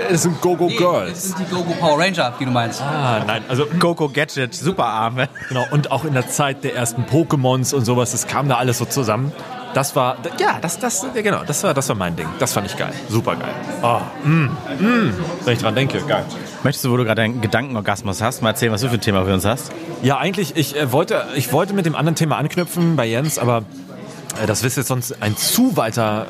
Es 0.09 0.23
sind 0.23 0.41
Gogo 0.41 0.67
Nee, 0.67 0.75
Girls. 0.75 1.13
Das 1.13 1.23
sind 1.23 1.39
die 1.39 1.53
Gogo 1.55 1.73
Power 1.79 1.97
Ranger, 1.99 2.33
die 2.39 2.45
du 2.45 2.51
meinst. 2.51 2.81
Ah, 2.81 3.23
nein, 3.25 3.43
also 3.47 3.65
Coco 3.79 4.09
Gadget, 4.09 4.53
super 4.53 4.85
Arme. 4.85 5.29
genau. 5.49 5.65
Und 5.71 5.91
auch 5.91 6.03
in 6.05 6.13
der 6.13 6.27
Zeit 6.27 6.63
der 6.63 6.75
ersten 6.75 7.03
Pokémons 7.05 7.73
und 7.73 7.85
sowas, 7.85 8.11
das 8.11 8.27
kam 8.27 8.47
da 8.49 8.57
alles 8.57 8.77
so 8.77 8.85
zusammen. 8.85 9.31
Das 9.73 9.95
war, 9.95 10.17
ja, 10.39 10.59
das, 10.61 10.77
das, 10.77 11.03
ja, 11.15 11.21
genau, 11.23 11.43
das 11.47 11.63
war, 11.63 11.73
das 11.73 11.89
war 11.89 11.95
mein 11.95 12.15
Ding. 12.15 12.27
Das 12.37 12.53
fand 12.53 12.67
ich 12.67 12.77
geil. 12.77 12.93
Super 13.09 13.35
geil. 13.37 13.49
Oh, 13.81 14.01
mm, 14.27 14.43
mm, 14.79 15.13
wenn 15.45 15.53
ich 15.53 15.59
dran 15.59 15.73
denke, 15.73 15.99
geil. 16.01 16.25
Möchtest 16.63 16.85
du, 16.85 16.91
wo 16.91 16.97
du 16.97 17.03
gerade 17.03 17.21
einen 17.21 17.41
Gedankenorgasmus 17.41 18.21
hast, 18.21 18.41
mal 18.41 18.51
erzählen, 18.51 18.71
was 18.71 18.81
du 18.81 18.87
für 18.87 18.93
ein 18.93 19.01
Thema 19.01 19.25
für 19.25 19.33
uns 19.33 19.43
hast? 19.43 19.71
Ja, 20.01 20.17
eigentlich, 20.17 20.55
ich, 20.55 20.77
äh, 20.77 20.93
wollte, 20.93 21.25
ich 21.35 21.51
wollte 21.51 21.73
mit 21.73 21.85
dem 21.85 21.95
anderen 21.95 22.15
Thema 22.15 22.37
anknüpfen 22.37 22.95
bei 22.95 23.05
Jens, 23.05 23.37
aber 23.37 23.63
äh, 24.41 24.47
das 24.47 24.63
ist 24.63 24.77
jetzt 24.77 24.87
sonst 24.87 25.21
ein 25.21 25.35
zu 25.35 25.75
weiter 25.75 26.25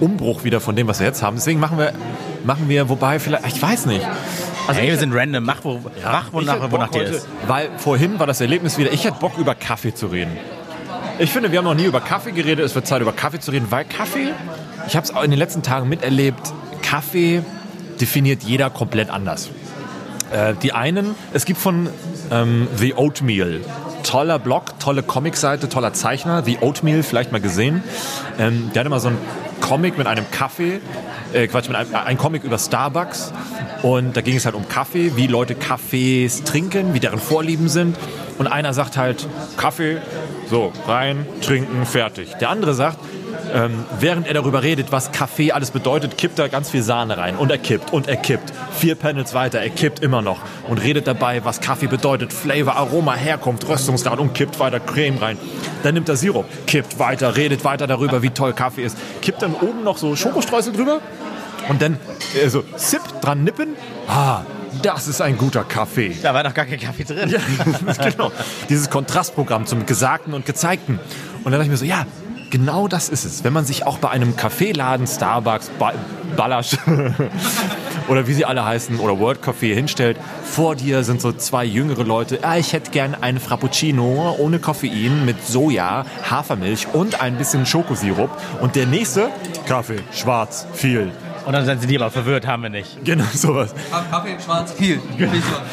Umbruch 0.00 0.42
wieder 0.42 0.60
von 0.60 0.74
dem, 0.74 0.88
was 0.88 0.98
wir 0.98 1.06
jetzt 1.06 1.22
haben. 1.22 1.36
Deswegen 1.36 1.60
machen 1.60 1.78
wir, 1.78 1.92
machen 2.44 2.68
wir 2.68 2.88
wobei 2.88 3.20
vielleicht, 3.20 3.46
ich 3.46 3.62
weiß 3.62 3.86
nicht. 3.86 4.04
Also 4.66 4.80
hey, 4.80 4.88
wir 4.88 4.98
sind 4.98 5.14
random, 5.14 5.44
mach, 5.44 5.62
wo, 5.62 5.80
mach 6.04 6.26
Ich 6.26 6.32
wonach, 6.32 6.70
wonach 6.72 6.90
dir 6.90 7.04
ist. 7.04 7.28
Weil 7.46 7.70
vorhin 7.76 8.18
war 8.18 8.26
das 8.26 8.40
Erlebnis 8.40 8.76
wieder, 8.76 8.92
ich 8.92 9.04
hätte 9.04 9.18
Bock 9.20 9.38
über 9.38 9.54
Kaffee 9.54 9.94
zu 9.94 10.08
reden. 10.08 10.36
Ich 11.20 11.30
finde, 11.30 11.52
wir 11.52 11.58
haben 11.58 11.64
noch 11.66 11.74
nie 11.74 11.84
über 11.84 12.00
Kaffee 12.00 12.32
geredet. 12.32 12.64
Es 12.64 12.74
wird 12.74 12.86
Zeit, 12.86 13.02
über 13.02 13.12
Kaffee 13.12 13.38
zu 13.38 13.50
reden, 13.52 13.66
weil 13.70 13.84
Kaffee, 13.84 14.32
ich 14.88 14.96
habe 14.96 15.04
es 15.04 15.14
auch 15.14 15.22
in 15.22 15.30
den 15.30 15.38
letzten 15.38 15.62
Tagen 15.62 15.88
miterlebt, 15.88 16.52
Kaffee 16.82 17.42
definiert 18.00 18.42
jeder 18.42 18.70
komplett 18.70 19.10
anders. 19.10 19.50
Äh, 20.30 20.54
die 20.62 20.72
einen, 20.72 21.14
es 21.32 21.44
gibt 21.44 21.58
von 21.58 21.88
ähm, 22.30 22.68
The 22.76 22.94
Oatmeal, 22.94 23.60
toller 24.02 24.38
Blog, 24.38 24.78
tolle 24.78 25.02
Comicseite, 25.02 25.68
toller 25.68 25.92
Zeichner, 25.92 26.42
The 26.44 26.58
Oatmeal, 26.60 27.02
vielleicht 27.02 27.32
mal 27.32 27.40
gesehen. 27.40 27.82
Ähm, 28.38 28.70
der 28.74 28.80
hat 28.80 28.86
immer 28.86 29.00
so 29.00 29.08
einen 29.08 29.18
Comic 29.60 29.98
mit 29.98 30.06
einem 30.06 30.30
Kaffee, 30.30 30.80
äh, 31.32 31.46
Quatsch, 31.48 31.68
mit 31.68 31.76
einem 31.76 31.94
ein 31.94 32.16
Comic 32.16 32.44
über 32.44 32.58
Starbucks. 32.58 33.32
Und 33.82 34.16
da 34.16 34.20
ging 34.20 34.36
es 34.36 34.44
halt 34.44 34.54
um 34.54 34.68
Kaffee, 34.68 35.16
wie 35.16 35.26
Leute 35.26 35.54
Kaffees 35.54 36.44
trinken, 36.44 36.94
wie 36.94 37.00
deren 37.00 37.18
Vorlieben 37.18 37.68
sind. 37.68 37.96
Und 38.38 38.46
einer 38.46 38.72
sagt 38.72 38.96
halt, 38.96 39.26
Kaffee, 39.56 39.98
so, 40.48 40.72
rein, 40.86 41.26
trinken, 41.42 41.86
fertig. 41.86 42.34
Der 42.40 42.50
andere 42.50 42.74
sagt, 42.74 42.98
ähm, 43.54 43.84
während 43.98 44.26
er 44.26 44.34
darüber 44.34 44.62
redet, 44.62 44.92
was 44.92 45.12
Kaffee 45.12 45.52
alles 45.52 45.70
bedeutet, 45.70 46.18
kippt 46.18 46.38
er 46.38 46.48
ganz 46.48 46.70
viel 46.70 46.82
Sahne 46.82 47.18
rein. 47.18 47.36
Und 47.36 47.50
er 47.50 47.58
kippt 47.58 47.92
und 47.92 48.08
er 48.08 48.16
kippt. 48.16 48.52
Vier 48.72 48.94
Panels 48.94 49.34
weiter, 49.34 49.60
er 49.60 49.70
kippt 49.70 50.00
immer 50.00 50.22
noch. 50.22 50.40
Und 50.68 50.78
redet 50.78 51.06
dabei, 51.06 51.44
was 51.44 51.60
Kaffee 51.60 51.86
bedeutet. 51.86 52.32
Flavor, 52.32 52.76
Aroma, 52.76 53.14
Herkunft, 53.14 53.68
Röstungsgrad 53.68 54.18
und 54.18 54.34
kippt 54.34 54.58
weiter 54.60 54.80
Creme 54.80 55.18
rein. 55.18 55.38
Dann 55.82 55.94
nimmt 55.94 56.08
er 56.08 56.16
Sirup, 56.16 56.46
kippt 56.66 56.98
weiter, 56.98 57.36
redet 57.36 57.64
weiter 57.64 57.86
darüber, 57.86 58.22
wie 58.22 58.30
toll 58.30 58.52
Kaffee 58.52 58.84
ist. 58.84 58.96
Kippt 59.22 59.42
dann 59.42 59.54
oben 59.54 59.84
noch 59.84 59.98
so 59.98 60.16
Schokostreusel 60.16 60.72
drüber. 60.72 61.00
Und 61.68 61.82
dann 61.82 61.98
äh, 62.42 62.48
so 62.48 62.64
Sip, 62.76 63.02
dran 63.20 63.44
nippen. 63.44 63.76
Ah, 64.08 64.42
das 64.82 65.08
ist 65.08 65.20
ein 65.20 65.36
guter 65.36 65.64
Kaffee. 65.64 66.16
Da 66.22 66.32
war 66.34 66.42
doch 66.44 66.54
gar 66.54 66.64
kein 66.64 66.80
Kaffee 66.80 67.04
drin. 67.04 67.28
Ja, 67.28 67.40
genau. 68.10 68.32
Dieses 68.68 68.90
Kontrastprogramm 68.90 69.66
zum 69.66 69.86
Gesagten 69.86 70.32
und 70.32 70.46
Gezeigten. 70.46 70.98
Und 71.38 71.44
dann 71.44 71.52
dachte 71.52 71.64
ich 71.64 71.70
mir 71.70 71.76
so, 71.76 71.84
ja, 71.84 72.06
genau 72.50 72.88
das 72.88 73.08
ist 73.08 73.24
es. 73.24 73.44
Wenn 73.44 73.52
man 73.52 73.64
sich 73.64 73.86
auch 73.86 73.98
bei 73.98 74.10
einem 74.10 74.36
Kaffeeladen, 74.36 75.06
Starbucks, 75.06 75.70
ba 75.78 75.92
Ballasch 76.36 76.76
oder 78.08 78.28
wie 78.28 78.34
sie 78.34 78.44
alle 78.44 78.64
heißen 78.64 79.00
oder 79.00 79.18
World 79.18 79.42
Café 79.42 79.74
hinstellt, 79.74 80.16
vor 80.44 80.76
dir 80.76 81.02
sind 81.02 81.20
so 81.20 81.32
zwei 81.32 81.64
jüngere 81.64 82.04
Leute, 82.04 82.38
ah, 82.42 82.56
ich 82.56 82.72
hätte 82.72 82.92
gern 82.92 83.16
einen 83.20 83.40
Frappuccino 83.40 84.36
ohne 84.38 84.60
Koffein 84.60 85.24
mit 85.24 85.44
Soja, 85.46 86.04
Hafermilch 86.30 86.86
und 86.92 87.20
ein 87.20 87.36
bisschen 87.36 87.66
Schokosirup. 87.66 88.30
Und 88.60 88.76
der 88.76 88.86
nächste, 88.86 89.28
Kaffee, 89.66 89.98
schwarz, 90.12 90.66
viel. 90.72 91.10
Und 91.46 91.52
dann 91.52 91.64
sind 91.64 91.80
sie 91.80 91.88
die 91.88 91.96
aber 91.96 92.10
verwirrt, 92.10 92.46
haben 92.46 92.62
wir 92.62 92.70
nicht. 92.70 93.04
Genau 93.04 93.24
sowas. 93.34 93.74
Kaffee, 94.10 94.36
schwarz, 94.44 94.72
viel. 94.72 95.00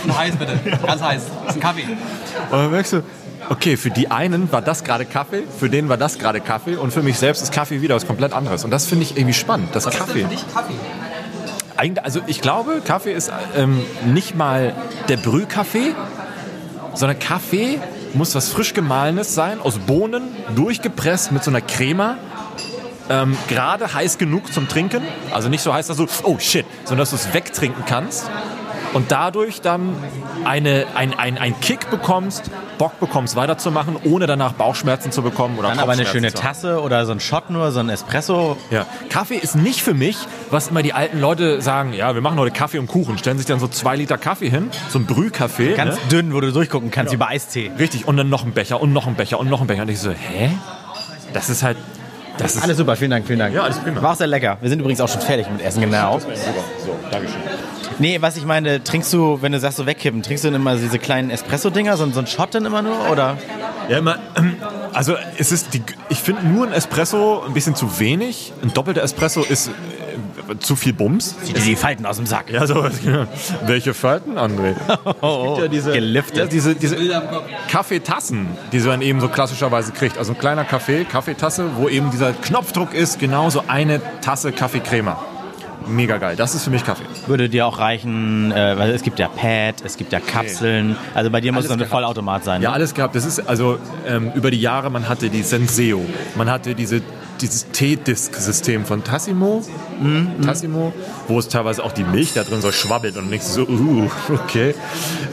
Nur 0.06 0.18
heiß 0.18 0.36
bitte. 0.38 0.58
Ganz 0.86 1.02
heiß. 1.02 1.24
Das 1.46 1.56
ist 1.56 1.58
ein 1.58 1.62
Kaffee. 1.62 1.84
Und 2.50 2.52
dann 2.52 2.72
merkst 2.72 2.94
du, 2.94 3.04
okay, 3.50 3.78
für 3.78 3.90
die 3.90 4.10
einen 4.12 4.52
war 4.52 4.62
das 4.62 4.84
gerade 4.84 5.06
Kaffee, 5.06 5.44
für 5.60 5.70
den 5.70 5.90
war 5.90 5.98
das 5.98 6.20
gerade 6.20 6.42
Kaffee 6.42 6.76
und 6.76 6.92
für 6.92 7.02
mich 7.04 7.18
selbst 7.18 7.42
ist 7.42 7.52
Kaffee 7.52 7.82
wieder 7.82 7.96
was 7.96 8.08
komplett 8.08 8.34
anderes. 8.34 8.64
Und 8.64 8.72
das 8.72 8.86
finde 8.86 9.04
ich 9.04 9.18
irgendwie 9.18 9.34
spannend, 9.34 9.76
dass 9.76 9.86
Was 9.86 9.94
ist 9.94 10.00
Kaffee. 10.00 10.20
denn 10.20 10.30
für 10.30 10.36
dich 10.36 10.54
Kaffee? 10.54 10.74
Eigentlich, 11.76 12.04
also 12.04 12.22
ich 12.28 12.42
glaube, 12.42 12.82
Kaffee 12.84 13.14
ist 13.14 13.32
ähm, 13.56 13.82
nicht 14.06 14.36
mal 14.36 14.74
der 15.10 15.18
Brühkaffee, 15.18 15.94
sondern 16.96 17.20
Kaffee 17.20 17.80
muss 18.14 18.34
was 18.34 18.50
frisch 18.50 18.74
gemahlenes 18.74 19.36
sein, 19.36 19.60
aus 19.62 19.78
Bohnen, 19.78 20.24
durchgepresst 20.56 21.32
mit 21.32 21.44
so 21.44 21.52
einer 21.52 21.62
Crema. 21.62 22.18
Ähm, 23.10 23.38
Gerade 23.48 23.94
heiß 23.94 24.18
genug 24.18 24.52
zum 24.52 24.68
Trinken, 24.68 25.02
also 25.32 25.50
nicht 25.50 25.62
so 25.62 25.74
heiß, 25.74 25.88
dass 25.88 25.98
du, 25.98 26.08
oh 26.24 26.40
shit, 26.40 26.66
sondern 26.84 27.00
dass 27.00 27.12
du 27.12 27.16
es 27.16 27.34
wegtrinken 27.34 27.84
kannst 27.86 28.26
und 28.98 29.12
dadurch 29.12 29.62
dann 29.62 29.96
eine, 30.44 30.88
ein, 30.96 31.14
ein, 31.14 31.38
ein 31.38 31.60
Kick 31.60 31.92
bekommst, 31.92 32.50
Bock 32.80 33.00
bekommst 33.00 33.36
weiterzumachen, 33.36 33.96
ohne 34.04 34.26
danach 34.26 34.54
Bauchschmerzen 34.54 35.12
zu 35.12 35.22
bekommen 35.22 35.60
oder 35.60 35.70
Dann 35.70 35.78
aber 35.78 35.92
eine 35.92 36.08
schöne. 36.08 36.34
Tasse 36.34 36.82
oder 36.82 37.06
so 37.06 37.12
ein 37.12 37.20
Shot 37.20 37.52
nur, 37.52 37.72
so 37.72 37.80
ein 37.80 37.90
Espresso. 37.90 38.58
Ja. 38.72 38.88
Kaffee 39.10 39.36
ist 39.36 39.56
nicht 39.56 39.84
für 39.84 39.94
mich, 39.94 40.18
was 40.50 40.70
immer 40.70 40.82
die 40.82 40.94
alten 40.94 41.20
Leute 41.20 41.62
sagen, 41.62 41.94
ja, 41.94 42.16
wir 42.16 42.24
machen 42.24 42.40
heute 42.40 42.52
Kaffee 42.52 42.80
und 42.80 42.88
Kuchen, 42.88 43.20
stellen 43.20 43.38
sich 43.38 43.46
dann 43.46 43.60
so 43.60 43.68
zwei 43.68 43.96
Liter 43.96 44.18
Kaffee 44.18 44.50
hin, 44.50 44.72
so 44.90 44.98
ein 44.98 45.06
Brühkaffee. 45.06 45.76
Ganz 45.76 45.94
ne? 45.98 46.02
dünn, 46.10 46.34
wo 46.34 46.42
du 46.42 46.52
durchgucken 46.52 46.90
kannst, 46.90 47.14
wie 47.14 47.18
bei 47.18 47.28
Eistee. 47.28 47.72
Richtig, 47.78 48.08
und 48.08 48.18
dann 48.18 48.30
noch 48.30 48.46
ein 48.46 48.54
Becher 48.54 48.82
und 48.82 48.94
noch 48.94 49.06
ein 49.06 49.14
Becher 49.14 49.40
und 49.40 49.48
noch 49.48 49.62
ein 49.62 49.68
Becher. 49.68 49.84
Und 49.84 49.90
ich 49.90 50.00
so, 50.00 50.10
hä? 50.10 50.50
Das 51.34 51.52
ist 51.52 51.62
halt, 51.62 51.78
Das 52.38 52.56
ist- 52.56 52.64
alles 52.64 52.78
super, 52.78 52.96
vielen 52.96 53.12
Dank, 53.12 53.26
vielen 53.28 53.40
Dank. 53.40 53.54
Ja, 53.56 53.64
alles 53.64 53.78
prima. 53.78 54.02
War 54.02 54.12
auch 54.12 54.16
sehr 54.16 54.28
lecker. 54.28 54.58
Wir 54.62 54.70
sind 54.70 54.80
übrigens 54.80 55.02
auch 55.02 55.10
schon 55.10 55.22
fertig 55.22 55.50
mit 55.50 55.62
Essen, 55.62 55.82
genau. 55.82 56.20
Super, 56.20 56.36
so, 56.36 56.96
Dankeschön. 57.12 57.38
Nee, 58.00 58.22
was 58.22 58.38
ich 58.38 58.46
meine, 58.46 58.84
trinkst 58.84 59.12
du, 59.12 59.42
wenn 59.42 59.52
du 59.54 59.60
sagst 59.60 59.78
so 59.78 59.88
wegkippen, 59.88 60.22
trinkst 60.22 60.44
du 60.44 60.50
dann 60.50 60.62
immer 60.62 60.76
diese 60.76 61.00
kleinen 61.00 61.32
Espresso-Dinger, 61.32 61.98
so, 61.98 62.08
so 62.12 62.20
ein 62.20 62.28
Shot 62.28 62.54
dann 62.54 62.66
immer 62.66 62.84
nur, 62.84 63.10
oder? 63.12 63.38
Ja, 63.90 63.98
immer, 63.98 64.18
also 64.94 65.16
es 65.40 65.52
ist 65.52 65.74
die, 65.74 65.82
ich 66.10 66.20
finde 66.20 66.46
nur 66.46 66.68
ein 66.68 66.74
Espresso 66.74 67.42
ein 67.48 67.54
bisschen 67.54 67.74
zu 67.74 68.00
wenig. 68.00 68.54
Ein 68.62 68.72
doppelter 68.74 69.02
Espresso 69.02 69.42
ist 69.42 69.72
zu 70.60 70.76
viel 70.76 70.94
Bums. 70.94 71.36
Zieh 71.44 71.54
dir 71.54 71.62
die 71.62 71.76
Falten 71.76 72.06
aus 72.06 72.18
dem 72.18 72.26
Sack. 72.26 72.50
Ja, 72.50 72.66
so, 72.68 72.86
genau. 73.04 73.26
Welche 73.66 73.94
Falten, 73.94 74.38
André? 74.38 74.76
Oh, 75.22 75.58
ja 75.60 75.68
diese, 75.68 75.94
geliftet. 75.94 76.38
Ja, 76.38 76.46
diese, 76.46 76.76
diese 76.76 76.98
Kaffeetassen, 77.70 78.48
die 78.72 78.80
man 78.80 79.02
eben 79.02 79.20
so 79.20 79.30
klassischerweise 79.30 79.92
kriegt. 79.92 80.18
Also 80.18 80.34
ein 80.34 80.40
kleiner 80.40 80.64
Kaffee, 80.64 81.06
Kaffeetasse, 81.06 81.72
wo 81.76 81.90
eben 81.90 82.12
dieser 82.12 82.34
Knopfdruck 82.34 82.94
ist, 82.94 83.20
genauso 83.20 83.64
eine 83.68 84.02
Tasse 84.22 84.52
Kaffeecrema. 84.52 85.18
Mega 85.88 86.18
geil. 86.18 86.36
Das 86.36 86.54
ist 86.54 86.64
für 86.64 86.70
mich 86.70 86.84
Kaffee. 86.84 87.06
Würde 87.28 87.50
dir 87.50 87.66
auch 87.66 87.80
reichen, 87.80 88.52
äh, 88.52 88.78
weil 88.78 88.92
es 88.92 89.04
gibt 89.04 89.20
ja 89.20 89.28
Pad, 89.28 89.76
es 89.84 89.98
gibt 89.98 90.12
ja 90.12 90.20
Kapseln. 90.20 90.98
Also 91.14 91.30
bei 91.30 91.42
dir 91.42 91.52
muss 91.54 91.66
es 91.66 91.72
ein. 91.72 91.86
Vollautomat 91.86 92.44
sein. 92.44 92.62
Ja, 92.62 92.70
ne? 92.70 92.76
alles 92.76 92.94
gehabt. 92.94 93.16
Das 93.16 93.26
ist 93.26 93.40
also 93.48 93.80
ähm, 94.06 94.32
über 94.36 94.52
die 94.52 94.60
Jahre, 94.60 94.90
man 94.90 95.08
hatte 95.08 95.30
die 95.30 95.44
Senseo, 95.44 96.06
man 96.36 96.50
hatte 96.50 96.76
diese, 96.76 97.02
dieses 97.42 97.68
T-Disk-System 97.72 98.86
von 98.86 99.04
Tassimo, 99.04 99.64
Tassimo, 100.44 100.94
wo 101.28 101.40
es 101.40 101.48
teilweise 101.48 101.84
auch 101.84 101.92
die 101.92 102.04
Milch 102.04 102.34
da 102.34 102.44
drin 102.44 102.62
so 102.62 102.72
schwabbelt 102.72 103.18
und 103.18 103.30
nicht 103.30 103.44
so, 103.44 103.64
uh, 103.68 104.10
okay. 104.30 104.76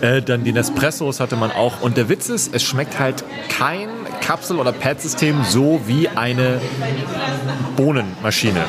Äh, 0.00 0.22
dann 0.22 0.44
die 0.44 0.52
Nespressos 0.52 1.20
hatte 1.20 1.36
man 1.36 1.50
auch. 1.50 1.80
Und 1.80 1.96
der 1.96 2.08
Witz 2.08 2.28
ist, 2.28 2.54
es 2.54 2.62
schmeckt 2.62 2.98
halt 2.98 3.24
kein 3.48 3.88
Kapsel- 4.24 4.58
oder 4.58 4.72
Pad-System 4.72 5.44
so 5.44 5.82
wie 5.86 6.08
eine 6.08 6.60
Bohnenmaschine. 7.76 8.64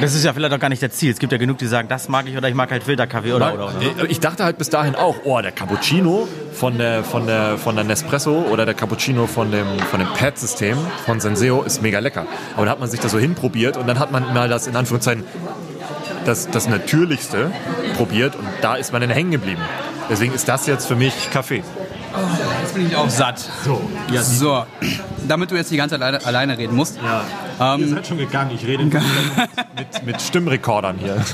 Das 0.00 0.14
ist 0.14 0.24
ja 0.24 0.32
vielleicht 0.34 0.52
auch 0.52 0.58
gar 0.58 0.68
nicht 0.68 0.82
der 0.82 0.90
Ziel. 0.90 1.10
Es 1.10 1.18
gibt 1.18 1.32
ja 1.32 1.38
genug, 1.38 1.58
die 1.58 1.66
sagen, 1.66 1.88
das 1.88 2.08
mag 2.08 2.28
ich 2.28 2.36
oder 2.36 2.48
ich 2.48 2.54
mag 2.54 2.70
halt 2.70 2.84
Filterkaffee 2.84 3.32
oder, 3.32 3.54
oder, 3.54 3.72
oder. 3.76 4.10
Ich 4.10 4.20
dachte 4.20 4.44
halt 4.44 4.58
bis 4.58 4.68
dahin 4.68 4.94
auch, 4.94 5.16
oh, 5.24 5.40
der 5.40 5.52
Cappuccino 5.52 6.28
von 6.52 6.76
der, 6.76 7.04
von 7.04 7.26
der, 7.26 7.56
von 7.56 7.74
der 7.74 7.84
Nespresso 7.84 8.44
oder 8.50 8.66
der 8.66 8.74
Cappuccino 8.74 9.26
von 9.26 9.50
dem, 9.50 9.66
von 9.90 9.98
dem 9.98 10.08
Pad-System 10.08 10.76
von 11.06 11.20
Senseo 11.20 11.62
ist 11.62 11.80
mega 11.80 11.98
lecker. 11.98 12.26
Aber 12.56 12.66
da 12.66 12.72
hat 12.72 12.80
man 12.80 12.90
sich 12.90 13.00
da 13.00 13.08
so 13.08 13.18
hinprobiert 13.18 13.78
und 13.78 13.86
dann 13.86 13.98
hat 13.98 14.12
man 14.12 14.34
mal 14.34 14.48
das 14.48 14.66
in 14.66 14.76
Anführungszeichen 14.76 15.24
das, 16.26 16.50
das 16.50 16.68
Natürlichste 16.68 17.50
probiert 17.96 18.36
und 18.36 18.46
da 18.60 18.76
ist 18.76 18.92
man 18.92 19.00
dann 19.00 19.10
hängen 19.10 19.30
geblieben. 19.30 19.62
Deswegen 20.10 20.34
ist 20.34 20.48
das 20.48 20.66
jetzt 20.66 20.86
für 20.86 20.96
mich 20.96 21.30
Kaffee. 21.30 21.62
Jetzt 22.62 22.74
bin 22.74 22.86
ich 22.86 22.96
auch 22.96 23.08
satt. 23.08 23.38
So, 23.64 23.80
ja, 24.12 24.22
So, 24.22 24.64
damit 25.28 25.50
du 25.50 25.54
jetzt 25.56 25.70
die 25.70 25.76
ganze 25.76 25.98
Zeit 25.98 26.26
alleine, 26.26 26.58
reden 26.58 26.76
musst. 26.76 26.98
ja. 27.02 27.76
Ihr 27.76 27.88
seid 27.88 28.06
schon 28.06 28.18
gegangen, 28.18 28.50
ich 28.54 28.66
rede 28.66 28.84
mit, 28.84 28.94
mit, 28.94 30.06
mit 30.06 30.20
Stimmrekordern 30.22 30.98
hier. 30.98 31.16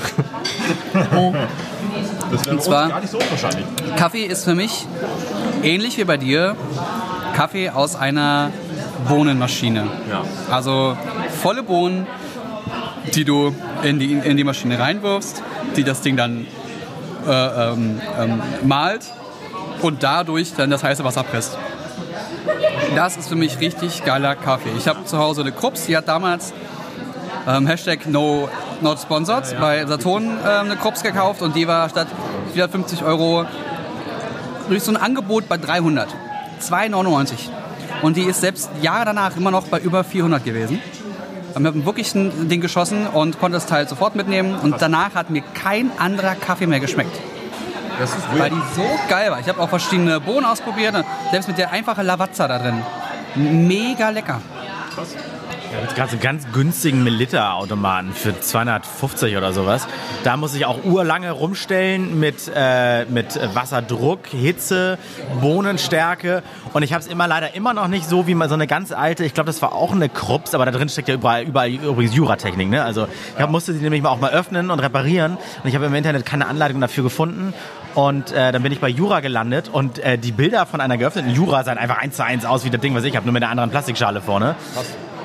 Das 2.30 2.44
wäre 2.44 2.56
Und 2.56 2.62
zwar- 2.62 2.88
gar 2.88 3.00
nicht 3.00 3.10
so 3.10 3.18
unwahrscheinlich. 3.18 3.64
Kaffee 3.96 4.24
ist 4.24 4.44
für 4.44 4.54
mich 4.54 4.86
ähnlich 5.62 5.96
wie 5.96 6.04
bei 6.04 6.18
dir 6.18 6.56
Kaffee 7.34 7.70
aus 7.70 7.96
einer 7.96 8.50
Bohnenmaschine. 9.08 9.84
Ja. 10.10 10.24
Also 10.54 10.96
volle 11.42 11.62
Bohnen, 11.62 12.06
die 13.14 13.24
du 13.24 13.54
in 13.82 13.98
die, 13.98 14.12
in 14.12 14.36
die 14.36 14.44
Maschine 14.44 14.78
reinwirfst, 14.78 15.42
die 15.76 15.84
das 15.84 16.02
Ding 16.02 16.16
dann 16.16 16.46
äh, 17.26 17.30
ähm, 17.72 18.00
ähm, 18.20 18.42
malt 18.64 19.04
und 19.82 20.02
dadurch 20.02 20.54
dann 20.54 20.70
das 20.70 20.82
heiße 20.82 21.04
Wasser 21.04 21.22
presst. 21.22 21.56
Das 22.94 23.16
ist 23.16 23.28
für 23.28 23.36
mich 23.36 23.60
richtig 23.60 24.04
geiler 24.04 24.34
Kaffee. 24.34 24.70
Ich 24.76 24.88
habe 24.88 25.04
zu 25.04 25.18
Hause 25.18 25.42
eine 25.42 25.52
Krups, 25.52 25.86
die 25.86 25.96
hat 25.96 26.08
damals 26.08 26.52
ähm, 27.46 27.66
Hashtag 27.66 28.06
no, 28.06 28.48
not 28.80 28.98
sponsored 28.98 29.58
bei 29.60 29.86
Saturn 29.86 30.24
ähm, 30.24 30.66
eine 30.66 30.76
Krups 30.76 31.02
gekauft 31.02 31.42
und 31.42 31.54
die 31.54 31.68
war 31.68 31.88
statt 31.88 32.08
450 32.52 33.04
Euro 33.04 33.44
durch 34.68 34.82
so 34.82 34.92
ein 34.92 34.96
Angebot 34.96 35.48
bei 35.48 35.56
300. 35.56 36.08
2,99. 36.60 37.48
Und 38.02 38.16
die 38.16 38.24
ist 38.24 38.40
selbst 38.40 38.70
Jahre 38.82 39.06
danach 39.06 39.36
immer 39.36 39.50
noch 39.50 39.66
bei 39.66 39.80
über 39.80 40.04
400 40.04 40.44
gewesen. 40.44 40.80
Wir 41.56 41.66
haben 41.66 41.84
wirklich 41.84 42.14
ein 42.14 42.48
Ding 42.48 42.60
geschossen 42.60 43.06
und 43.06 43.40
konnte 43.40 43.56
das 43.56 43.66
Teil 43.66 43.88
sofort 43.88 44.14
mitnehmen. 44.14 44.56
Und 44.62 44.76
danach 44.80 45.14
hat 45.14 45.30
mir 45.30 45.42
kein 45.54 45.90
anderer 45.98 46.34
Kaffee 46.34 46.66
mehr 46.66 46.80
geschmeckt. 46.80 47.18
Das 47.98 48.10
ist 48.10 48.38
Weil 48.38 48.50
die 48.50 48.62
so 48.74 48.84
geil 49.08 49.30
war. 49.30 49.40
Ich 49.40 49.48
habe 49.48 49.60
auch 49.60 49.68
verschiedene 49.68 50.20
Bohnen 50.20 50.46
ausprobiert. 50.46 50.94
Selbst 51.30 51.48
mit 51.48 51.58
der 51.58 51.72
einfachen 51.72 52.06
Lavazza 52.06 52.46
da 52.46 52.58
drin. 52.58 52.82
Mega 53.34 54.10
lecker. 54.10 54.40
Ja, 55.72 55.80
jetzt 55.82 55.94
gerade 55.96 56.08
so 56.08 56.14
einen 56.14 56.22
ganz 56.22 56.50
günstigen 56.50 57.04
Milita-Automaten 57.04 58.14
für 58.14 58.38
250 58.38 59.36
oder 59.36 59.52
sowas. 59.52 59.86
Da 60.24 60.38
muss 60.38 60.54
ich 60.54 60.64
auch 60.64 60.82
urlange 60.84 61.30
rumstellen 61.30 62.18
mit, 62.18 62.50
äh, 62.54 63.04
mit 63.04 63.38
Wasserdruck, 63.54 64.28
Hitze, 64.28 64.96
Bohnenstärke. 65.42 66.42
Und 66.72 66.84
ich 66.84 66.94
habe 66.94 67.02
es 67.02 67.06
immer 67.06 67.28
leider 67.28 67.54
immer 67.54 67.74
noch 67.74 67.88
nicht 67.88 68.08
so 68.08 68.26
wie 68.26 68.34
mal 68.34 68.48
so 68.48 68.54
eine 68.54 68.66
ganz 68.66 68.92
alte, 68.92 69.26
ich 69.26 69.34
glaube, 69.34 69.48
das 69.48 69.60
war 69.60 69.74
auch 69.74 69.92
eine 69.92 70.08
Krups, 70.08 70.54
aber 70.54 70.64
da 70.64 70.70
drin 70.70 70.88
steckt 70.88 71.08
ja 71.08 71.14
überall, 71.14 71.42
überall 71.42 71.68
übrigens 71.68 72.14
Juratechnik. 72.14 72.70
Ne? 72.70 72.82
Also 72.82 73.06
ich 73.36 73.42
hab, 73.42 73.50
musste 73.50 73.74
sie 73.74 73.80
nämlich 73.80 74.00
mal 74.00 74.08
auch 74.08 74.20
mal 74.20 74.30
öffnen 74.30 74.70
und 74.70 74.80
reparieren. 74.80 75.36
Und 75.62 75.68
ich 75.68 75.74
habe 75.74 75.84
im 75.84 75.94
Internet 75.94 76.24
keine 76.24 76.46
Anleitung 76.46 76.80
dafür 76.80 77.04
gefunden. 77.04 77.52
Und 77.94 78.32
äh, 78.32 78.52
dann 78.52 78.62
bin 78.62 78.72
ich 78.72 78.80
bei 78.80 78.88
Jura 78.88 79.20
gelandet 79.20 79.68
und 79.72 79.98
äh, 79.98 80.18
die 80.18 80.32
Bilder 80.32 80.66
von 80.66 80.80
einer 80.80 80.96
geöffneten 80.96 81.30
Jura 81.32 81.64
sahen 81.64 81.78
einfach 81.78 81.98
eins 81.98 82.16
zu 82.16 82.24
eins 82.24 82.44
aus 82.44 82.64
wie 82.64 82.70
das 82.70 82.80
Ding, 82.80 82.94
was 82.94 83.04
ich 83.04 83.16
habe, 83.16 83.26
nur 83.26 83.32
mit 83.32 83.42
einer 83.42 83.50
anderen 83.50 83.70
Plastikschale 83.70 84.20
vorne. 84.20 84.54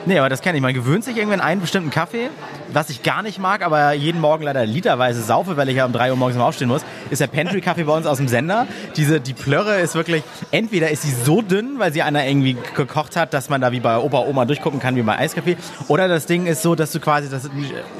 Nee, 0.05 0.19
aber 0.19 0.29
das 0.29 0.41
kenne 0.41 0.57
ich. 0.57 0.61
Man 0.61 0.73
gewöhnt 0.73 1.03
sich 1.03 1.15
irgendwie 1.15 1.35
an 1.35 1.41
einen 1.41 1.61
bestimmten 1.61 1.89
Kaffee, 1.89 2.29
was 2.73 2.89
ich 2.89 3.03
gar 3.03 3.23
nicht 3.23 3.39
mag, 3.39 3.63
aber 3.63 3.93
jeden 3.93 4.19
Morgen 4.19 4.43
leider 4.43 4.65
literweise 4.65 5.21
saufe, 5.21 5.55
weil 5.55 5.69
ich 5.69 5.77
ja 5.77 5.85
um 5.85 5.93
3 5.93 6.11
Uhr 6.11 6.17
morgens 6.17 6.37
mal 6.37 6.45
aufstehen 6.45 6.67
muss, 6.67 6.81
ist 7.09 7.21
der 7.21 7.27
Pantry-Kaffee 7.27 7.83
bei 7.83 7.93
uns 7.93 8.05
aus 8.05 8.17
dem 8.17 8.27
Sender. 8.27 8.67
Diese, 8.95 9.21
die 9.21 9.33
Plörre 9.33 9.79
ist 9.79 9.95
wirklich, 9.95 10.23
entweder 10.51 10.89
ist 10.89 11.03
sie 11.03 11.11
so 11.11 11.41
dünn, 11.41 11.79
weil 11.79 11.93
sie 11.93 12.01
einer 12.01 12.25
irgendwie 12.25 12.57
gekocht 12.75 13.15
hat, 13.15 13.33
dass 13.33 13.49
man 13.49 13.61
da 13.61 13.71
wie 13.71 13.79
bei 13.79 13.97
Opa, 13.97 14.19
Oma 14.19 14.45
durchgucken 14.45 14.79
kann, 14.79 14.95
wie 14.95 15.01
bei 15.03 15.17
Eiskaffee, 15.17 15.57
oder 15.87 16.07
das 16.07 16.25
Ding 16.25 16.47
ist 16.47 16.61
so, 16.61 16.75
dass 16.75 16.91
du 16.91 16.99
quasi 16.99 17.29
das 17.29 17.49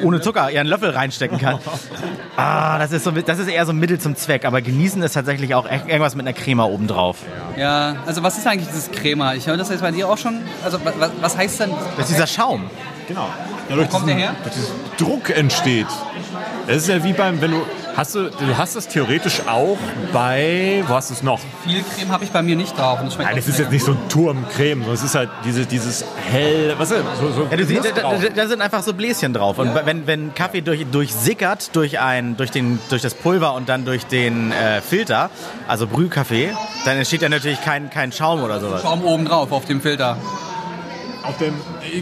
ohne 0.01 0.19
Zucker 0.19 0.51
ihren 0.51 0.67
Löffel 0.67 0.89
reinstecken 0.89 1.37
kannst. 1.37 1.67
Ah, 2.35 2.79
das 2.79 2.91
ist, 2.91 3.03
so, 3.03 3.11
das 3.11 3.37
ist 3.37 3.47
eher 3.47 3.63
so 3.63 3.71
ein 3.73 3.77
Mittel 3.77 3.99
zum 3.99 4.15
Zweck, 4.15 4.43
aber 4.43 4.63
genießen 4.63 5.01
ist 5.03 5.13
tatsächlich 5.13 5.53
auch 5.53 5.69
echt 5.69 5.87
irgendwas 5.87 6.15
mit 6.15 6.25
einer 6.25 6.33
Crema 6.33 6.65
obendrauf. 6.65 7.17
Ja, 7.57 7.97
also 8.07 8.23
was 8.23 8.39
ist 8.39 8.47
eigentlich 8.47 8.69
dieses 8.69 8.89
Crema? 8.89 9.35
Ich 9.35 9.45
höre 9.45 9.55
das 9.55 9.69
jetzt 9.69 9.81
bei 9.81 9.91
dir 9.91 10.09
auch 10.09 10.17
schon. 10.17 10.41
Also 10.65 10.79
was, 10.83 11.11
was 11.21 11.37
heißt 11.37 11.59
denn? 11.59 11.69
Das 11.97 12.09
ist 12.09 12.15
dieser 12.15 12.27
Schaum. 12.27 12.69
Genau. 13.07 13.27
Ja, 13.69 13.75
durch 13.75 13.89
kommt 13.89 14.07
der 14.07 14.15
her? 14.15 14.35
Durch 14.43 14.55
diesen 14.55 14.73
Druck 14.97 15.29
entsteht. 15.29 15.87
Das 16.67 16.77
ist 16.77 16.87
ja 16.87 17.03
wie 17.03 17.13
beim, 17.13 17.41
wenn 17.41 17.51
du, 17.51 17.61
hast 17.95 18.15
du, 18.15 18.29
du 18.29 18.57
hast 18.57 18.75
das 18.75 18.87
theoretisch 18.87 19.41
auch 19.47 19.77
bei, 20.13 20.83
wo 20.87 20.95
hast 20.95 21.09
du 21.09 21.13
es 21.13 21.23
noch? 21.23 21.39
Viel 21.65 21.83
Creme 21.83 22.11
habe 22.11 22.23
ich 22.23 22.31
bei 22.31 22.41
mir 22.41 22.55
nicht 22.55 22.77
drauf. 22.77 23.01
Und 23.01 23.07
das 23.07 23.17
Nein, 23.17 23.35
das 23.35 23.47
ist 23.47 23.59
jetzt 23.59 23.71
nicht 23.71 23.83
so 23.83 23.91
ein 23.91 24.09
Turm 24.09 24.45
Creme, 24.55 24.79
sondern 24.79 24.95
es 24.95 25.03
ist 25.03 25.15
halt 25.15 25.29
diese, 25.43 25.65
dieses 25.65 26.05
hell, 26.31 26.75
was 26.77 26.91
ist 26.91 27.03
das? 27.05 27.19
So, 27.19 27.31
so 27.31 27.47
Ja, 27.49 27.57
du 27.57 27.65
siehst, 27.65 27.85
da, 27.85 27.91
da, 27.91 28.29
da 28.33 28.47
sind 28.47 28.61
einfach 28.61 28.83
so 28.83 28.93
Bläschen 28.93 29.33
drauf. 29.33 29.59
Und 29.59 29.75
wenn, 29.85 30.07
wenn 30.07 30.33
Kaffee 30.33 30.61
durch, 30.61 30.85
durchsickert 30.87 31.75
durch, 31.75 31.99
ein, 31.99 32.37
durch, 32.37 32.51
den, 32.51 32.79
durch 32.89 33.01
das 33.01 33.13
Pulver 33.13 33.53
und 33.53 33.67
dann 33.67 33.83
durch 33.85 34.05
den 34.05 34.51
äh, 34.53 34.81
Filter, 34.81 35.29
also 35.67 35.87
Brühkaffee, 35.87 36.51
dann 36.85 36.97
entsteht 36.97 37.21
ja 37.21 37.29
natürlich 37.29 37.61
kein, 37.61 37.89
kein 37.89 38.11
Schaum 38.11 38.43
oder 38.43 38.59
sowas. 38.59 38.81
Schaum 38.81 39.03
oben 39.03 39.25
drauf 39.25 39.51
auf 39.51 39.65
dem 39.65 39.81
Filter. 39.81 40.17
Auf 41.23 41.37
dem, 41.37 41.53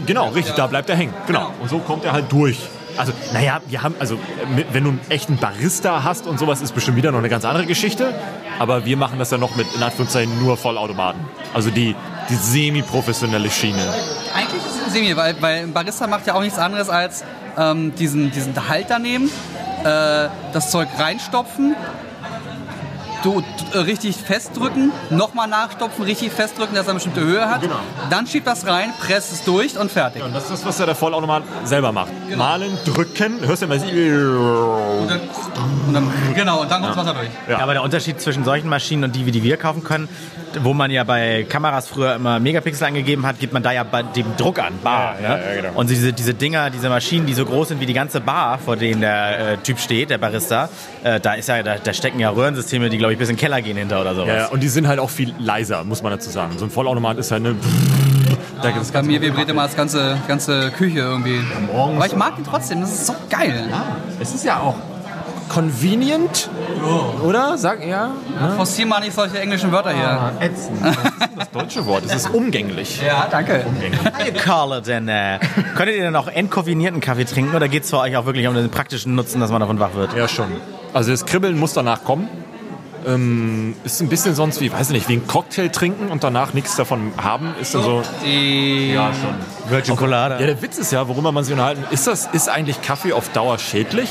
genau, 0.04 0.28
richtig, 0.30 0.54
da 0.54 0.66
bleibt 0.66 0.90
er 0.90 0.96
hängen. 0.96 1.14
Genau. 1.26 1.52
Und 1.60 1.70
so 1.70 1.78
kommt 1.78 2.04
er 2.04 2.12
halt 2.12 2.30
durch. 2.30 2.58
Also, 2.96 3.12
naja, 3.32 3.60
wir 3.68 3.82
haben, 3.82 3.94
also, 3.98 4.18
wenn 4.72 4.84
du 4.84 4.90
einen 4.90 5.00
echten 5.08 5.36
Barista 5.36 6.04
hast 6.04 6.26
und 6.26 6.38
sowas, 6.38 6.60
ist 6.60 6.74
bestimmt 6.74 6.96
wieder 6.96 7.10
noch 7.10 7.20
eine 7.20 7.28
ganz 7.28 7.44
andere 7.44 7.64
Geschichte. 7.66 8.12
Aber 8.58 8.84
wir 8.84 8.96
machen 8.96 9.18
das 9.18 9.30
ja 9.30 9.38
noch 9.38 9.56
mit, 9.56 9.66
in 9.74 9.82
Anführungszeichen, 9.82 10.38
nur 10.38 10.56
Vollautomaten. 10.56 11.20
Also 11.54 11.70
die, 11.70 11.94
die 12.28 12.34
semi-professionelle 12.34 13.50
Schiene. 13.50 13.82
Eigentlich 14.34 14.62
ist 14.62 14.76
es 14.76 14.86
ein 14.86 14.90
Semi, 14.92 15.16
weil, 15.16 15.40
weil 15.40 15.62
ein 15.62 15.72
Barista 15.72 16.06
macht 16.06 16.26
ja 16.26 16.34
auch 16.34 16.42
nichts 16.42 16.58
anderes 16.58 16.90
als 16.90 17.24
ähm, 17.56 17.94
diesen, 17.94 18.30
diesen 18.30 18.68
Halter 18.68 18.98
nehmen, 18.98 19.30
äh, 19.84 20.28
das 20.52 20.70
Zeug 20.70 20.88
reinstopfen, 20.98 21.74
du, 23.22 23.42
äh, 23.72 23.78
richtig 23.78 24.16
festdrücken, 24.16 24.92
nochmal 25.10 25.48
nachstopfen, 25.48 26.04
richtig 26.04 26.32
festdrücken, 26.32 26.74
dass 26.74 26.86
er 26.86 26.90
eine 26.90 26.94
bestimmte 26.96 27.20
Höhe 27.20 27.48
hat. 27.48 27.62
Genau. 27.62 27.76
Dann 28.10 28.26
schiebt 28.26 28.46
das 28.46 28.66
rein, 28.66 28.90
presst 29.00 29.32
es 29.32 29.44
durch 29.44 29.78
und 29.78 29.90
fertig. 29.90 30.22
Und 30.22 30.34
das 30.34 30.44
ist 30.44 30.52
das, 30.52 30.66
was 30.66 30.78
ja 30.78 30.86
der 30.86 30.94
Vollautomat 30.94 31.42
selber 31.64 31.92
macht. 31.92 32.12
Genau. 32.28 32.44
Malen, 32.44 32.78
drücken, 32.84 33.40
hörst 33.40 33.62
du 33.62 33.66
immer... 33.66 33.74
Und 33.74 35.08
dann, 35.08 35.20
und 35.86 35.94
dann, 35.94 36.12
genau, 36.34 36.62
und 36.62 36.70
dann 36.70 36.82
kommt 36.82 36.96
das 36.96 37.04
Wasser 37.04 37.14
durch. 37.14 37.30
Ja. 37.48 37.58
Ja, 37.58 37.64
aber 37.64 37.72
der 37.72 37.82
Unterschied 37.82 38.20
zwischen 38.20 38.44
solchen 38.44 38.68
Maschinen 38.68 39.04
und 39.04 39.16
die, 39.16 39.26
wie 39.26 39.30
die 39.30 39.42
wir 39.42 39.56
kaufen 39.56 39.84
können, 39.84 40.08
wo 40.62 40.74
man 40.74 40.90
ja 40.90 41.04
bei 41.04 41.44
Kameras 41.48 41.88
früher 41.88 42.14
immer 42.14 42.38
Megapixel 42.40 42.86
angegeben 42.86 43.26
hat, 43.26 43.38
gibt 43.38 43.52
man 43.52 43.62
da 43.62 43.72
ja 43.72 43.84
dem 43.84 44.36
Druck 44.36 44.58
an, 44.58 44.74
Bar. 44.82 45.16
Ja, 45.20 45.28
ja, 45.30 45.36
ne? 45.36 45.42
ja, 45.44 45.62
genau. 45.62 45.78
Und 45.78 45.90
diese, 45.90 46.12
diese 46.12 46.34
Dinger, 46.34 46.70
diese 46.70 46.88
Maschinen, 46.88 47.26
die 47.26 47.34
so 47.34 47.44
groß 47.44 47.68
sind 47.68 47.80
wie 47.80 47.86
die 47.86 47.92
ganze 47.94 48.20
Bar, 48.20 48.58
vor 48.58 48.76
denen 48.76 49.00
der 49.00 49.52
äh, 49.52 49.56
Typ 49.58 49.78
steht, 49.78 50.10
der 50.10 50.18
Barista, 50.18 50.68
äh, 51.04 51.20
da, 51.20 51.34
ist 51.34 51.48
ja, 51.48 51.62
da, 51.62 51.76
da 51.82 51.92
stecken 51.92 52.20
ja 52.20 52.30
Röhrensysteme, 52.30 52.88
die, 52.90 52.98
glaube 52.98 53.12
ich, 53.12 53.18
bis 53.18 53.28
in 53.28 53.36
den 53.36 53.40
Keller 53.40 53.62
gehen 53.62 53.76
hinter 53.76 54.00
oder 54.00 54.14
sowas. 54.14 54.28
Ja, 54.28 54.36
ja, 54.36 54.46
und 54.48 54.62
die 54.62 54.68
sind 54.68 54.86
halt 54.88 54.98
auch 54.98 55.10
viel 55.10 55.34
leiser, 55.38 55.84
muss 55.84 56.02
man 56.02 56.12
dazu 56.12 56.30
sagen. 56.30 56.58
So 56.58 56.64
ein 56.64 56.70
Vollautomat 56.70 57.18
ist 57.18 57.30
halt 57.30 57.44
eine... 57.44 57.56
Da 58.62 58.70
gibt's 58.70 58.92
Bei 58.92 59.02
mir 59.02 59.20
vibriert 59.20 59.48
immer 59.48 59.64
das 59.64 59.74
ganze, 59.74 60.16
ganze 60.28 60.70
Küche 60.70 61.00
irgendwie. 61.00 61.40
Morgens- 61.72 61.96
Aber 61.96 62.06
ich 62.06 62.16
mag 62.16 62.38
ihn 62.38 62.44
trotzdem, 62.44 62.80
das 62.80 62.92
ist 62.92 63.06
so 63.06 63.14
geil. 63.28 63.68
Es 64.20 64.34
ist 64.34 64.44
ja 64.44 64.60
auch 64.60 64.76
convenient, 65.52 66.48
oder? 67.22 67.58
Sag 67.58 67.84
ja. 67.86 68.12
Forcier 68.56 68.86
mal 68.86 69.00
nicht 69.00 69.12
solche 69.14 69.38
englischen 69.38 69.70
Wörter 69.70 69.92
hier. 69.92 70.32
Ätzend. 70.40 70.78
Das 70.82 71.28
ist 71.28 71.36
das 71.36 71.50
deutsche 71.50 71.86
Wort. 71.86 72.04
Es 72.06 72.14
ist 72.14 72.30
umgänglich. 72.30 73.00
Ja, 73.04 73.26
danke. 73.30 73.64
How 74.04 74.26
you 74.26 74.32
call 74.32 74.78
it 74.78 74.86
denn? 74.86 75.08
Äh, 75.08 75.38
könntet 75.76 75.96
ihr 75.96 76.02
denn 76.04 76.16
auch 76.16 76.28
entkoffinierten 76.28 77.00
Kaffee 77.00 77.24
trinken 77.24 77.54
oder 77.54 77.68
geht 77.68 77.84
es 77.84 77.90
für 77.90 77.98
euch 77.98 78.16
auch 78.16 78.26
wirklich 78.26 78.46
um 78.48 78.54
den 78.54 78.70
praktischen 78.70 79.14
Nutzen, 79.14 79.40
dass 79.40 79.50
man 79.50 79.60
davon 79.60 79.78
wach 79.78 79.94
wird? 79.94 80.14
Ja, 80.14 80.26
schon. 80.28 80.46
Also 80.92 81.10
das 81.10 81.24
Kribbeln 81.26 81.58
muss 81.58 81.72
danach 81.74 82.04
kommen. 82.04 82.28
Ähm, 83.06 83.74
ist 83.84 84.00
ein 84.00 84.08
bisschen 84.08 84.34
sonst 84.34 84.60
wie, 84.60 84.72
weiß 84.72 84.88
ich 84.88 84.94
nicht, 84.94 85.08
wie 85.08 85.14
ein 85.14 85.26
Cocktail 85.26 85.68
trinken 85.68 86.08
und 86.08 86.22
danach 86.24 86.54
nichts 86.54 86.76
davon 86.76 87.12
haben. 87.22 87.54
Ist 87.60 87.74
dann 87.74 87.82
so. 87.82 88.02
Die 88.24 88.92
Ja, 88.92 89.10
schon. 89.12 89.70
Virgin 89.70 89.96
Colada. 89.96 90.38
Ja, 90.40 90.46
der 90.46 90.62
Witz 90.62 90.78
ist 90.78 90.92
ja, 90.92 91.06
worüber 91.08 91.32
man 91.32 91.44
sich 91.44 91.52
unterhalten, 91.52 91.84
ist 91.90 92.06
das, 92.06 92.28
ist 92.32 92.48
eigentlich 92.48 92.80
Kaffee 92.82 93.12
auf 93.12 93.28
Dauer 93.30 93.58
schädlich? 93.58 94.08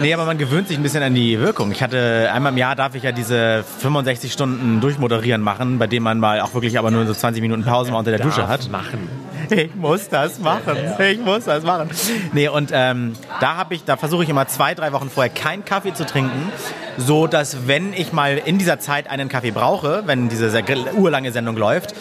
Nee, 0.00 0.14
aber 0.14 0.24
man 0.24 0.38
gewöhnt 0.38 0.68
sich 0.68 0.76
ein 0.78 0.82
bisschen 0.82 1.02
an 1.02 1.14
die 1.14 1.38
Wirkung. 1.38 1.70
Ich 1.72 1.82
hatte 1.82 2.30
einmal 2.32 2.52
im 2.52 2.58
Jahr 2.58 2.74
darf 2.74 2.94
ich 2.94 3.02
ja 3.02 3.12
diese 3.12 3.64
65 3.80 4.32
Stunden 4.32 4.80
durchmoderieren 4.80 5.42
machen, 5.42 5.78
bei 5.78 5.86
dem 5.86 6.02
man 6.02 6.18
mal 6.18 6.40
auch 6.40 6.54
wirklich 6.54 6.78
aber 6.78 6.90
nur 6.90 7.06
so 7.06 7.12
20 7.14 7.42
Minuten 7.42 7.64
Pause 7.64 7.90
mal 7.92 7.98
unter 7.98 8.10
der 8.10 8.20
Dusche 8.20 8.48
hat. 8.48 8.70
machen. 8.70 9.08
Ich 9.50 9.74
muss 9.74 10.08
das 10.08 10.38
machen. 10.38 10.76
Ich 10.98 11.18
muss 11.18 11.44
das 11.44 11.64
machen. 11.64 11.90
Nee, 12.32 12.48
und 12.48 12.70
ähm, 12.72 13.14
da 13.40 13.56
habe 13.56 13.74
ich, 13.74 13.84
da 13.84 13.96
versuche 13.96 14.22
ich 14.22 14.28
immer 14.28 14.46
zwei, 14.46 14.74
drei 14.74 14.92
Wochen 14.92 15.10
vorher 15.10 15.32
keinen 15.32 15.64
Kaffee 15.64 15.92
zu 15.92 16.06
trinken, 16.06 16.50
so 16.98 17.26
dass 17.26 17.66
wenn 17.66 17.92
ich 17.92 18.12
mal 18.12 18.38
in 18.44 18.58
dieser 18.58 18.78
Zeit 18.78 19.10
einen 19.10 19.28
Kaffee 19.28 19.50
brauche, 19.50 20.04
wenn 20.06 20.28
diese 20.28 20.50
sehr 20.50 20.62
urlange 20.96 21.32
Sendung 21.32 21.56
läuft, 21.56 21.94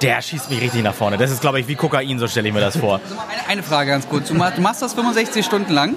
der 0.00 0.22
schießt 0.22 0.50
mich 0.50 0.60
richtig 0.60 0.82
nach 0.82 0.94
vorne. 0.94 1.16
Das 1.16 1.30
ist, 1.30 1.40
glaube 1.40 1.60
ich, 1.60 1.68
wie 1.68 1.74
Kokain, 1.74 2.18
so 2.18 2.28
stelle 2.28 2.48
ich 2.48 2.54
mir 2.54 2.60
das 2.60 2.76
vor. 2.76 3.00
Eine, 3.30 3.48
eine 3.48 3.62
Frage 3.62 3.90
ganz 3.90 4.08
kurz. 4.08 4.28
Du 4.28 4.34
ma- 4.34 4.50
du 4.50 4.60
machst 4.60 4.80
das 4.82 4.94
65 4.94 5.44
Stunden 5.44 5.72
lang. 5.72 5.94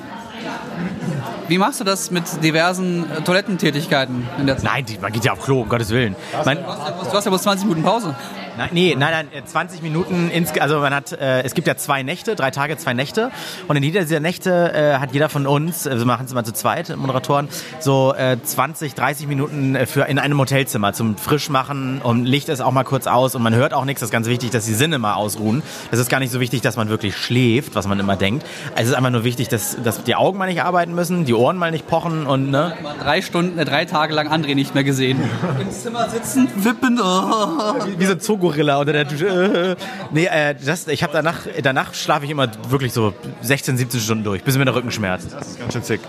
Wie 1.47 1.57
machst 1.57 1.79
du 1.79 1.83
das 1.83 2.09
mit 2.11 2.23
diversen 2.43 3.09
äh, 3.11 3.21
Toilettentätigkeiten 3.21 4.27
in 4.39 4.47
der 4.47 4.57
Zeit? 4.57 4.63
Nein, 4.65 4.85
die, 4.85 4.97
man 4.97 5.11
geht 5.11 5.25
ja 5.25 5.33
auf 5.33 5.41
Klo, 5.41 5.61
um 5.61 5.69
Gottes 5.69 5.89
Willen. 5.91 6.15
Man, 6.43 6.57
Du 6.57 6.63
hast 6.67 6.79
ja 6.79 6.93
bloß- 6.95 7.09
du 7.11 7.17
hast 7.17 7.25
ja 7.25 7.29
bloß 7.29 7.41
20 7.43 7.65
Minuten 7.67 7.83
Pause. 7.85 8.15
Nein, 8.57 8.69
nee, 8.71 8.95
nein, 8.97 9.11
nein, 9.11 9.27
äh, 9.33 9.45
20 9.45 9.81
Minuten, 9.81 10.29
ins, 10.29 10.57
also 10.59 10.79
man 10.79 10.93
hat, 10.93 11.11
äh, 11.11 11.41
es 11.43 11.53
gibt 11.53 11.67
ja 11.67 11.75
zwei 11.75 12.03
Nächte, 12.03 12.35
drei 12.35 12.51
Tage, 12.51 12.77
zwei 12.77 12.93
Nächte 12.93 13.31
und 13.67 13.75
in 13.75 13.83
jeder 13.83 14.01
dieser 14.01 14.19
Nächte 14.19 14.73
äh, 14.73 14.97
hat 14.97 15.13
jeder 15.13 15.27
von 15.29 15.45
uns, 15.45 15.85
äh, 15.85 15.97
wir 15.97 16.05
machen 16.05 16.25
es 16.25 16.31
immer 16.31 16.43
zu 16.43 16.53
zweit, 16.53 16.95
Moderatoren, 16.95 17.49
so 17.79 18.13
äh, 18.15 18.37
20, 18.41 18.93
30 18.93 19.27
Minuten 19.27 19.75
äh, 19.75 19.85
für 19.85 20.05
in 20.05 20.19
einem 20.19 20.39
Hotelzimmer 20.39 20.93
zum 20.93 21.17
Frischmachen 21.17 22.01
und 22.01 22.25
Licht 22.25 22.47
ist 22.47 22.61
auch 22.61 22.71
mal 22.71 22.83
kurz 22.83 23.07
aus 23.07 23.35
und 23.35 23.43
man 23.43 23.53
hört 23.55 23.73
auch 23.73 23.83
nichts, 23.83 23.99
das 23.99 24.07
ist 24.07 24.13
ganz 24.13 24.27
wichtig, 24.27 24.51
dass 24.51 24.65
die 24.65 24.73
Sinne 24.73 24.99
mal 24.99 25.15
ausruhen. 25.15 25.61
Das 25.91 25.99
ist 25.99 26.09
gar 26.09 26.19
nicht 26.19 26.31
so 26.31 26.39
wichtig, 26.39 26.61
dass 26.61 26.77
man 26.77 26.87
wirklich 26.89 27.17
schläft, 27.17 27.75
was 27.75 27.87
man 27.87 27.99
immer 27.99 28.15
denkt. 28.15 28.45
Also 28.71 28.83
es 28.83 28.89
ist 28.89 28.95
einfach 28.95 29.11
nur 29.11 29.23
wichtig, 29.23 29.49
dass, 29.49 29.77
dass 29.83 30.03
die 30.03 30.15
Augen 30.15 30.37
mal 30.37 30.47
nicht 30.47 30.61
arbeiten 30.61 30.95
müssen, 30.95 31.25
die 31.25 31.33
Ohren 31.33 31.57
mal 31.57 31.71
nicht 31.71 31.87
pochen 31.87 32.25
und 32.25 32.51
ne. 32.51 32.73
Mal 32.81 32.95
drei 33.01 33.21
Stunden, 33.21 33.57
äh, 33.57 33.65
drei 33.65 33.85
Tage 33.85 34.13
lang 34.13 34.29
André 34.29 34.55
nicht 34.55 34.75
mehr 34.75 34.83
gesehen. 34.83 35.21
Im 35.59 35.71
Zimmer 35.71 36.09
sitzen, 36.09 36.47
wippen. 36.55 36.99
Oh. 37.01 37.75
wie 37.97 38.05
so 38.05 38.13
ein 38.13 38.19
Zoogorilla 38.45 38.77
unter 38.77 38.93
der 38.93 39.05
Dusche. 39.05 39.77
Nee, 40.11 40.25
äh, 40.25 40.55
das, 40.63 40.87
ich 40.87 41.03
habe 41.03 41.13
danach, 41.13 41.41
danach 41.61 41.93
schlafe 41.93 42.25
ich 42.25 42.31
immer 42.31 42.47
wirklich 42.69 42.93
so 42.93 43.13
16, 43.41 43.77
17 43.77 43.99
Stunden 43.99 44.23
durch, 44.23 44.43
bis 44.43 44.57
mir 44.57 44.65
der 44.65 44.75
Rücken 44.75 44.91
schmerzt. 44.91 45.33
Das 45.33 45.47
ist 45.47 45.59
ganz 45.59 45.73
schön 45.73 45.83
sick. 45.83 46.01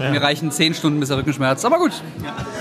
Mir 0.00 0.22
reichen 0.22 0.50
10 0.50 0.74
Stunden 0.74 1.00
bis 1.00 1.08
der 1.08 1.18
Rücken 1.18 1.32
schmerzt. 1.32 1.64
Aber 1.64 1.78
gut. 1.78 1.92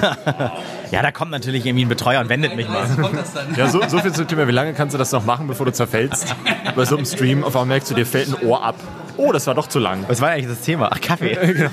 Ja, 0.92 1.04
da 1.04 1.12
kommt 1.12 1.30
natürlich 1.30 1.68
irgendwie 1.68 1.86
ein 1.86 1.90
Betreuer 1.90 2.20
und 2.20 2.30
wendet 2.30 2.56
mich 2.56 2.68
mal. 2.68 2.88
Das? 3.14 3.34
Ja, 3.56 3.68
so, 3.68 3.80
so 3.88 4.00
viel 4.00 4.12
zum 4.12 4.28
Thema, 4.28 4.48
wie 4.48 4.52
lange 4.52 4.74
kannst 4.74 4.96
du 4.96 4.98
das 4.98 5.12
noch 5.12 5.24
machen, 5.24 5.46
bevor 5.46 5.68
du 5.68 5.72
zerfällst? 5.72 6.36
Bei 6.76 6.84
so 6.86 6.98
einem 6.98 7.06
Stream, 7.06 7.44
auf 7.44 7.56
einmal 7.56 7.68
merkst 7.68 7.92
du, 7.92 7.96
dir 7.96 8.08
fällt 8.08 8.30
ein 8.30 8.48
Ohr 8.48 8.64
ab. 8.64 8.76
Oh, 9.16 9.32
das 9.32 9.46
war 9.48 9.54
doch 9.54 9.68
zu 9.68 9.80
lang. 9.80 10.06
Was 10.08 10.22
war 10.22 10.30
eigentlich 10.30 10.48
das 10.48 10.62
Thema? 10.62 10.90
Ach, 10.92 11.00
Kaffee. 11.02 11.38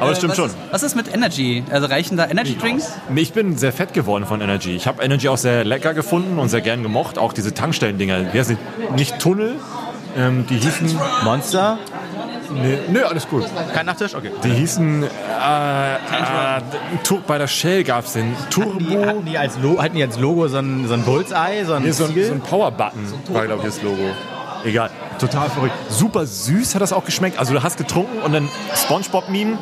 Aber 0.00 0.10
es 0.12 0.18
stimmt 0.18 0.32
was 0.32 0.36
schon. 0.36 0.46
Ist, 0.46 0.56
was 0.70 0.82
ist 0.82 0.96
mit 0.96 1.12
Energy? 1.12 1.64
Also 1.70 1.86
reichen 1.86 2.16
da 2.16 2.28
Energy 2.28 2.56
Drinks? 2.56 2.92
Ich 3.14 3.32
bin 3.32 3.56
sehr 3.56 3.72
fett 3.72 3.94
geworden 3.94 4.26
von 4.26 4.40
Energy. 4.40 4.76
Ich 4.76 4.86
habe 4.86 5.02
Energy 5.02 5.28
auch 5.28 5.38
sehr 5.38 5.64
lecker 5.64 5.94
gefunden 5.94 6.38
und 6.38 6.50
sehr 6.50 6.60
gern 6.60 6.82
gemocht. 6.82 7.18
Auch 7.18 7.32
diese 7.32 7.54
Tankstellen-Dinger. 7.54 8.34
Wie 8.34 8.38
heißen 8.38 8.56
die? 8.56 8.94
Nicht 8.94 9.18
Tunnel. 9.18 9.56
Ähm, 10.16 10.46
die 10.48 10.58
hießen. 10.58 10.96
Monster? 11.24 11.78
Nee, 12.50 12.78
nö, 12.88 13.04
alles 13.04 13.28
gut. 13.28 13.44
Kein 13.72 13.86
Nachtisch? 13.86 14.14
Okay. 14.14 14.30
Die 14.42 14.50
hießen. 14.50 15.02
Äh, 15.04 15.06
äh, 15.96 16.60
bei 17.26 17.38
der 17.38 17.46
Shell 17.48 17.84
gab 17.84 18.04
es 18.04 18.12
den 18.14 18.34
Die, 18.34 18.50
Turbo. 18.54 19.06
hatten, 19.06 19.24
die 19.24 19.38
als 19.38 19.58
Lo 19.58 19.80
hatten 19.82 19.96
die 19.96 20.02
als 20.02 20.18
Logo 20.18 20.46
so 20.48 20.58
ein, 20.58 20.86
so 20.86 20.94
ein 20.94 21.02
Bullseye, 21.02 21.64
so 21.64 21.74
ein 21.74 21.82
Nee, 21.82 21.90
so, 21.92 22.04
ein, 22.04 22.14
so 22.14 22.32
ein 22.32 22.40
Power-Button 22.40 23.12
war, 23.28 23.46
glaube 23.46 23.62
ich, 23.66 23.74
das 23.74 23.82
Logo. 23.82 24.02
Egal. 24.64 24.90
Total 25.18 25.48
verrückt. 25.50 25.74
Super 25.90 26.24
süß 26.26 26.74
hat 26.74 26.80
das 26.82 26.92
auch 26.92 27.04
geschmeckt. 27.04 27.38
Also 27.38 27.52
du 27.52 27.62
hast 27.62 27.76
getrunken 27.76 28.18
und 28.22 28.32
dann 28.32 28.48
Spongebob-Meme. 28.74 29.58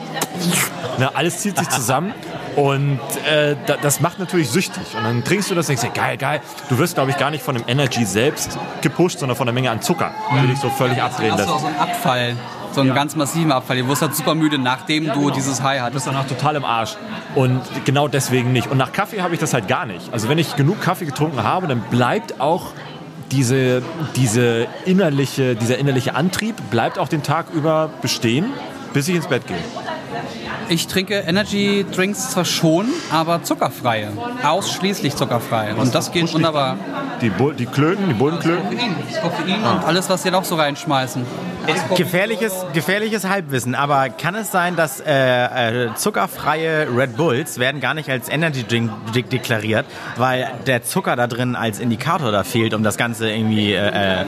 Na, 0.99 1.11
alles 1.14 1.39
zieht 1.41 1.59
sich 1.59 1.68
zusammen. 1.68 2.14
Und 2.55 3.01
äh, 3.28 3.57
da, 3.66 3.76
das 3.80 4.01
macht 4.01 4.18
natürlich 4.18 4.49
süchtig. 4.51 4.83
Und 4.97 5.03
dann 5.05 5.24
trinkst 5.24 5.51
du 5.51 5.55
das 5.55 5.68
und 5.68 5.78
denkst 5.80 5.95
dir, 5.95 6.01
geil, 6.01 6.16
geil. 6.18 6.41
Du 6.68 6.78
wirst, 6.78 6.95
glaube 6.95 7.11
ich, 7.11 7.16
gar 7.16 7.30
nicht 7.30 7.43
von 7.43 7.55
dem 7.57 7.64
Energy 7.66 8.05
selbst 8.05 8.57
gepusht, 8.80 9.18
sondern 9.18 9.37
von 9.37 9.47
der 9.47 9.55
Menge 9.55 9.70
an 9.70 9.80
Zucker, 9.83 10.12
die 10.43 10.47
dich 10.49 10.59
so 10.61 10.68
völlig 10.70 11.03
abdrehen 11.03 11.33
Hast 11.33 11.39
du 11.41 11.43
lässt. 11.45 11.51
auch 11.55 11.61
so 11.61 11.66
einen 11.66 11.78
Abfall. 11.78 12.37
So 12.72 12.80
einen 12.80 12.94
ganz 12.94 13.16
massiven 13.16 13.52
Abfall. 13.52 13.78
Du 13.78 13.88
wirst 13.88 14.02
halt 14.02 14.14
super 14.14 14.34
müde, 14.34 14.58
nachdem 14.58 15.12
du 15.12 15.30
dieses 15.30 15.62
High 15.62 15.78
Du 15.78 15.84
hattest. 15.84 15.94
bist 15.94 16.06
danach 16.06 16.26
total 16.26 16.56
im 16.56 16.64
Arsch. 16.64 16.96
Und 17.34 17.60
genau 17.84 18.08
deswegen 18.08 18.52
nicht. 18.52 18.70
Und 18.70 18.78
nach 18.78 18.92
Kaffee 18.92 19.22
habe 19.22 19.34
ich 19.34 19.40
das 19.40 19.54
halt 19.54 19.68
gar 19.68 19.86
nicht. 19.86 20.12
Also 20.12 20.28
wenn 20.28 20.38
ich 20.38 20.56
genug 20.56 20.80
Kaffee 20.80 21.04
getrunken 21.04 21.42
habe, 21.42 21.66
dann 21.66 21.80
bleibt 21.90 22.40
auch 22.40 22.72
diese, 23.30 23.82
diese 24.16 24.66
innerliche, 24.84 25.56
dieser 25.56 25.78
innerliche 25.78 26.14
Antrieb 26.14 26.54
bleibt 26.70 26.98
auch 26.98 27.08
den 27.08 27.22
Tag 27.22 27.46
über 27.52 27.88
bestehen, 28.02 28.46
bis 28.93 29.09
ich 29.09 29.16
ins 29.16 29.26
Bett 29.26 29.47
gehe. 29.47 29.57
Ich 30.68 30.86
trinke 30.86 31.16
Energy 31.26 31.84
Drinks 31.95 32.30
zwar 32.30 32.45
schon, 32.45 32.86
aber 33.11 33.43
zuckerfreie. 33.43 34.09
Ausschließlich 34.43 35.16
zuckerfrei. 35.16 35.74
Und 35.74 35.95
das 35.95 36.12
geht 36.12 36.32
wunderbar. 36.32 36.76
Die, 37.20 37.30
Bu 37.30 37.53
die 37.53 37.66
Klöten, 37.66 38.09
die 38.09 38.14
Bullenklöten. 38.14 38.64
Koffein, 38.70 38.95
Koffein 39.22 39.62
und 39.62 39.84
alles, 39.84 40.09
was 40.09 40.22
sie 40.22 40.30
noch 40.30 40.45
so 40.45 40.55
reinschmeißen. 40.55 41.26
Gefährliches, 41.97 42.64
gefährliches 42.72 43.28
Halbwissen, 43.28 43.74
aber 43.74 44.09
kann 44.09 44.34
es 44.34 44.51
sein, 44.51 44.74
dass 44.74 45.01
äh, 45.01 45.84
äh, 45.84 45.95
zuckerfreie 45.95 46.88
Red 46.97 47.16
Bulls 47.16 47.59
werden 47.59 47.80
gar 47.80 47.95
nicht 47.95 48.09
als 48.09 48.28
Energy 48.28 48.64
Drink 48.64 48.90
de 49.14 49.22
deklariert, 49.22 49.86
weil 50.16 50.51
der 50.66 50.82
Zucker 50.82 51.14
da 51.16 51.26
drin 51.26 51.55
als 51.55 51.78
Indikator 51.78 52.32
da 52.32 52.45
fehlt, 52.45 52.74
um 52.74 52.82
das 52.82 52.97
Ganze 52.97 53.30
irgendwie... 53.30 53.74
Äh, 53.74 54.22
äh, 54.22 54.24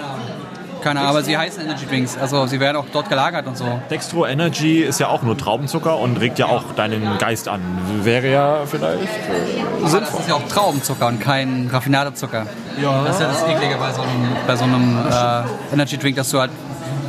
Keine 0.85 1.01
Ahnung, 1.01 1.13
aber 1.13 1.23
sie 1.23 1.37
heißen 1.37 1.63
Energy 1.63 1.87
Drinks. 1.87 2.19
Also 2.19 2.47
sie 2.47 2.61
werden 2.61 2.77
auch 2.77 2.85
dort 2.93 3.09
gelagert 3.09 3.47
und 3.47 3.57
so. 3.57 3.81
Dextro 3.89 4.27
Energy 4.27 4.83
ist 4.83 5.01
ja 5.01 5.09
auch 5.09 5.23
nur 5.23 5.37
Traubenzucker 5.37 5.99
und 5.99 6.21
regt 6.21 6.39
ja 6.39 6.47
auch 6.47 6.75
deinen 6.77 7.17
Geist 7.17 7.49
an. 7.49 7.63
Wäre 8.03 8.31
ja 8.31 8.59
vielleicht 8.67 9.03
äh, 9.03 9.83
Aber 9.83 10.01
das 10.01 10.21
ist 10.21 10.29
ja 10.29 10.35
auch 10.35 10.47
Traubenzucker 10.47 11.07
und 11.07 11.21
kein 11.21 11.71
Raffinadezucker. 11.73 12.47
Ja. 12.83 13.03
Das 13.05 13.17
ist 13.17 13.23
ja 13.23 13.29
das 13.29 13.43
Eklige 13.45 13.77
bei 13.79 13.93
so 13.93 14.03
einem, 14.03 14.37
bei 14.47 14.57
so 14.57 14.65
einem 14.65 14.99
äh, 15.11 15.73
Energy 15.73 15.97
Drink, 15.97 16.17
dass 16.17 16.29
du 16.29 16.39
halt 16.39 16.51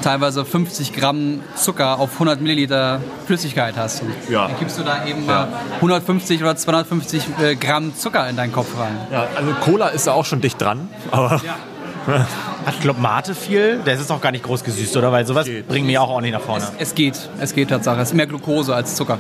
teilweise 0.02 0.46
50 0.46 0.94
Gramm 0.94 1.42
Zucker 1.56 2.00
auf 2.00 2.14
100 2.14 2.40
Milliliter 2.40 3.02
Flüssigkeit 3.26 3.76
hast. 3.76 4.04
Und 4.04 4.14
Ja. 4.30 4.48
Dann 4.48 4.58
gibst 4.58 4.80
du 4.80 4.84
da 4.84 5.06
eben 5.06 5.26
mal 5.26 5.50
150 5.78 6.42
oder 6.42 6.56
250 6.56 7.24
äh, 7.42 7.56
Gramm 7.56 7.94
Zucker 7.94 8.30
in 8.30 8.38
deinen 8.38 8.54
Kopf 8.54 8.68
rein. 8.80 8.96
Ja, 9.12 9.28
also 9.36 9.52
Cola 9.62 9.90
ist 9.90 10.08
da 10.08 10.14
auch 10.14 10.26
schon 10.26 10.40
dicht 10.40 10.62
dran, 10.62 10.88
aber 11.12 11.42
hat 12.08 12.82
Club 12.82 13.00
Mate 13.00 13.36
viel? 13.36 13.80
Der 13.80 13.96
ist 13.96 14.12
auch 14.12 14.22
gar 14.22 14.32
nicht 14.32 14.44
groß 14.44 14.64
gesüßt, 14.64 14.96
oder? 14.98 15.12
Weil 15.12 15.26
sowas 15.26 15.48
bringt 15.68 15.88
mich 15.88 15.98
auch 15.98 16.10
ordentlich 16.10 16.34
nach 16.34 16.42
vorne. 16.42 16.68
Es 16.78 16.96
geht, 16.96 17.30
es 17.40 17.54
geht 17.54 17.70
Tatsache. 17.70 18.02
Es 18.02 18.10
ist 18.10 18.14
mehr 18.14 18.28
Glucose 18.28 18.74
als 18.74 18.96
Zucker. 18.96 19.18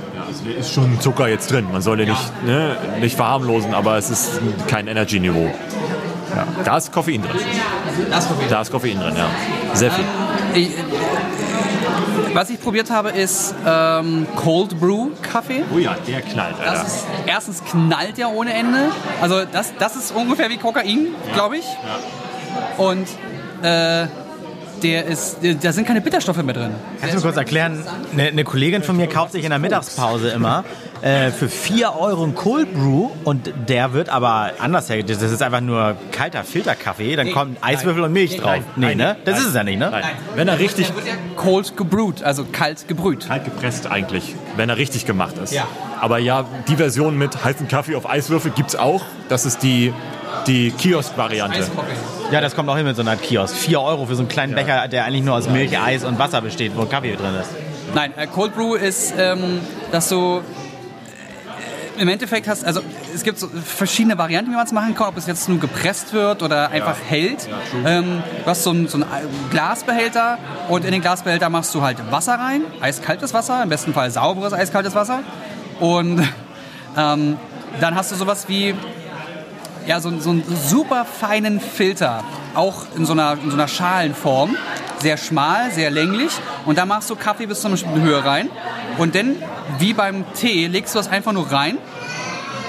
ist 0.60 0.74
schon 0.74 1.00
Zucker 1.00 1.28
jetzt 1.28 1.52
drin. 1.52 1.68
Man 1.72 1.82
soll 1.82 2.00
ja 2.00 2.06
nicht, 2.08 2.44
ne, 2.46 2.78
nicht 3.00 3.16
verharmlosen, 3.16 3.74
aber 3.74 3.98
es 3.98 4.10
ist 4.10 4.40
kein 4.68 4.88
Energy-Niveau. 4.88 5.52
Ja. 6.36 6.48
Da 6.64 6.78
ist 6.78 6.92
Koffein 6.92 7.22
drin. 7.22 7.32
Das 8.10 8.26
probiert. 8.26 8.52
Da 8.52 8.62
ist 8.62 8.72
Koffein 8.72 9.00
drin, 9.00 9.16
ja. 9.16 9.30
Sehr 9.74 9.92
viel. 9.92 10.04
Ich, 10.54 10.72
was 12.34 12.50
ich 12.50 12.60
probiert 12.60 12.90
habe, 12.90 13.10
ist 13.12 13.56
ähm, 13.66 14.28
Cold 14.36 14.78
Brew 14.80 15.12
Kaffee. 15.22 15.64
Oh 15.74 15.78
ja, 15.78 15.96
der 16.06 16.22
knallt, 16.22 16.60
Alter. 16.60 16.72
Das 16.72 16.88
ist, 16.88 17.08
erstens 17.26 17.64
knallt 17.64 18.18
ja 18.18 18.28
ohne 18.28 18.54
Ende. 18.54 18.92
Also 19.22 19.44
das, 19.46 19.74
das 19.80 19.96
ist 19.96 20.12
ungefähr 20.14 20.50
wie 20.50 20.58
Kokain, 20.58 21.08
glaube 21.34 21.58
ich. 21.58 21.66
Und 22.78 23.08
äh, 23.62 24.08
der 24.84 25.06
ist, 25.06 25.38
da 25.62 25.72
sind 25.72 25.88
keine 25.88 26.02
Bitterstoffe 26.02 26.42
mehr 26.44 26.54
drin. 26.54 26.72
Kannst 27.00 27.14
du 27.14 27.20
mir 27.20 27.24
kurz 27.24 27.38
erklären, 27.38 27.84
eine, 28.14 28.28
eine 28.28 28.44
Kollegin 28.44 28.84
von 28.84 28.98
mir 28.98 29.08
kauft 29.08 29.32
sich 29.32 29.44
in 29.44 29.50
der 29.50 29.60
Mittagspause 29.60 30.30
immer 30.30 30.64
äh, 31.02 31.32
für 31.32 31.50
4 31.50 31.96
Euro 31.96 32.24
einen 32.24 32.36
Cold 32.36 32.74
Brew 32.74 33.10
und 33.24 33.52
der 33.68 33.94
wird 33.94 34.10
aber 34.10 34.52
anders 34.60 34.90
hergestellt. 34.90 35.22
Das 35.22 35.32
ist 35.32 35.42
einfach 35.42 35.62
nur 35.62 35.96
kalter 36.12 36.44
Filterkaffee, 36.44 37.16
dann 37.16 37.32
kommt 37.32 37.58
Eiswürfel 37.62 38.04
und 38.04 38.14
Milch 38.14 38.38
drauf. 38.38 38.58
Nee, 38.76 38.88
nein, 38.88 38.98
ne? 38.98 39.16
Das 39.26 39.36
nein. 39.36 39.42
ist 39.42 39.50
es 39.50 39.56
ja 39.56 39.64
nicht, 39.64 39.80
ne? 39.80 39.90
Nein. 39.92 40.04
Wenn 40.36 40.48
er 40.48 40.60
richtig 40.60 40.88
Der 40.88 40.96
wird 40.96 41.08
ja 41.08 41.14
cold 41.36 41.78
gebrüht, 41.78 42.24
also 42.24 42.46
kalt 42.52 42.88
gebrüht. 42.88 43.28
kalt 43.28 43.46
gepresst 43.46 43.90
eigentlich, 43.90 44.36
wenn 44.56 44.70
er 44.70 44.78
richtig 44.78 45.06
gemacht 45.06 45.38
ist. 45.38 45.54
Ja. 45.54 45.68
Aber 46.02 46.18
ja, 46.20 46.46
die 46.68 46.76
Version 46.76 47.18
mit 47.18 47.44
heißen 47.44 47.68
Kaffee 47.68 47.96
auf 47.96 48.10
Eiswürfel 48.10 48.52
gibt 48.52 48.70
es 48.70 48.76
auch. 48.76 49.02
Das 49.30 49.46
ist 49.46 49.64
die 49.64 49.94
die 50.48 50.72
Kiosk-Variante. 50.72 51.68
Ja, 52.32 52.42
das 52.42 52.56
kommt 52.56 52.70
auch 52.70 52.78
hin 52.78 52.86
mit 52.86 52.96
so 52.96 53.02
einer 53.02 53.16
Kiosk. 53.16 53.56
4 53.56 53.82
Euro 53.82 54.06
für 54.06 54.16
so 54.16 54.22
einen 54.22 54.30
kleinen 54.30 54.56
Becher, 54.56 54.88
der 54.88 55.06
eigentlich 55.06 55.24
nur 55.24 55.36
aus 55.36 55.50
Milch, 55.50 55.78
Eis 55.80 56.04
und 56.04 56.20
Wasser 56.20 56.42
besteht, 56.42 56.74
wo 56.76 56.86
Kaffee 56.86 57.16
drin 57.16 57.36
ist. 57.36 57.50
Nein, 57.94 58.14
äh, 58.18 58.28
Cold 58.28 58.56
Brew 58.56 58.76
ist, 58.76 59.14
ähm, 59.18 59.62
dass 59.92 60.10
du 60.10 60.42
äh, 61.98 62.02
im 62.02 62.08
Endeffekt 62.08 62.48
hast, 62.48 62.66
also 62.66 62.82
es 63.14 63.24
gibt 63.24 63.40
so 63.40 63.48
verschiedene 63.48 64.18
Varianten, 64.18 64.52
wie 64.52 64.56
man 64.56 64.66
es 64.66 64.72
machen 64.72 64.96
kann, 64.96 65.08
ob 65.08 65.18
es 65.18 65.28
jetzt 65.28 65.48
nur 65.48 65.60
gepresst 65.60 66.12
wird 66.12 66.44
oder 66.44 66.72
einfach 66.72 66.98
hält. 67.08 67.48
ähm, 67.86 68.24
du 68.44 68.50
hast 68.50 68.64
so 68.64 68.72
einen 68.72 68.88
so 68.88 68.98
einen 68.98 69.06
Glasbehälter 69.52 70.38
und 70.68 70.84
in 70.84 70.92
den 70.92 71.02
Glasbehälter 71.02 71.50
machst 71.50 71.74
du 71.74 71.82
halt 71.82 71.98
Wasser 72.12 72.34
rein, 72.34 72.64
eiskaltes 72.82 73.34
Wasser, 73.34 73.64
im 73.64 73.70
besten 73.70 73.94
Fall 73.94 74.12
sauberes 74.12 74.52
eiskaltes 74.52 74.96
Wasser. 74.96 75.20
Und 75.80 76.20
ähm, 76.98 77.38
dann 77.80 77.96
hast 77.96 78.12
du 78.12 78.16
sowas 78.16 78.46
wie 78.48 78.74
ja, 79.88 80.00
so, 80.00 80.18
so 80.20 80.32
einen 80.32 80.44
super 80.68 81.06
feinen 81.06 81.60
Filter, 81.60 82.24
auch 82.54 82.86
in 82.96 83.06
so, 83.06 83.14
einer, 83.14 83.34
in 83.34 83.50
so 83.50 83.56
einer 83.56 83.68
Schalenform. 83.68 84.56
Sehr 85.00 85.18
schmal, 85.18 85.72
sehr 85.72 85.92
länglich. 85.92 86.32
Und 86.66 86.78
da 86.78 86.86
machst 86.86 87.10
du 87.10 87.16
Kaffee 87.16 87.46
bis 87.46 87.62
zu 87.62 87.68
einer 87.68 87.74
bestimmten 87.74 88.02
Höhe 88.02 88.24
rein. 88.24 88.50
Und 88.98 89.16
dann, 89.16 89.36
wie 89.78 89.94
beim 89.94 90.24
Tee, 90.34 90.68
legst 90.68 90.96
du 90.96 91.00
das 91.00 91.08
einfach 91.08 91.34
nur 91.34 91.52
rein. 91.52 91.78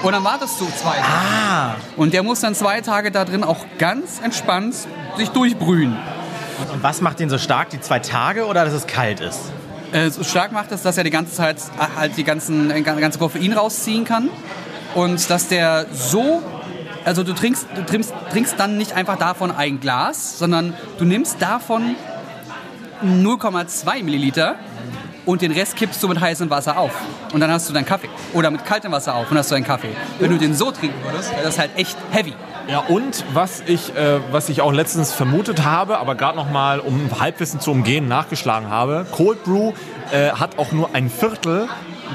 Und 0.03 0.11
dann 0.11 0.23
wartest 0.23 0.59
du 0.61 0.65
zwei 0.65 0.97
Tage. 0.97 1.07
Ah. 1.07 1.75
Und 1.95 2.13
der 2.13 2.21
muss 2.21 2.41
dann 2.41 2.53
zwei 2.53 2.81
Tage 2.81 3.11
da 3.11 3.25
drin 3.25 3.43
auch 3.43 3.65
ganz 3.79 4.19
entspannt 4.21 4.75
sich 5.17 5.29
durchbrühen. 5.29 5.97
Und 6.73 6.83
was 6.83 7.01
macht 7.01 7.19
den 7.19 7.29
so 7.29 7.37
stark? 7.37 7.69
Die 7.71 7.79
zwei 7.79 7.99
Tage 7.99 8.45
oder 8.45 8.65
dass 8.65 8.73
es 8.73 8.85
kalt 8.87 9.19
ist? 9.19 9.39
Äh, 9.91 10.09
so 10.09 10.23
stark 10.23 10.51
macht 10.51 10.71
es, 10.71 10.81
dass 10.81 10.97
er 10.97 11.03
die 11.03 11.09
ganze 11.09 11.33
Zeit 11.33 11.57
äh, 11.57 11.97
halt 11.97 12.17
die 12.17 12.23
ganzen, 12.23 12.69
äh, 12.71 12.81
ganze 12.81 13.19
Koffein 13.19 13.53
rausziehen 13.53 14.05
kann. 14.05 14.29
Und 14.93 15.29
dass 15.29 15.47
der 15.47 15.85
so 15.91 16.43
also 17.05 17.23
du 17.23 17.33
trinkst, 17.33 17.67
du 17.75 17.85
trinkst, 17.85 18.13
trinkst 18.31 18.59
dann 18.59 18.77
nicht 18.77 18.93
einfach 18.93 19.17
davon 19.17 19.51
ein 19.51 19.79
Glas, 19.79 20.37
sondern 20.37 20.73
du 20.97 21.05
nimmst 21.05 21.41
davon 21.41 21.95
0,2 23.03 24.03
Milliliter 24.03 24.55
und 25.25 25.41
den 25.41 25.51
Rest 25.51 25.75
kippst 25.75 26.01
du 26.01 26.07
mit 26.07 26.19
heißem 26.19 26.49
Wasser 26.49 26.77
auf. 26.77 26.93
Und 27.33 27.41
dann 27.41 27.51
hast 27.51 27.69
du 27.69 27.73
deinen 27.73 27.85
Kaffee. 27.85 28.09
Oder 28.33 28.49
mit 28.49 28.65
kaltem 28.65 28.91
Wasser 28.93 29.13
auf 29.13 29.29
und 29.29 29.37
hast 29.37 29.51
du 29.51 29.55
einen 29.55 29.65
Kaffee. 29.65 29.93
Wenn 30.19 30.31
du 30.31 30.37
den 30.37 30.53
so 30.53 30.71
trinken 30.71 30.97
würdest, 31.03 31.31
wäre 31.31 31.43
das 31.43 31.59
halt 31.59 31.71
echt 31.75 31.97
heavy. 32.11 32.33
Ja, 32.69 32.79
und 32.79 33.23
was 33.33 33.61
ich, 33.65 33.95
äh, 33.95 34.19
was 34.31 34.49
ich 34.49 34.61
auch 34.61 34.71
letztens 34.71 35.13
vermutet 35.13 35.63
habe, 35.63 35.99
aber 35.99 36.15
gerade 36.15 36.37
noch 36.37 36.49
mal, 36.49 36.79
um 36.79 37.09
Halbwissen 37.19 37.59
zu 37.59 37.71
umgehen, 37.71 38.07
nachgeschlagen 38.07 38.69
habe, 38.69 39.05
Cold 39.11 39.43
Brew 39.43 39.73
äh, 40.11 40.31
hat 40.31 40.57
auch 40.57 40.71
nur 40.71 40.93
ein 40.93 41.09
Viertel 41.09 41.67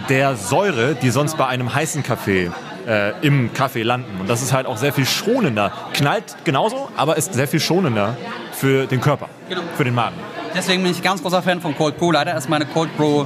der 0.09 0.37
Säure, 0.37 0.95
die 0.95 1.11
sonst 1.11 1.37
bei 1.37 1.47
einem 1.47 1.75
heißen 1.75 2.03
Kaffee 2.03 2.51
äh, 2.87 3.13
im 3.23 3.53
Kaffee 3.53 3.83
landen. 3.83 4.21
Und 4.21 4.29
das 4.29 4.43
ist 4.43 4.53
halt 4.53 4.67
auch 4.67 4.77
sehr 4.77 4.93
viel 4.93 5.07
schonender. 5.07 5.73
Knallt 5.93 6.37
genauso, 6.45 6.89
aber 6.97 7.17
ist 7.17 7.35
sehr 7.35 7.49
viel 7.49 7.61
schonender 7.61 8.17
für 8.53 8.87
den 8.87 9.01
Körper, 9.01 9.29
Genau. 9.49 9.63
für 9.77 9.85
den 9.85 9.95
Magen. 9.95 10.17
Deswegen 10.55 10.83
bin 10.83 10.93
ich 10.93 11.03
ganz 11.03 11.23
großer 11.23 11.43
Fan 11.43 11.61
von 11.61 11.77
Cold 11.77 11.97
Brew. 11.99 12.13
Leider 12.13 12.37
ist 12.37 12.49
meine 12.49 12.67
Cold 12.67 12.95
Brew, 12.97 13.25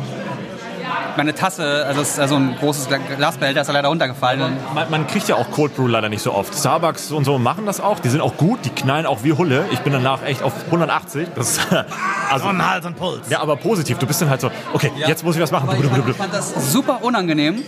meine 1.16 1.34
Tasse, 1.34 1.84
also 1.86 2.02
ist 2.02 2.20
also 2.20 2.36
ein 2.36 2.57
großes 2.61 2.88
Glasbehälter, 3.16 3.62
ist 3.62 3.66
ja 3.66 3.72
leider 3.72 3.88
runtergefallen. 3.88 4.40
Man, 4.74 4.90
man 4.90 5.07
kriegt 5.07 5.26
ja 5.28 5.34
auch 5.36 5.50
Cold 5.50 5.74
Brew 5.74 5.86
leider 5.88 6.09
nicht 6.09 6.22
so 6.22 6.32
oft. 6.32 6.54
Starbucks 6.54 7.11
und 7.11 7.24
so 7.24 7.38
machen 7.38 7.64
das 7.66 7.80
auch. 7.80 7.98
Die 8.00 8.11
sind 8.11 8.20
auch 8.20 8.36
gut, 8.36 8.61
die 8.64 8.70
knallen 8.70 9.07
auch 9.07 9.24
wie 9.24 9.32
Hulle. 9.32 9.64
Ich 9.72 9.80
bin 9.80 9.92
danach 9.94 10.22
echt 10.24 10.42
auf 10.42 10.52
180. 10.66 11.28
Das 11.34 11.52
ist, 11.52 11.61
also, 12.30 12.48
Und 12.48 12.64
Hals 12.70 12.84
und 12.86 12.96
Puls. 12.96 13.28
ja, 13.30 13.40
aber 13.40 13.57
positiv. 13.57 13.98
Du 13.98 14.07
bist 14.07 14.20
dann 14.20 14.28
halt 14.30 14.40
so, 14.42 14.50
okay, 14.74 14.92
jetzt 15.07 15.24
muss 15.24 15.34
ich 15.36 15.42
was 15.42 15.50
machen. 15.50 15.68
Aber 15.70 15.78
ich 15.78 15.84
fand, 15.90 16.09
ich 16.09 16.16
fand 16.16 16.34
das 16.34 16.72
super 16.72 17.02
unangenehm. 17.02 17.62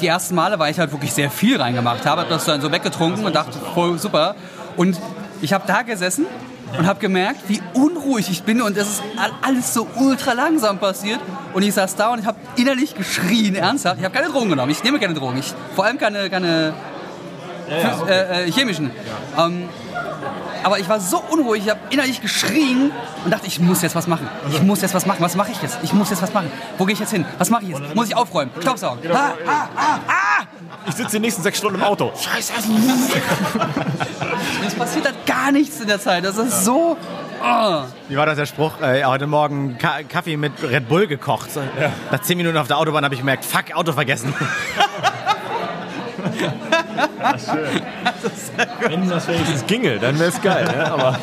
Die 0.00 0.06
ersten 0.06 0.34
Male, 0.34 0.58
weil 0.58 0.70
ich 0.72 0.78
halt 0.78 0.92
wirklich 0.92 1.12
sehr 1.12 1.30
viel 1.30 1.60
reingemacht 1.60 2.04
habe, 2.06 2.22
habe 2.22 2.30
das 2.30 2.44
dann 2.44 2.60
so 2.60 2.70
weggetrunken 2.72 3.24
und 3.24 3.34
dachte, 3.34 3.58
voll 3.74 3.98
super. 3.98 4.34
Und 4.76 4.98
ich 5.40 5.52
habe 5.52 5.64
da 5.66 5.82
gesessen 5.82 6.26
und 6.78 6.86
habe 6.86 6.98
gemerkt, 7.00 7.40
wie 7.48 7.60
unruhig 7.74 8.30
ich 8.30 8.42
bin 8.44 8.62
und 8.62 8.76
es 8.76 8.88
ist 8.88 9.02
all- 9.16 9.30
alles 9.42 9.74
so 9.74 9.86
ultra 9.96 10.32
langsam 10.32 10.78
passiert. 10.78 11.20
Und 11.52 11.62
ich 11.62 11.74
saß 11.74 11.96
da 11.96 12.08
und 12.12 12.18
ich 12.20 12.26
habe 12.26 12.38
innerlich 12.56 12.94
geschrien, 12.94 13.54
ernsthaft. 13.54 13.98
Ich 13.98 14.04
habe 14.04 14.14
keine 14.14 14.28
Drogen 14.32 14.48
genommen, 14.48 14.70
ich 14.70 14.82
nehme 14.82 14.98
keine 14.98 15.14
Drogen, 15.14 15.38
ich, 15.38 15.52
vor 15.76 15.84
allem 15.84 15.98
keine, 15.98 16.30
keine 16.30 16.72
phys- 17.68 18.06
äh, 18.08 18.44
äh, 18.48 18.52
chemischen. 18.52 18.90
Ähm, 19.38 19.68
aber 20.62 20.78
ich 20.78 20.88
war 20.88 21.00
so 21.00 21.22
unruhig, 21.30 21.64
ich 21.64 21.70
habe 21.70 21.80
innerlich 21.90 22.20
geschrien 22.20 22.92
und 23.24 23.30
dachte, 23.30 23.46
ich 23.46 23.60
muss 23.60 23.82
jetzt 23.82 23.94
was 23.94 24.06
machen. 24.06 24.28
Ich 24.50 24.62
muss 24.62 24.80
jetzt 24.82 24.94
was 24.94 25.06
machen. 25.06 25.18
Was 25.20 25.36
mache 25.36 25.52
ich 25.52 25.62
jetzt? 25.62 25.78
Ich 25.82 25.92
muss 25.92 26.10
jetzt 26.10 26.22
was 26.22 26.32
machen. 26.32 26.50
Wo 26.78 26.84
gehe 26.84 26.94
ich 26.94 27.00
jetzt 27.00 27.10
hin? 27.10 27.24
Was 27.38 27.50
mache 27.50 27.64
ich 27.64 27.70
jetzt? 27.70 27.94
Muss 27.94 28.08
ich 28.08 28.16
aufräumen? 28.16 28.50
Staubsaugen? 28.60 29.10
Ah, 29.12 29.32
ah, 29.46 29.68
ah, 29.76 29.98
ah! 30.08 30.44
Ich 30.86 30.94
sitze 30.94 31.16
die 31.16 31.20
nächsten 31.20 31.42
sechs 31.42 31.58
Stunden 31.58 31.78
im 31.78 31.84
Auto. 31.84 32.12
Scheiße. 32.16 32.52
Es 34.66 34.74
passiert 34.74 35.04
halt 35.06 35.26
gar 35.26 35.52
nichts 35.52 35.80
in 35.80 35.86
der 35.86 36.00
Zeit. 36.00 36.24
Das 36.24 36.36
ist 36.38 36.64
so... 36.64 36.96
Oh. 37.44 37.82
Wie 38.08 38.16
war 38.16 38.26
das 38.26 38.36
der 38.36 38.46
Spruch? 38.46 38.80
Äh, 38.80 39.04
heute 39.04 39.26
Morgen 39.26 39.76
Ka 39.78 40.02
Kaffee 40.08 40.36
mit 40.36 40.52
Red 40.62 40.88
Bull 40.88 41.08
gekocht. 41.08 41.50
Nach 42.10 42.20
10 42.20 42.36
Minuten 42.36 42.56
auf 42.56 42.68
der 42.68 42.78
Autobahn 42.78 43.04
habe 43.04 43.14
ich 43.14 43.20
gemerkt, 43.20 43.44
fuck, 43.44 43.74
Auto 43.74 43.92
vergessen. 43.92 44.32
Wenn 48.80 49.08
das 49.08 49.28
wenigstens 49.28 49.66
ginge, 49.66 49.98
dann 49.98 50.18
wäre 50.18 50.30
es 50.30 50.40
geil. 50.40 50.66
Ja, 50.76 50.92
aber 50.92 51.18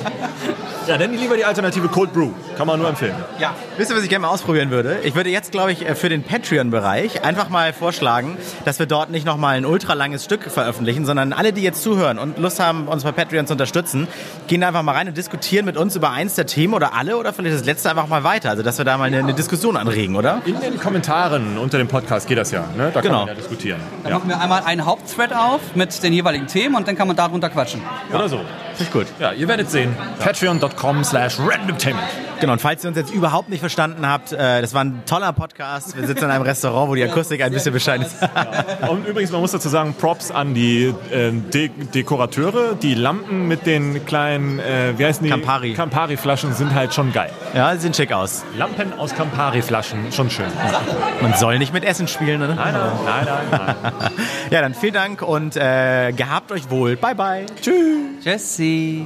ja, 0.88 0.98
dann 0.98 1.14
lieber 1.14 1.36
die 1.38 1.46
Alternative 1.46 1.88
Cold 1.88 2.14
Brew. 2.14 2.32
Kann 2.60 2.68
man 2.68 2.78
nur 2.78 2.90
empfehlen. 2.90 3.16
Ja. 3.40 3.56
Wisst 3.78 3.90
ihr, 3.90 3.96
was 3.96 4.04
ich 4.04 4.10
gerne 4.10 4.24
mal 4.24 4.34
ausprobieren 4.34 4.70
würde? 4.70 4.98
Ich 5.04 5.16
würde 5.16 5.30
jetzt, 5.30 5.54
glaube 5.54 5.72
ich, 5.72 5.88
äh, 5.88 5.96
für 5.96 6.10
den 6.10 6.24
Patreon-Bereich 6.24 7.24
einfach 7.24 7.48
mal 7.48 7.72
vorschlagen, 7.72 8.38
dass 8.66 8.80
wir 8.80 8.86
dort 8.86 9.10
nicht 9.12 9.26
nochmal 9.26 9.56
ein 9.56 9.66
ultra 9.66 9.94
langes 9.94 10.26
Stück 10.26 10.44
veröffentlichen, 10.52 11.06
sondern 11.06 11.32
alle, 11.32 11.54
die 11.54 11.62
jetzt 11.62 11.82
zuhören 11.82 12.20
und 12.20 12.38
Lust 12.38 12.60
haben, 12.60 12.90
uns 12.90 13.06
bei 13.06 13.14
Patreon 13.14 13.48
zu 13.48 13.54
unterstützen, 13.54 14.10
gehen 14.48 14.60
da 14.60 14.68
einfach 14.68 14.84
mal 14.84 14.92
rein 14.92 15.08
und 15.08 15.16
diskutieren 15.16 15.64
mit 15.66 15.78
uns 15.78 15.96
über 15.96 16.12
eins 16.12 16.36
der 16.36 16.48
Themen 16.48 16.74
oder 16.74 16.94
alle 16.94 17.16
oder 17.16 17.32
vielleicht 17.32 17.56
das 17.56 17.66
letzte 17.66 17.92
einfach 17.92 18.08
mal 18.08 18.26
weiter. 18.26 18.50
Also, 18.50 18.62
dass 18.62 18.78
wir 18.78 18.84
da 18.84 18.98
mal 18.98 19.06
eine, 19.06 19.20
eine 19.20 19.34
Diskussion 19.34 19.78
anregen, 19.78 20.18
oder? 20.18 20.42
In 20.46 20.60
den 20.60 20.78
Kommentaren 20.82 21.58
unter 21.58 21.78
dem 21.78 21.88
Podcast 21.88 22.28
geht 22.28 22.38
das 22.38 22.52
ja. 22.52 22.66
Ne? 22.76 22.92
Da 22.94 23.02
kann 23.02 23.04
Genau. 23.04 23.20
man 23.20 23.28
ja 23.30 23.34
diskutieren. 23.36 23.80
Dann 24.04 24.12
Ja. 24.12 24.18
machen 24.18 24.28
wir 24.28 24.42
einmal 24.42 24.64
einen 24.66 24.86
Hauptthread 24.86 25.32
auf 25.34 25.62
mit 25.76 26.04
den 26.04 26.12
jeweiligen 26.12 26.48
Themen 26.48 26.76
und 26.76 26.86
dann 26.90 26.98
kann 26.98 27.08
man 27.08 27.16
darunter 27.16 27.50
quatschen. 27.50 27.82
Oder 28.14 28.28
so. 28.28 28.38
Finde 28.76 28.84
ich 28.84 28.92
gut. 28.92 29.08
Ja, 29.18 29.32
ihr 29.32 29.48
werdet 29.48 29.72
sehen. 29.72 29.96
Patreon.com 30.20 31.06
slash 31.06 31.38
randomtainment. 31.40 32.06
Genau, 32.40 32.49
und 32.50 32.62
falls 32.62 32.84
ihr 32.84 32.90
uns 32.90 32.98
jetzt 32.98 33.14
überhaupt 33.14 33.50
nicht 33.50 33.60
verstanden 33.60 34.08
habt, 34.08 34.32
äh, 34.32 34.62
das 34.62 34.74
war 34.74 34.84
ein 34.84 35.04
toller 35.06 35.34
Podcast. 35.34 35.98
Wir 35.98 36.08
sitzen 36.08 36.26
in 36.26 36.32
einem 36.32 36.44
Restaurant, 36.44 36.90
wo 36.90 36.96
die 36.96 37.04
Akustik 37.04 37.42
ein 37.42 37.52
bisschen 37.52 37.74
bescheiden 37.74 38.06
ist. 38.06 38.16
Und 38.90 39.06
übrigens, 39.06 39.32
man 39.32 39.42
muss 39.42 39.52
dazu 39.52 39.70
sagen, 39.70 39.94
Props 39.94 40.32
an 40.32 40.54
die 40.54 40.94
äh, 41.12 41.32
De 41.32 41.70
Dekorateure. 41.70 42.76
Die 42.76 42.94
Lampen 42.94 43.48
mit 43.48 43.66
den 43.66 44.06
kleinen, 44.06 44.60
äh, 44.60 44.94
wie 44.98 45.06
heißen 45.06 45.24
die? 45.24 45.30
Campari. 45.30 45.74
Campari-Flaschen 45.74 46.54
sind 46.54 46.74
halt 46.74 46.94
schon 46.94 47.12
geil. 47.14 47.32
Ja, 47.54 47.74
sie 47.74 47.82
sehen 47.82 47.94
schick 47.94 48.12
aus. 48.12 48.44
Lampen 48.58 48.94
aus 48.98 49.14
Campari-Flaschen, 49.16 50.12
schon 50.12 50.30
schön. 50.30 50.52
Man 51.22 51.34
soll 51.36 51.60
nicht 51.60 51.74
mit 51.74 51.84
Essen 51.84 52.08
spielen, 52.08 52.40
ne? 52.40 52.56
Nein, 52.56 52.74
nein, 52.74 52.92
nein, 53.06 53.26
nein. 53.52 53.76
nein. 53.82 54.12
Ja, 54.52 54.62
dann 54.62 54.74
vielen 54.74 54.94
Dank 54.94 55.22
und 55.22 55.56
äh, 55.56 56.12
gehabt 56.12 56.52
euch 56.52 56.70
wohl. 56.70 56.96
Bye, 56.96 57.16
bye. 57.16 57.46
Tschüss. 57.62 58.24
Jesse. 58.24 59.06